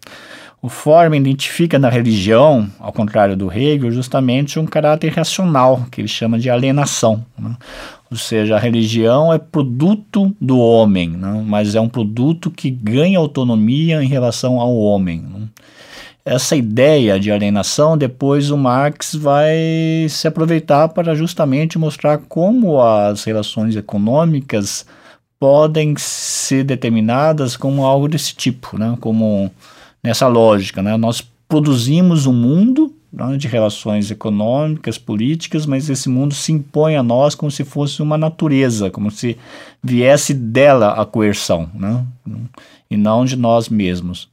O 0.65 0.71
Forman 0.71 1.21
identifica 1.21 1.79
na 1.79 1.91
religião, 1.91 2.67
ao 2.81 2.91
contrário 2.91 3.37
do 3.37 3.53
Hegel, 3.53 3.91
justamente 3.91 4.59
um 4.59 4.65
caráter 4.65 5.12
racional, 5.12 5.85
que 5.91 6.01
ele 6.01 6.09
chama 6.09 6.39
de 6.39 6.49
alienação. 6.49 7.23
Né? 7.39 7.55
Ou 8.11 8.17
seja, 8.17 8.57
a 8.57 8.59
religião 8.59 9.31
é 9.31 9.37
produto 9.37 10.35
do 10.41 10.59
homem, 10.59 11.11
né? 11.11 11.45
mas 11.47 11.75
é 11.75 11.81
um 11.83 11.89
produto 11.89 12.51
que 12.51 12.71
ganha 12.71 13.19
autonomia 13.19 14.03
em 14.03 14.09
relação 14.09 14.59
ao 14.59 14.75
homem. 14.75 15.21
Né? 15.21 15.49
essa 16.25 16.57
ideia 16.57 17.21
de 17.21 17.31
alienação, 17.31 17.99
depois 17.99 18.51
o 18.51 18.57
Marx 18.57 19.15
vai 19.15 20.07
se 20.09 20.27
aproveitar 20.27 20.89
para 20.89 21.15
justamente 21.15 21.79
mostrar 21.79 22.17
como 22.27 22.81
as 22.81 23.23
relações 23.25 23.77
econômicas 23.77 24.87
podem 25.39 25.95
ser 25.99 26.65
determinadas 26.65 27.55
como 27.55 27.85
algo 27.85 28.09
desse 28.09 28.35
tipo, 28.35 28.79
né? 28.79 28.97
como 28.99 29.53
nessa 30.05 30.29
lógica. 30.29 30.83
Né? 30.83 30.97
Nós 30.99 31.23
produzimos 31.49 32.27
um 32.27 32.33
mundo 32.33 32.95
né, 33.11 33.39
de 33.39 33.49
relações 33.49 34.11
econômicas, 34.11 34.99
políticas, 34.99 35.65
mas 35.65 35.89
esse 35.89 36.09
mundo 36.11 36.35
se 36.35 36.53
impõe 36.53 36.97
a 36.97 37.03
nós 37.03 37.35
como 37.35 37.51
se 37.51 37.65
fosse 37.65 38.03
uma 38.03 38.19
natureza, 38.19 38.91
como 38.91 39.11
se 39.11 39.39
viesse 39.83 40.35
dela 40.35 41.01
a 41.01 41.07
coerção, 41.07 41.71
né? 41.75 42.05
e 42.91 42.97
não 42.97 43.25
de 43.25 43.37
nós 43.37 43.71
mesmos. 43.71 44.29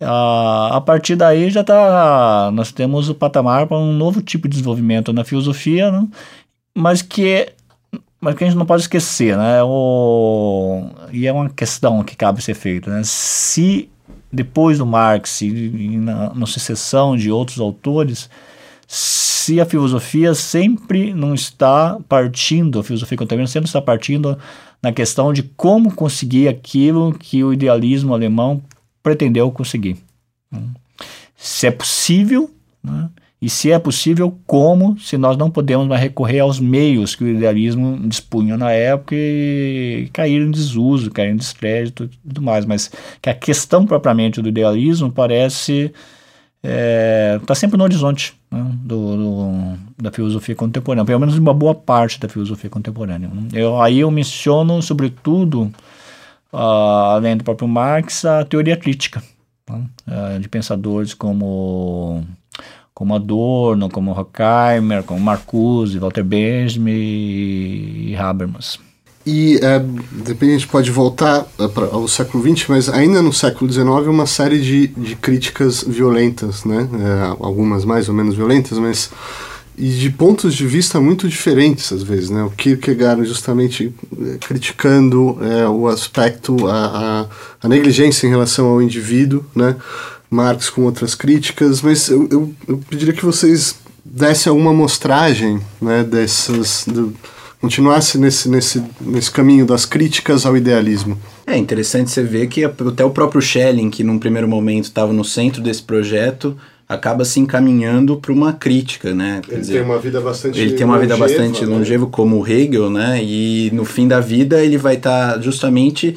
Uh, 0.00 0.72
a 0.72 0.80
partir 0.80 1.14
daí 1.14 1.50
já 1.50 1.62
tá, 1.62 2.50
nós 2.54 2.72
temos 2.72 3.08
o 3.08 3.14
patamar 3.14 3.66
para 3.66 3.76
um 3.76 3.92
novo 3.92 4.22
tipo 4.22 4.48
de 4.48 4.52
desenvolvimento 4.52 5.12
na 5.12 5.24
filosofia, 5.24 5.90
né? 5.90 6.06
mas 6.74 7.02
que 7.02 7.52
mas 8.20 8.34
que 8.34 8.44
a 8.44 8.46
gente 8.46 8.56
não 8.56 8.66
pode 8.66 8.82
esquecer, 8.82 9.34
né? 9.34 9.62
O, 9.62 10.90
e 11.10 11.26
é 11.26 11.32
uma 11.32 11.48
questão 11.48 12.04
que 12.04 12.14
cabe 12.14 12.42
ser 12.42 12.52
feita, 12.52 12.90
né? 12.90 13.00
Se 13.02 13.88
depois 14.32 14.78
do 14.78 14.86
Marx 14.86 15.42
e, 15.42 15.50
na, 15.98 16.34
na 16.34 16.46
sucessão 16.46 17.16
de 17.16 17.30
outros 17.30 17.58
autores, 17.58 18.30
se 18.86 19.60
a 19.60 19.64
filosofia 19.64 20.34
sempre 20.34 21.12
não 21.14 21.34
está 21.34 21.98
partindo, 22.08 22.78
a 22.78 22.84
filosofia 22.84 23.18
contemporânea 23.18 23.48
sempre 23.48 23.68
está 23.68 23.80
partindo 23.80 24.38
na 24.82 24.92
questão 24.92 25.32
de 25.32 25.42
como 25.42 25.94
conseguir 25.94 26.48
aquilo 26.48 27.12
que 27.12 27.42
o 27.44 27.52
idealismo 27.52 28.14
alemão 28.14 28.62
pretendeu 29.02 29.50
conseguir. 29.50 29.96
Né? 30.50 30.62
Se 31.36 31.66
é 31.66 31.70
possível, 31.70 32.50
né? 32.82 33.08
E 33.42 33.48
se 33.48 33.72
é 33.72 33.78
possível, 33.78 34.38
como, 34.46 34.98
se 34.98 35.16
nós 35.16 35.34
não 35.36 35.50
podemos 35.50 35.86
mais 35.86 36.00
recorrer 36.02 36.40
aos 36.40 36.60
meios 36.60 37.14
que 37.14 37.24
o 37.24 37.28
idealismo 37.28 37.98
dispunha 38.06 38.54
na 38.56 38.70
época 38.70 39.14
e 39.16 40.10
cair 40.12 40.42
em 40.42 40.50
desuso, 40.50 41.10
cair 41.10 41.30
em 41.30 41.36
descrédito 41.36 42.04
e 42.04 42.08
tudo 42.08 42.42
mais. 42.42 42.66
Mas 42.66 42.90
que 43.20 43.30
a 43.30 43.34
questão 43.34 43.86
propriamente 43.86 44.42
do 44.42 44.48
idealismo 44.48 45.10
parece 45.10 45.90
estar 46.62 46.70
é, 46.70 47.40
tá 47.46 47.54
sempre 47.54 47.78
no 47.78 47.84
horizonte 47.84 48.34
né, 48.50 48.62
do, 48.82 49.16
do, 49.16 49.78
da 49.96 50.12
filosofia 50.12 50.54
contemporânea, 50.54 51.06
pelo 51.06 51.20
menos 51.20 51.38
uma 51.38 51.54
boa 51.54 51.74
parte 51.74 52.20
da 52.20 52.28
filosofia 52.28 52.68
contemporânea. 52.68 53.30
Eu, 53.54 53.80
aí 53.80 54.00
eu 54.00 54.10
menciono, 54.10 54.82
sobretudo, 54.82 55.72
uh, 56.52 56.56
além 56.56 57.38
do 57.38 57.44
próprio 57.44 57.66
Marx, 57.66 58.26
a 58.26 58.44
teoria 58.44 58.76
crítica, 58.76 59.22
né, 59.66 59.82
uh, 60.06 60.38
de 60.38 60.48
pensadores 60.48 61.14
como 61.14 62.22
como 63.00 63.14
Adorno, 63.14 63.88
como 63.88 64.10
Horkheimer, 64.10 65.02
como 65.04 65.18
Marcuse, 65.18 65.98
Walter 65.98 66.22
Benjamin 66.22 66.92
e 66.92 68.14
Habermas. 68.14 68.78
E 69.24 69.58
é, 69.62 69.76
a 69.76 70.44
gente 70.44 70.68
pode 70.68 70.90
voltar 70.90 71.46
é, 71.58 71.64
ao 71.92 72.06
século 72.06 72.42
XX, 72.42 72.68
mas 72.68 72.88
ainda 72.90 73.22
no 73.22 73.32
século 73.32 73.72
XIX 73.72 73.88
uma 74.06 74.26
série 74.26 74.60
de, 74.60 74.88
de 74.88 75.16
críticas 75.16 75.82
violentas, 75.82 76.66
né? 76.66 76.86
É, 76.92 77.42
algumas 77.42 77.86
mais 77.86 78.06
ou 78.06 78.14
menos 78.14 78.34
violentas, 78.34 78.76
mas 78.76 79.10
e 79.78 79.88
de 79.88 80.10
pontos 80.10 80.54
de 80.54 80.66
vista 80.66 81.00
muito 81.00 81.26
diferentes 81.26 81.90
às 81.90 82.02
vezes, 82.02 82.28
né? 82.28 82.42
O 82.42 82.50
Kierkegaard 82.50 83.24
justamente 83.24 83.94
é, 84.20 84.36
criticando 84.36 85.38
é, 85.40 85.66
o 85.66 85.88
aspecto, 85.88 86.66
a, 86.66 86.84
a, 87.22 87.26
a 87.62 87.68
negligência 87.68 88.26
em 88.26 88.30
relação 88.30 88.66
ao 88.66 88.82
indivíduo, 88.82 89.42
né? 89.54 89.74
Marx 90.30 90.70
com 90.70 90.82
outras 90.82 91.14
críticas, 91.14 91.82
mas 91.82 92.08
eu, 92.08 92.28
eu, 92.30 92.54
eu 92.68 92.78
pediria 92.88 93.12
que 93.12 93.24
vocês 93.24 93.76
dessem 94.04 94.48
alguma 94.48 94.70
amostragem 94.70 95.60
né, 95.82 96.04
dessas. 96.04 96.84
Do, 96.86 97.12
continuasse 97.60 98.16
nesse, 98.16 98.48
nesse, 98.48 98.82
nesse 99.00 99.30
caminho 99.30 99.66
das 99.66 99.84
críticas 99.84 100.46
ao 100.46 100.56
idealismo. 100.56 101.18
É 101.46 101.58
interessante 101.58 102.10
você 102.10 102.22
ver 102.22 102.46
que 102.46 102.64
até 102.64 103.04
o 103.04 103.10
próprio 103.10 103.42
Schelling, 103.42 103.90
que 103.90 104.02
num 104.02 104.18
primeiro 104.18 104.48
momento 104.48 104.84
estava 104.84 105.12
no 105.12 105.24
centro 105.24 105.60
desse 105.60 105.82
projeto, 105.82 106.56
acaba 106.88 107.24
se 107.24 107.38
encaminhando 107.38 108.16
para 108.16 108.32
uma 108.32 108.52
crítica, 108.52 109.14
né? 109.14 109.40
Quer 109.44 109.52
ele 109.52 109.60
dizer, 109.60 109.72
tem 109.74 109.82
uma 109.82 109.98
vida 109.98 110.20
bastante 110.20 110.58
ele 110.58 110.72
tem 110.72 110.84
uma 110.86 110.96
longeva, 110.96 111.14
vida 111.14 111.28
bastante 111.28 111.66
né? 111.66 111.76
longeva 111.76 112.06
como 112.06 112.48
Hegel, 112.48 112.88
né? 112.88 113.22
E 113.22 113.70
no 113.72 113.84
fim 113.84 114.08
da 114.08 114.20
vida 114.20 114.64
ele 114.64 114.78
vai 114.78 114.96
estar 114.96 115.34
tá 115.34 115.40
justamente 115.40 116.16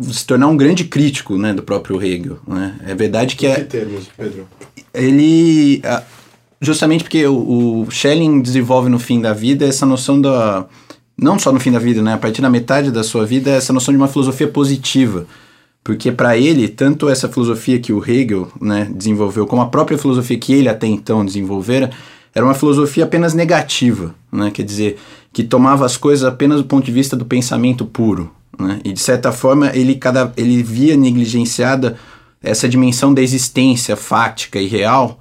se 0.00 0.26
tornar 0.26 0.48
um 0.48 0.56
grande 0.56 0.84
crítico 0.84 1.36
né, 1.36 1.52
do 1.52 1.62
próprio 1.62 2.02
Hegel. 2.02 2.38
Né? 2.46 2.76
É 2.86 2.94
verdade 2.94 3.36
que... 3.36 3.46
Em 3.46 3.54
que 3.54 3.60
é, 3.60 3.64
termos, 3.64 4.08
Pedro? 4.16 4.48
Ele... 4.94 5.82
Justamente 6.60 7.04
porque 7.04 7.26
o, 7.26 7.82
o 7.82 7.90
Schelling 7.90 8.40
desenvolve 8.40 8.88
no 8.88 8.98
fim 8.98 9.20
da 9.20 9.32
vida 9.32 9.66
essa 9.66 9.86
noção 9.86 10.20
da... 10.20 10.66
Não 11.16 11.38
só 11.38 11.52
no 11.52 11.60
fim 11.60 11.70
da 11.70 11.78
vida, 11.78 12.02
né? 12.02 12.14
A 12.14 12.18
partir 12.18 12.40
da 12.40 12.48
metade 12.48 12.90
da 12.90 13.02
sua 13.02 13.26
vida, 13.26 13.50
essa 13.50 13.72
noção 13.72 13.92
de 13.92 13.98
uma 13.98 14.08
filosofia 14.08 14.48
positiva. 14.48 15.26
Porque 15.82 16.12
para 16.12 16.36
ele, 16.36 16.68
tanto 16.68 17.08
essa 17.08 17.28
filosofia 17.28 17.78
que 17.78 17.92
o 17.92 18.02
Hegel 18.02 18.50
né, 18.60 18.90
desenvolveu, 18.94 19.46
como 19.46 19.62
a 19.62 19.66
própria 19.66 19.98
filosofia 19.98 20.38
que 20.38 20.52
ele 20.52 20.68
até 20.68 20.86
então 20.86 21.24
desenvolvera, 21.24 21.90
era 22.34 22.44
uma 22.44 22.54
filosofia 22.54 23.04
apenas 23.04 23.34
negativa, 23.34 24.14
né? 24.30 24.50
quer 24.50 24.62
dizer, 24.62 24.98
que 25.32 25.42
tomava 25.42 25.84
as 25.84 25.96
coisas 25.96 26.24
apenas 26.24 26.58
do 26.58 26.66
ponto 26.66 26.84
de 26.84 26.92
vista 26.92 27.16
do 27.16 27.24
pensamento 27.24 27.84
puro. 27.84 28.30
Né? 28.58 28.80
E 28.84 28.92
de 28.92 29.00
certa 29.00 29.32
forma 29.32 29.70
ele, 29.74 29.94
cada, 29.94 30.32
ele 30.36 30.62
via 30.62 30.96
negligenciada 30.96 31.96
essa 32.42 32.68
dimensão 32.68 33.12
da 33.12 33.22
existência 33.22 33.96
fática 33.96 34.60
e 34.60 34.66
real 34.66 35.18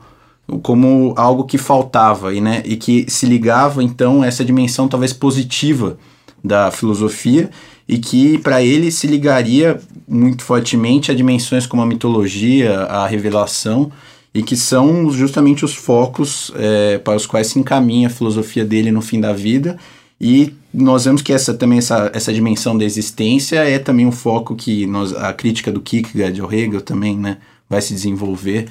como 0.64 1.14
algo 1.16 1.44
que 1.44 1.58
faltava 1.58 2.34
e, 2.34 2.42
né, 2.42 2.64
e 2.66 2.76
que 2.76 3.06
se 3.08 3.26
ligava 3.26 3.84
então 3.84 4.24
a 4.24 4.28
essa 4.28 4.44
dimensão 4.44 4.88
talvez 4.88 5.14
positiva 5.14 5.98
da 6.44 6.72
filosofia 6.72 7.50
e 7.88 7.98
que 7.98 8.38
para 8.40 8.64
ele 8.64 8.92
se 8.92 9.08
ligaria 9.08 9.80
muito 10.08 10.44
fortemente 10.44 11.12
a 11.12 11.14
dimensões 11.14 11.68
como 11.68 11.82
a 11.82 11.86
mitologia, 11.86 12.82
a 12.84 13.06
revelação 13.06 13.92
e 14.34 14.42
que 14.44 14.56
são 14.56 15.12
justamente 15.12 15.66
os 15.66 15.76
focos 15.76 16.52
é, 16.56 16.98
para 17.00 17.16
os 17.16 17.26
quais 17.26 17.48
se 17.48 17.60
encaminha 17.60 18.08
a 18.08 18.12
filosofia 18.12 18.64
dele 18.64 18.92
no 18.92 19.02
fim 19.02 19.20
da 19.20 19.34
vida 19.34 19.78
e 20.20 20.54
nós 20.74 21.06
vemos 21.06 21.22
que 21.22 21.34
essa 21.34 21.54
também 21.54 21.80
essa, 21.80 22.12
essa 22.14 22.34
dimensão 22.34 22.78
da 22.78 22.86
existência 22.86 23.60
é 23.60 23.80
também 23.80 24.06
um 24.06 24.12
foco 24.12 24.56
que 24.56 24.86
nós, 24.86 25.14
a 25.14 25.34
crítica 25.34 25.72
do 25.72 25.82
Kierkegaard 25.82 26.40
ao 26.40 26.52
Hegel 26.52 26.82
também 26.82 27.18
né, 27.18 27.38
vai 27.70 27.82
se 27.82 27.94
desenvolver. 27.94 28.70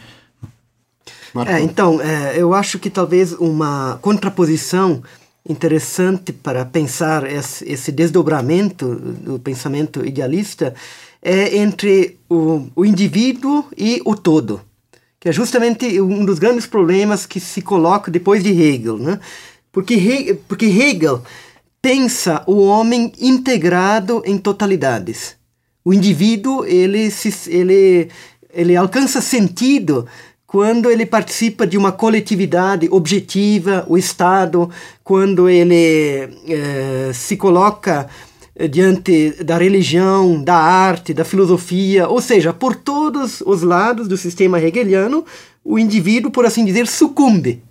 É, 1.46 1.60
então, 1.60 2.00
é, 2.00 2.34
eu 2.36 2.54
acho 2.54 2.78
que 2.78 2.88
talvez 2.88 3.32
uma 3.32 3.98
contraposição 4.00 5.02
interessante 5.48 6.32
para 6.32 6.64
pensar 6.64 7.30
esse, 7.30 7.68
esse 7.68 7.92
desdobramento 7.92 8.94
do 8.94 9.38
pensamento 9.38 10.04
idealista 10.04 10.74
é 11.22 11.56
entre 11.56 12.18
o, 12.28 12.66
o 12.76 12.84
indivíduo 12.84 13.64
e 13.76 14.00
o 14.04 14.14
todo, 14.14 14.60
que 15.18 15.28
é 15.28 15.32
justamente 15.32 16.00
um 16.00 16.24
dos 16.24 16.38
grandes 16.38 16.66
problemas 16.66 17.26
que 17.26 17.40
se 17.40 17.62
coloca 17.62 18.10
depois 18.10 18.42
de 18.42 18.50
Hegel, 18.50 18.98
né? 18.98 19.18
Porque 19.72 19.94
Hegel, 19.94 20.38
porque 20.46 20.66
Hegel 20.66 21.22
pensa 21.80 22.42
o 22.46 22.62
homem 22.62 23.12
integrado 23.20 24.22
em 24.24 24.36
totalidades. 24.38 25.36
O 25.84 25.92
indivíduo 25.92 26.64
ele, 26.64 27.10
se, 27.10 27.50
ele, 27.50 28.08
ele 28.52 28.76
alcança 28.76 29.20
sentido 29.20 30.06
quando 30.46 30.90
ele 30.90 31.04
participa 31.04 31.66
de 31.66 31.76
uma 31.76 31.92
coletividade 31.92 32.88
objetiva, 32.90 33.84
o 33.88 33.98
Estado, 33.98 34.70
quando 35.04 35.48
ele 35.48 36.28
eh, 36.48 37.10
se 37.12 37.36
coloca 37.36 38.08
diante 38.70 39.44
da 39.44 39.56
religião, 39.58 40.42
da 40.42 40.56
arte, 40.56 41.14
da 41.14 41.24
filosofia, 41.24 42.08
ou 42.08 42.20
seja, 42.20 42.52
por 42.52 42.74
todos 42.74 43.40
os 43.42 43.62
lados 43.62 44.08
do 44.08 44.16
sistema 44.16 44.60
hegeliano, 44.60 45.24
o 45.62 45.78
indivíduo, 45.78 46.30
por 46.30 46.44
assim 46.44 46.64
dizer, 46.64 46.86
sucumbe 46.86 47.62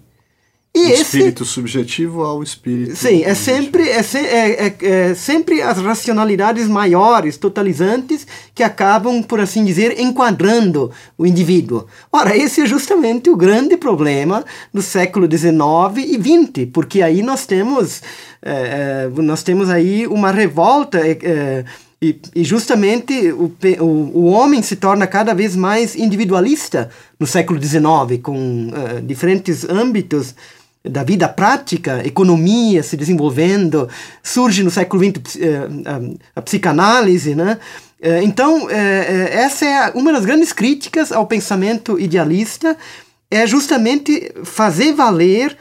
e 0.76 0.92
esse, 0.92 1.02
espírito 1.02 1.44
subjetivo 1.44 2.24
ao 2.24 2.44
espírito. 2.44 2.96
Sim, 2.96 3.24
é 3.24 3.34
sempre, 3.34 3.90
é, 3.90 4.00
é, 4.00 4.68
é, 4.68 4.76
é, 4.82 5.16
sempre 5.16 5.62
as 5.62 5.80
racionalidades 5.80 6.68
maiores, 6.68 7.36
totalizantes, 7.36 8.28
que 8.54 8.62
acabam, 8.62 9.24
por 9.24 9.40
assim 9.40 9.66
dizer, 9.66 10.00
enquadrando 10.00 10.92
o 11.18 11.26
indivíduo. 11.26 11.88
Ora, 12.12 12.38
esse 12.38 12.62
é 12.62 12.66
justamente 12.68 13.30
o 13.30 13.36
grande 13.36 13.76
problema 13.76 14.46
do 14.72 14.82
século 14.82 15.26
XIX 15.26 16.06
e 16.06 16.16
XX, 16.16 16.70
porque 16.72 17.02
aí 17.02 17.24
nós 17.24 17.46
temos, 17.48 18.04
é, 18.42 19.10
é, 19.18 19.22
nós 19.22 19.42
temos 19.42 19.70
aí 19.70 20.06
uma 20.06 20.32
revolta. 20.32 21.00
É, 21.00 21.66
e, 22.00 22.22
e, 22.36 22.44
justamente 22.44 23.32
o, 23.32 23.52
o, 23.80 23.86
o 23.86 24.26
homem 24.26 24.62
se 24.62 24.76
torna 24.76 25.08
cada 25.08 25.34
vez 25.34 25.56
mais 25.56 25.96
individualista 25.96 26.92
no 27.20 27.26
século 27.26 27.60
XIX, 27.60 28.22
com 28.22 28.68
uh, 28.68 29.02
diferentes 29.02 29.68
âmbitos 29.68 30.36
da 30.90 31.04
vida 31.04 31.28
prática, 31.28 32.06
economia 32.06 32.84
se 32.84 32.98
desenvolvendo, 32.98 33.90
surge 34.24 34.64
no 34.64 34.72
século 34.72 35.04
XX 35.04 35.36
eh, 35.38 35.68
a, 35.86 36.40
a 36.40 36.42
psicanálise, 36.42 37.36
né? 37.36 37.58
É, 38.00 38.22
então, 38.22 38.70
essa 38.70 39.66
é 39.66 39.92
uma 39.96 40.14
das 40.14 40.24
grandes 40.24 40.54
críticas 40.54 41.12
ao 41.12 41.26
pensamento 41.26 42.00
idealista, 42.00 42.78
é 43.32 43.48
justamente 43.48 44.32
fazer 44.44 44.94
valer 44.94 45.58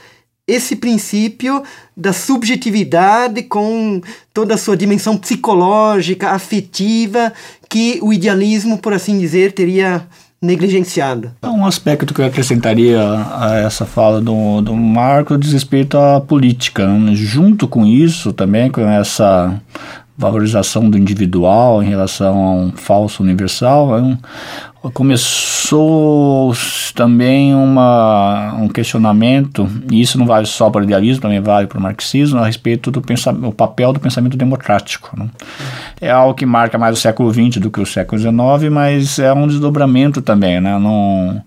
esse 0.47 0.77
princípio 0.77 1.63
da 1.97 2.13
subjetividade 2.13 3.43
com 3.43 4.01
toda 4.33 4.55
a 4.55 4.59
sua 4.59 4.77
dimensão 4.77 5.17
psicológica, 5.17 6.31
afetiva, 6.31 7.33
que 7.69 7.99
o 8.01 8.13
idealismo, 8.13 8.79
por 8.79 8.93
assim 8.93 9.19
dizer, 9.19 9.53
teria 9.53 10.07
negligenciado. 10.41 11.31
Um 11.43 11.65
aspecto 11.67 12.13
que 12.13 12.21
eu 12.21 12.27
acrescentaria 12.27 13.01
a 13.01 13.57
essa 13.57 13.85
fala 13.85 14.21
do, 14.21 14.61
do 14.61 14.75
Marco 14.75 15.39
diz 15.39 15.53
respeito 15.53 15.97
à 15.97 16.21
política. 16.21 16.89
Junto 17.15 17.67
com 17.67 17.87
isso, 17.87 18.33
também 18.33 18.71
com 18.71 18.83
essa 18.83 19.61
valorização 20.17 20.89
do 20.89 20.97
individual 20.97 21.83
em 21.83 21.89
relação 21.89 22.37
a 22.43 22.53
um 22.53 22.73
falso 22.73 23.23
universal, 23.23 23.99
é 23.99 24.03
um, 24.03 24.17
começou 24.91 26.55
também 26.95 27.55
uma, 27.55 28.55
um 28.59 28.69
questionamento, 28.69 29.69
e 29.91 30.01
isso 30.01 30.19
não 30.19 30.27
vale 30.27 30.47
só 30.47 30.71
para 30.71 30.81
o 30.81 30.85
idealismo, 30.85 31.23
também 31.23 31.41
vale 31.41 31.67
para 31.67 31.79
o 31.79 31.83
marxismo, 31.83 32.39
a 32.39 32.47
respeito 32.47 32.91
do 32.91 33.03
o 33.43 33.53
papel 33.53 33.93
do 33.93 34.01
pensamento 34.01 34.37
democrático. 34.37 35.19
Né? 35.19 35.29
É 36.01 36.11
algo 36.11 36.35
que 36.35 36.47
marca 36.47 36.79
mais 36.79 36.97
o 36.97 37.01
século 37.01 37.33
XX 37.33 37.59
do 37.61 37.71
que 37.71 37.81
o 37.81 37.87
século 37.87 38.21
XIX, 38.21 38.71
mas 38.71 39.19
é 39.19 39.33
um 39.33 39.47
desdobramento 39.47 40.23
também. 40.23 40.61
Né? 40.61 40.79
Não, 40.79 41.43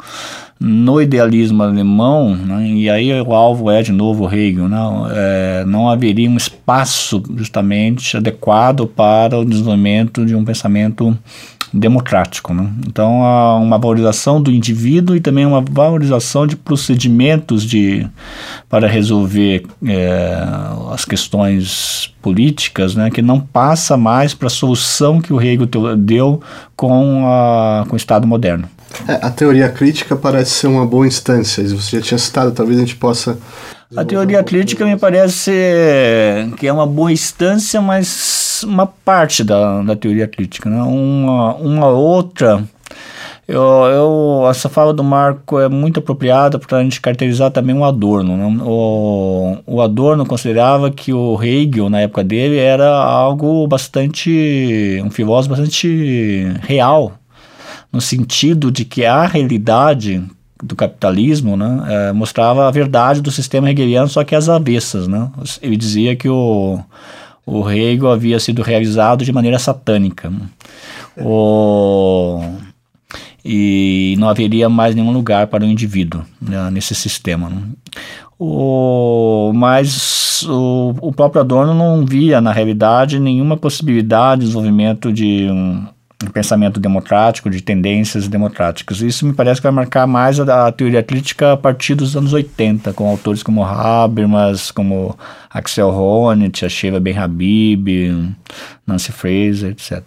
no 0.60 1.01
idealismo 1.01 1.64
alemão, 1.64 2.36
né, 2.36 2.68
e 2.68 2.89
aí 2.89 3.14
o 3.22 3.34
alvo 3.34 3.72
é 3.72 3.82
de 3.82 3.93
novo 3.93 4.28
Hegel, 4.28 4.68
né, 4.68 4.78
é, 5.12 5.64
não 5.66 5.89
haveria 5.89 6.30
um 6.30 6.36
espaço 6.36 7.24
justamente 7.36 8.18
adequado 8.18 8.86
para 8.86 9.38
o 9.38 9.45
desenvolvimento 9.45 10.26
de 10.26 10.36
um 10.36 10.43
pensamento 10.43 11.18
democrático. 11.74 12.54
Né? 12.54 12.70
Então, 12.88 13.24
há 13.24 13.58
uma 13.58 13.78
valorização 13.78 14.42
do 14.42 14.52
indivíduo 14.52 15.16
e 15.16 15.20
também 15.20 15.46
uma 15.46 15.62
valorização 15.62 16.48
de 16.48 16.56
procedimentos 16.56 17.64
de, 17.64 18.08
para 18.68 18.88
resolver 18.88 19.66
é, 19.86 20.44
as 20.92 21.06
questões 21.06 22.14
políticas, 22.22 22.96
né, 22.96 23.10
que 23.10 23.22
não 23.22 23.40
passa 23.40 23.96
mais 23.96 24.34
para 24.34 24.48
a 24.48 24.52
solução 24.52 25.22
que 25.22 25.32
o 25.32 25.42
Hegel 25.42 25.68
deu 25.98 26.42
com, 26.76 27.26
a, 27.26 27.86
com 27.88 27.94
o 27.94 27.98
Estado 27.98 28.28
moderno. 28.28 28.68
É, 29.08 29.14
a 29.26 29.30
teoria 29.30 29.70
crítica 29.70 30.16
parece 30.16 30.52
ser 30.52 30.68
uma 30.68 30.86
boa 30.86 31.08
instância. 31.08 31.64
Você 31.68 31.98
já 31.98 32.02
tinha 32.02 32.18
citado, 32.18 32.52
talvez 32.52 32.78
a 32.78 32.82
gente 32.82 32.96
possa. 32.96 33.38
A 33.96 34.04
teoria 34.04 34.44
crítica 34.44 34.86
me 34.86 34.98
parece 34.98 35.52
que 36.58 36.68
é 36.68 36.74
uma 36.74 36.86
boa 36.86 37.12
instância, 37.12 37.82
mas 37.82 38.08
uma 38.64 38.86
parte 38.86 39.43
da, 39.43 39.82
da 39.82 39.95
teoria 39.95 40.28
crítica. 40.28 40.70
Né? 40.70 40.82
Uma, 40.82 41.55
uma 41.55 41.88
outra. 41.88 42.64
Eu, 43.47 43.62
eu, 43.62 44.47
essa 44.49 44.70
fala 44.70 44.93
do 44.93 45.03
Marco 45.03 45.60
é 45.60 45.68
muito 45.68 45.99
apropriada 45.99 46.60
para 46.60 46.78
a 46.78 46.84
gente 46.84 47.01
caracterizar 47.01 47.49
também 47.49 47.76
o 47.76 47.84
Adorno. 47.84 48.38
Né? 48.38 48.64
O, 48.64 49.57
o 49.66 49.82
Adorno 49.82 50.26
considerava 50.26 50.91
que 50.91 51.12
o 51.12 51.41
Hegel, 51.41 51.89
na 51.89 52.01
época 52.01 52.24
dele, 52.24 52.57
era 52.57 52.88
algo 52.88 53.68
bastante. 53.68 55.01
um 55.03 55.10
filósofo 55.10 55.55
bastante 55.55 56.53
real 56.62 57.14
no 57.91 57.99
sentido 57.99 58.72
de 58.72 58.86
que 58.86 59.03
a 59.03 59.26
realidade 59.26 60.24
do 60.62 60.76
capitalismo 60.76 61.55
né, 61.55 61.86
é, 61.88 62.12
mostrava 62.12 62.68
a 62.68 62.72
verdade 62.72 63.22
do 63.22 63.32
sistema 63.32 63.70
hegeliano, 63.72 64.10
só 64.10 64.24
que 64.24 64.36
às 64.36 64.49
avessas. 64.49 65.07
Né? 65.07 65.30
Ele 65.62 65.78
dizia 65.78 66.16
que 66.16 66.28
o, 66.28 66.80
o 67.50 67.70
Hegel 67.70 68.12
havia 68.12 68.39
sido 68.39 68.62
realizado 68.62 69.26
de 69.26 69.32
maneira 69.32 69.58
satânica. 69.58 70.32
O, 71.18 72.41
e 73.43 74.16
não 74.20 74.30
haveria 74.30 74.70
mais 74.70 74.93
nenhum 74.93 75.12
lugar 75.12 75.47
para 75.47 75.64
o 75.64 75.68
indivíduo 75.68 76.22
né, 76.39 76.70
nesse 76.70 76.93
sistema. 76.93 77.50
Né? 77.50 77.62
O, 78.38 79.52
mas 79.54 80.43
o, 80.47 80.93
o 81.02 81.12
próprio 81.12 81.41
Adorno 81.41 81.74
não 81.74 82.06
via, 82.06 82.39
na 82.39 82.52
realidade, 82.52 83.20
nenhuma 83.20 83.58
possibilidade 83.58 84.41
de 84.41 84.47
desenvolvimento 84.47 85.12
de 85.12 85.47
um 85.50 85.88
de 86.22 86.30
pensamento 86.30 86.80
democrático, 86.80 87.50
de 87.50 87.62
tendências 87.62 88.28
democráticas. 88.28 89.00
Isso 89.02 89.26
me 89.26 89.32
parece 89.32 89.62
que 89.62 89.64
vai 89.64 89.72
marcar 89.72 90.06
mais 90.06 90.38
a, 90.40 90.68
a 90.68 90.72
teoria 90.72 91.02
crítica 91.02 91.54
a 91.54 91.58
partir 91.58 91.96
dos 91.96 92.16
anos 92.16 92.34
80, 92.34 92.92
com 92.92 93.08
autores 93.08 93.42
como 93.42 93.64
Habermas, 93.64 94.70
como 94.70 95.18
Axel 95.50 95.90
Honneth, 95.90 96.66
a 96.66 96.70
Sheila 96.70 97.00
Ben-Habib, 97.00 98.36
Nancy 98.86 99.14
Fraser, 99.14 99.72
etc. 99.72 100.04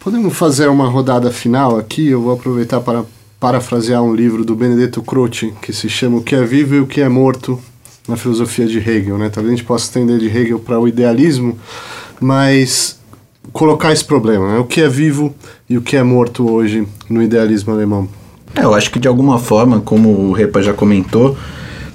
Podemos 0.00 0.34
fazer 0.36 0.68
uma 0.68 0.88
rodada 0.88 1.30
final 1.30 1.76
aqui? 1.76 2.08
Eu 2.08 2.22
vou 2.22 2.32
aproveitar 2.32 2.80
para 2.80 3.04
parafrasear 3.38 4.02
um 4.02 4.14
livro 4.14 4.44
do 4.44 4.56
Benedetto 4.56 5.02
Croce, 5.02 5.52
que 5.60 5.72
se 5.72 5.88
chama 5.88 6.18
O 6.18 6.22
que 6.22 6.34
é 6.34 6.42
vivo 6.44 6.76
e 6.76 6.80
o 6.80 6.86
que 6.86 7.00
é 7.00 7.08
morto 7.08 7.60
na 8.08 8.16
filosofia 8.16 8.66
de 8.66 8.78
Hegel. 8.78 9.18
Né? 9.18 9.28
Talvez 9.28 9.52
a 9.52 9.56
gente 9.56 9.66
possa 9.66 9.84
estender 9.84 10.18
de 10.18 10.26
Hegel 10.26 10.58
para 10.58 10.80
o 10.80 10.88
idealismo, 10.88 11.58
mas 12.20 13.01
colocar 13.52 13.92
esse 13.92 14.04
problema, 14.04 14.52
né? 14.52 14.58
o 14.58 14.64
que 14.64 14.80
é 14.80 14.88
vivo 14.88 15.34
e 15.68 15.76
o 15.76 15.82
que 15.82 15.96
é 15.96 16.02
morto 16.02 16.50
hoje 16.50 16.86
no 17.08 17.22
idealismo 17.22 17.72
alemão. 17.72 18.08
É, 18.54 18.64
eu 18.64 18.74
acho 18.74 18.90
que 18.90 18.98
de 18.98 19.08
alguma 19.08 19.38
forma, 19.38 19.80
como 19.80 20.10
o 20.10 20.32
Repa 20.32 20.62
já 20.62 20.74
comentou, 20.74 21.36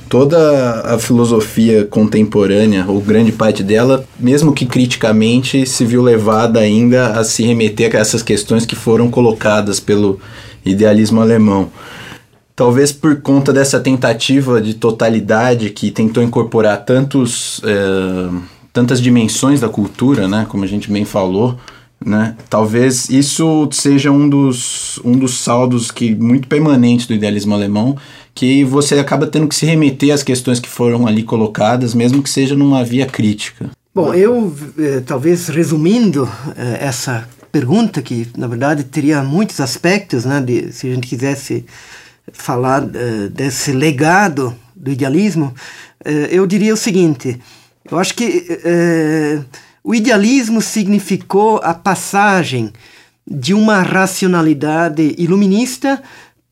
toda 0.09 0.81
a 0.81 0.97
filosofia 0.97 1.85
contemporânea, 1.85 2.85
ou 2.87 2.99
grande 3.01 3.31
parte 3.31 3.63
dela, 3.63 4.05
mesmo 4.19 4.53
que 4.53 4.65
criticamente, 4.65 5.65
se 5.65 5.85
viu 5.85 6.01
levada 6.01 6.59
ainda 6.59 7.07
a 7.19 7.23
se 7.23 7.43
remeter 7.43 7.95
a 7.95 7.99
essas 7.99 8.23
questões 8.23 8.65
que 8.65 8.75
foram 8.75 9.09
colocadas 9.09 9.79
pelo 9.79 10.19
idealismo 10.65 11.21
alemão. 11.21 11.69
Talvez 12.55 12.91
por 12.91 13.21
conta 13.21 13.53
dessa 13.53 13.79
tentativa 13.79 14.59
de 14.59 14.73
totalidade 14.73 15.69
que 15.69 15.91
tentou 15.91 16.23
incorporar 16.23 16.83
tantos. 16.83 17.61
É, 17.63 18.56
tantas 18.77 19.01
dimensões 19.01 19.59
da 19.59 19.67
cultura, 19.67 20.27
né, 20.27 20.45
como 20.47 20.63
a 20.63 20.67
gente 20.67 20.91
bem 20.91 21.03
falou, 21.03 21.57
né? 22.05 22.35
Talvez 22.47 23.09
isso 23.09 23.67
seja 23.71 24.11
um 24.11 24.29
dos, 24.29 24.99
um 25.03 25.13
dos 25.13 25.39
saldos 25.39 25.89
que 25.89 26.13
muito 26.13 26.47
permanentes 26.47 27.07
do 27.07 27.13
idealismo 27.15 27.55
alemão, 27.55 27.97
que 28.35 28.63
você 28.63 28.99
acaba 28.99 29.25
tendo 29.25 29.47
que 29.47 29.55
se 29.55 29.65
remeter 29.65 30.13
às 30.13 30.21
questões 30.21 30.59
que 30.59 30.69
foram 30.69 31.07
ali 31.07 31.23
colocadas, 31.23 31.95
mesmo 31.95 32.21
que 32.21 32.29
seja 32.29 32.55
numa 32.55 32.83
via 32.83 33.07
crítica. 33.07 33.71
Bom, 33.95 34.13
eu 34.13 34.55
eh, 34.77 35.01
talvez 35.03 35.47
resumindo 35.47 36.29
eh, 36.55 36.77
essa 36.79 37.27
pergunta 37.51 37.99
que 37.99 38.27
na 38.37 38.45
verdade 38.45 38.83
teria 38.83 39.23
muitos 39.23 39.59
aspectos, 39.59 40.23
né? 40.23 40.39
De, 40.39 40.71
se 40.71 40.87
a 40.87 40.93
gente 40.93 41.07
quisesse 41.07 41.65
falar 42.31 42.87
eh, 42.93 43.27
desse 43.29 43.71
legado 43.71 44.53
do 44.75 44.91
idealismo, 44.91 45.51
eu 46.29 46.45
diria 46.45 46.75
o 46.75 46.77
seguinte: 46.77 47.39
eu 47.89 47.99
acho 47.99 48.13
que 48.13 48.45
é, 48.63 49.41
o 49.83 49.95
idealismo 49.95 50.61
significou 50.61 51.59
a 51.63 51.73
passagem 51.73 52.73
de 53.25 53.53
uma 53.53 53.81
racionalidade 53.81 55.15
iluminista 55.17 56.01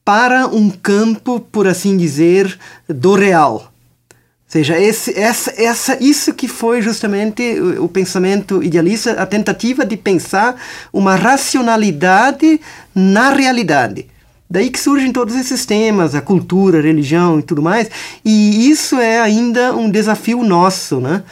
para 0.03 0.47
um 0.47 0.69
campo, 0.69 1.39
por 1.39 1.67
assim 1.67 1.97
dizer, 1.97 2.57
do 2.87 3.15
real. 3.15 3.71
Ou 4.13 4.13
seja, 4.47 4.79
esse, 4.79 5.17
essa, 5.19 5.53
essa, 5.57 5.97
isso 6.01 6.33
que 6.33 6.47
foi 6.47 6.81
justamente 6.81 7.59
o, 7.59 7.85
o 7.85 7.89
pensamento 7.89 8.61
idealista, 8.61 9.13
a 9.13 9.25
tentativa 9.25 9.85
de 9.85 9.97
pensar 9.97 10.55
uma 10.93 11.15
racionalidade 11.15 12.61
na 12.93 13.31
realidade. 13.31 14.07
Daí 14.49 14.69
que 14.69 14.79
surgem 14.79 15.11
todos 15.11 15.35
esses 15.35 15.65
temas, 15.65 16.13
a 16.13 16.21
cultura, 16.21 16.79
a 16.79 16.81
religião 16.81 17.39
e 17.39 17.43
tudo 17.43 17.61
mais, 17.61 17.89
e 18.23 18.69
isso 18.69 18.97
é 18.97 19.19
ainda 19.19 19.75
um 19.75 19.89
desafio 19.89 20.43
nosso, 20.43 20.99
né? 20.99 21.23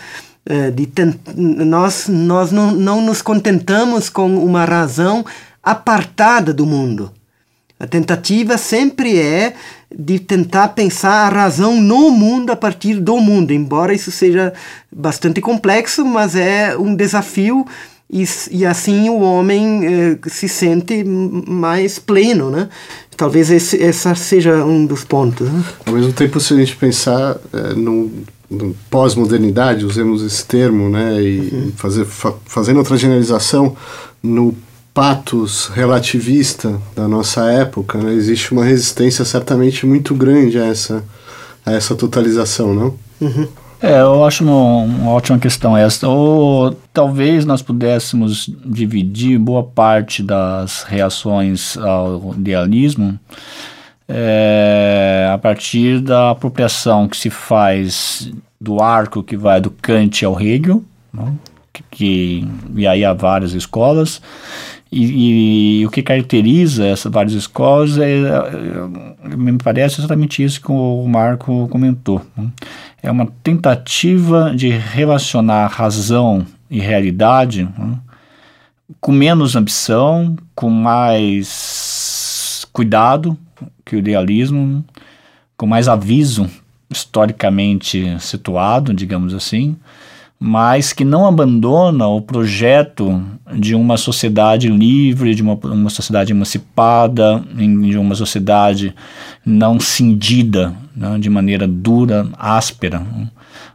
É, 0.46 0.72
de 0.72 0.90
nós 1.38 2.08
nós 2.10 2.52
não, 2.52 2.72
não 2.72 3.02
nos 3.02 3.22
contentamos 3.22 4.10
com 4.10 4.36
uma 4.44 4.66
razão 4.66 5.24
apartada 5.62 6.54
do 6.54 6.66
mundo. 6.66 7.12
A 7.80 7.88
tentativa 7.88 8.58
sempre 8.58 9.18
é 9.18 9.54
de 9.94 10.20
tentar 10.20 10.70
pensar 10.70 11.28
a 11.28 11.30
razão 11.30 11.80
no 11.80 12.10
mundo 12.12 12.52
a 12.52 12.56
partir 12.56 13.00
do 13.00 13.18
mundo, 13.18 13.52
embora 13.52 13.94
isso 13.94 14.12
seja 14.12 14.54
bastante 14.92 15.40
complexo, 15.40 16.06
mas 16.06 16.36
é 16.36 16.76
um 16.78 16.96
desafio 16.96 17.66
e, 18.14 18.24
e 18.52 18.66
assim 18.66 19.10
o 19.10 19.20
homem 19.20 19.82
eh, 19.86 20.30
se 20.30 20.48
sente 20.48 21.04
mais 21.04 21.98
pleno, 21.98 22.52
né? 22.52 22.70
Talvez 23.16 23.50
esse 23.52 23.82
essa 23.82 24.16
seja 24.16 24.64
um 24.66 24.86
dos 24.86 25.04
pontos. 25.04 25.50
Né? 25.50 25.64
Ao 25.86 25.94
mesmo 25.94 26.14
tempo, 26.14 26.40
se 26.40 26.54
a 26.54 26.58
gente 26.58 26.76
pensar 26.76 27.38
é, 27.54 27.74
no, 27.74 28.12
no 28.50 28.76
pós-modernidade, 28.90 29.86
usemos 29.86 30.24
esse 30.24 30.46
termo, 30.46 30.90
né, 30.90 31.22
e 31.22 31.40
uhum. 31.40 31.72
fazer, 31.76 32.06
fa, 32.06 32.34
fazendo 32.46 32.78
outra 32.78 32.98
generalização, 32.98 33.76
no 34.22 34.56
patos 34.94 35.72
relativista 35.74 36.80
da 36.96 37.08
nossa 37.08 37.50
época, 37.50 37.98
né, 37.98 38.14
existe 38.14 38.52
uma 38.52 38.64
resistência 38.64 39.26
certamente 39.26 39.86
muito 39.86 40.14
grande 40.14 40.60
a 40.60 40.66
essa, 40.66 41.04
a 41.66 41.72
essa 41.74 41.96
totalização, 41.96 42.74
não? 42.74 42.96
Uhum. 43.20 43.48
É, 43.84 44.00
eu 44.00 44.24
acho 44.24 44.46
uma, 44.46 44.84
uma, 44.84 45.12
ótima 45.12 45.38
questão 45.38 45.76
essa. 45.76 46.08
Ou 46.08 46.72
talvez 46.94 47.44
nós 47.44 47.62
pudéssemos 47.62 48.50
dividir 48.66 49.38
boa 49.38 49.62
parte 49.62 50.24
das 50.24 50.84
reações 50.84 51.76
ao 51.78 52.34
idealismo 52.34 53.20
é, 54.08 55.30
a 55.34 55.38
partir 55.38 56.00
da 56.00 56.30
apropriação 56.30 57.10
que 57.10 57.18
se 57.18 57.30
faz 57.30 58.32
do 58.60 58.82
arco 58.82 59.22
que 59.22 59.36
vai 59.36 59.60
do 59.60 59.70
Kant 59.70 60.24
ao 60.24 60.40
Hegel, 60.40 60.82
né? 61.14 61.34
que, 61.74 61.84
que, 61.92 62.48
e 62.76 62.88
aí 62.88 63.04
há 63.04 63.12
várias 63.12 63.52
escolas, 63.52 64.22
e, 64.94 65.80
e, 65.80 65.86
o 65.86 65.90
que 65.90 66.04
caracteriza 66.04 66.86
essas 66.86 67.12
várias 67.12 67.34
escolas 67.34 67.98
é, 67.98 68.22
é, 68.22 69.36
me 69.36 69.58
parece 69.58 70.00
exatamente 70.00 70.44
isso 70.44 70.62
que 70.62 70.72
o 70.72 71.08
Marco 71.08 71.68
comentou. 71.70 72.22
Né? 72.38 72.50
É 73.02 73.12
uma 73.12 73.28
tentativa 73.44 74.54
de 74.56 74.70
relacionar 74.70 75.68
razão 75.68 76.46
e 76.70 76.80
realidade 76.80 77.64
né? 77.64 77.98
com 79.02 79.12
menos 79.12 79.56
ambição, 79.56 80.36
com 80.54 80.70
mais 80.70 82.68
cuidado 82.72 83.38
que 83.86 83.96
o 83.96 84.00
idealismo, 84.00 84.84
com 85.58 85.66
mais 85.66 85.88
aviso 85.88 86.50
historicamente 86.90 88.16
situado, 88.20 88.94
digamos 88.94 89.34
assim, 89.34 89.76
mas 90.46 90.92
que 90.92 91.06
não 91.06 91.26
abandona 91.26 92.06
o 92.06 92.22
projeto 92.22 93.24
de 93.56 93.74
uma 93.74 93.96
sociedade 93.96 94.68
livre, 94.68 95.34
de 95.34 95.42
uma, 95.42 95.54
uma 95.54 95.90
sociedade 95.90 96.34
emancipada, 96.34 97.42
de 97.56 97.98
uma 97.98 98.14
sociedade 98.14 98.94
não 99.46 99.80
cindida 99.80 100.76
né, 100.94 101.18
de 101.18 101.30
maneira 101.30 101.66
dura, 101.66 102.28
áspera, 102.38 103.00
né, 103.00 103.30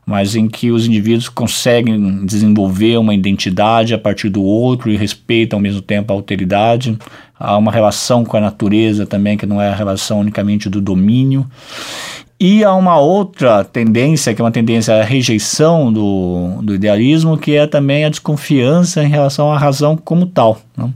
mas 0.05 0.37
em 0.37 0.47
que 0.47 0.71
os 0.71 0.87
indivíduos 0.87 1.31
conseguem 1.31 2.27
desenvolver 2.27 2.99
uma 2.99 3.15
identidade 3.15 3.95
a 3.95 3.99
partir 3.99 4.29
do 4.29 4.43
outro 4.43 4.91
e 4.91 4.97
respeitam 4.97 5.57
ao 5.57 5.63
mesmo 5.63 5.81
tempo 5.81 6.13
a 6.13 6.17
alteridade. 6.17 6.99
Há 7.41 7.57
uma 7.57 7.73
relação 7.73 8.27
com 8.27 8.37
a 8.37 8.41
natureza 8.43 9.07
também, 9.07 9.39
que 9.39 9.47
não 9.47 9.59
é 9.59 9.71
a 9.71 9.75
relação 9.75 10.21
unicamente 10.21 10.69
do 10.69 10.83
domínio. 10.83 11.47
E 12.41 12.63
há 12.63 12.73
uma 12.73 12.99
outra 12.99 13.65
tendência, 13.65 14.33
que 14.33 14.41
é 14.41 14.45
uma 14.45 14.53
tendência 14.53 14.95
à 14.95 15.03
rejeição 15.03 15.93
do, 15.93 16.63
do 16.63 16.73
idealismo, 16.73 17.37
que 17.37 17.57
é 17.57 17.67
também 17.67 18.05
a 18.05 18.09
desconfiança 18.09 19.03
em 19.03 19.09
relação 19.09 19.53
à 19.53 19.59
razão 19.59 19.97
como 19.97 20.25
tal. 20.25 20.61
Né? 20.77 20.89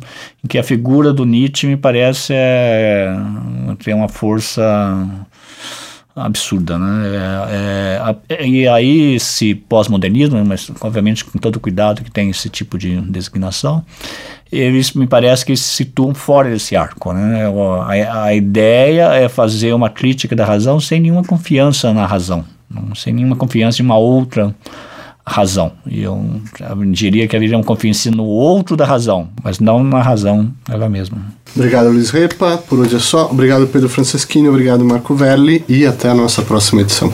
Em 0.44 0.46
que 0.46 0.56
a 0.56 0.62
figura 0.62 1.12
do 1.12 1.24
Nietzsche 1.26 1.66
me 1.66 1.76
parece 1.76 2.32
é, 2.32 3.12
ter 3.82 3.92
uma 3.92 4.08
força 4.08 5.08
absurda, 6.14 6.78
né? 6.78 7.08
É, 8.28 8.34
é, 8.34 8.46
e 8.46 8.68
aí 8.68 9.14
esse 9.14 9.54
pós-modernismo, 9.54 10.44
mas 10.44 10.70
obviamente 10.80 11.24
com 11.24 11.38
todo 11.38 11.58
cuidado 11.58 12.02
que 12.02 12.10
tem 12.10 12.30
esse 12.30 12.48
tipo 12.48 12.76
de 12.76 13.00
designação, 13.00 13.84
eles 14.50 14.92
me 14.92 15.06
parece 15.06 15.44
que 15.46 15.56
se 15.56 15.64
situam 15.64 16.14
fora 16.14 16.50
desse 16.50 16.76
arco. 16.76 17.12
Né? 17.12 17.44
A, 18.04 18.24
a, 18.24 18.34
ideia 18.34 19.14
é 19.14 19.28
fazer 19.28 19.72
uma 19.72 19.88
crítica 19.88 20.36
da 20.36 20.44
razão 20.44 20.78
sem 20.78 21.00
nenhuma 21.00 21.24
confiança 21.24 21.92
na 21.94 22.04
razão, 22.04 22.44
não, 22.70 22.94
sem 22.94 23.14
nenhuma 23.14 23.36
confiança 23.36 23.80
em 23.80 23.84
uma 23.84 23.96
outra 23.96 24.54
razão. 25.26 25.72
E 25.86 26.02
eu, 26.02 26.20
eu 26.60 26.84
diria 26.86 27.26
que 27.28 27.36
haveria 27.36 27.56
uma 27.56 27.64
confiança 27.64 28.10
no 28.10 28.24
outro 28.24 28.76
da 28.76 28.84
razão, 28.84 29.28
mas 29.42 29.58
não 29.58 29.82
na 29.82 30.02
razão 30.02 30.50
ela 30.68 30.88
mesma. 30.88 31.18
Obrigado, 31.54 31.88
Luiz 31.90 32.10
Repa. 32.10 32.58
Por 32.58 32.80
hoje 32.80 32.96
é 32.96 32.98
só. 32.98 33.30
Obrigado, 33.30 33.66
Pedro 33.66 33.88
Franceschini. 33.88 34.48
Obrigado, 34.48 34.84
Marco 34.84 35.14
Verli. 35.14 35.64
E 35.68 35.86
até 35.86 36.08
a 36.08 36.14
nossa 36.14 36.42
próxima 36.42 36.80
edição. 36.80 37.12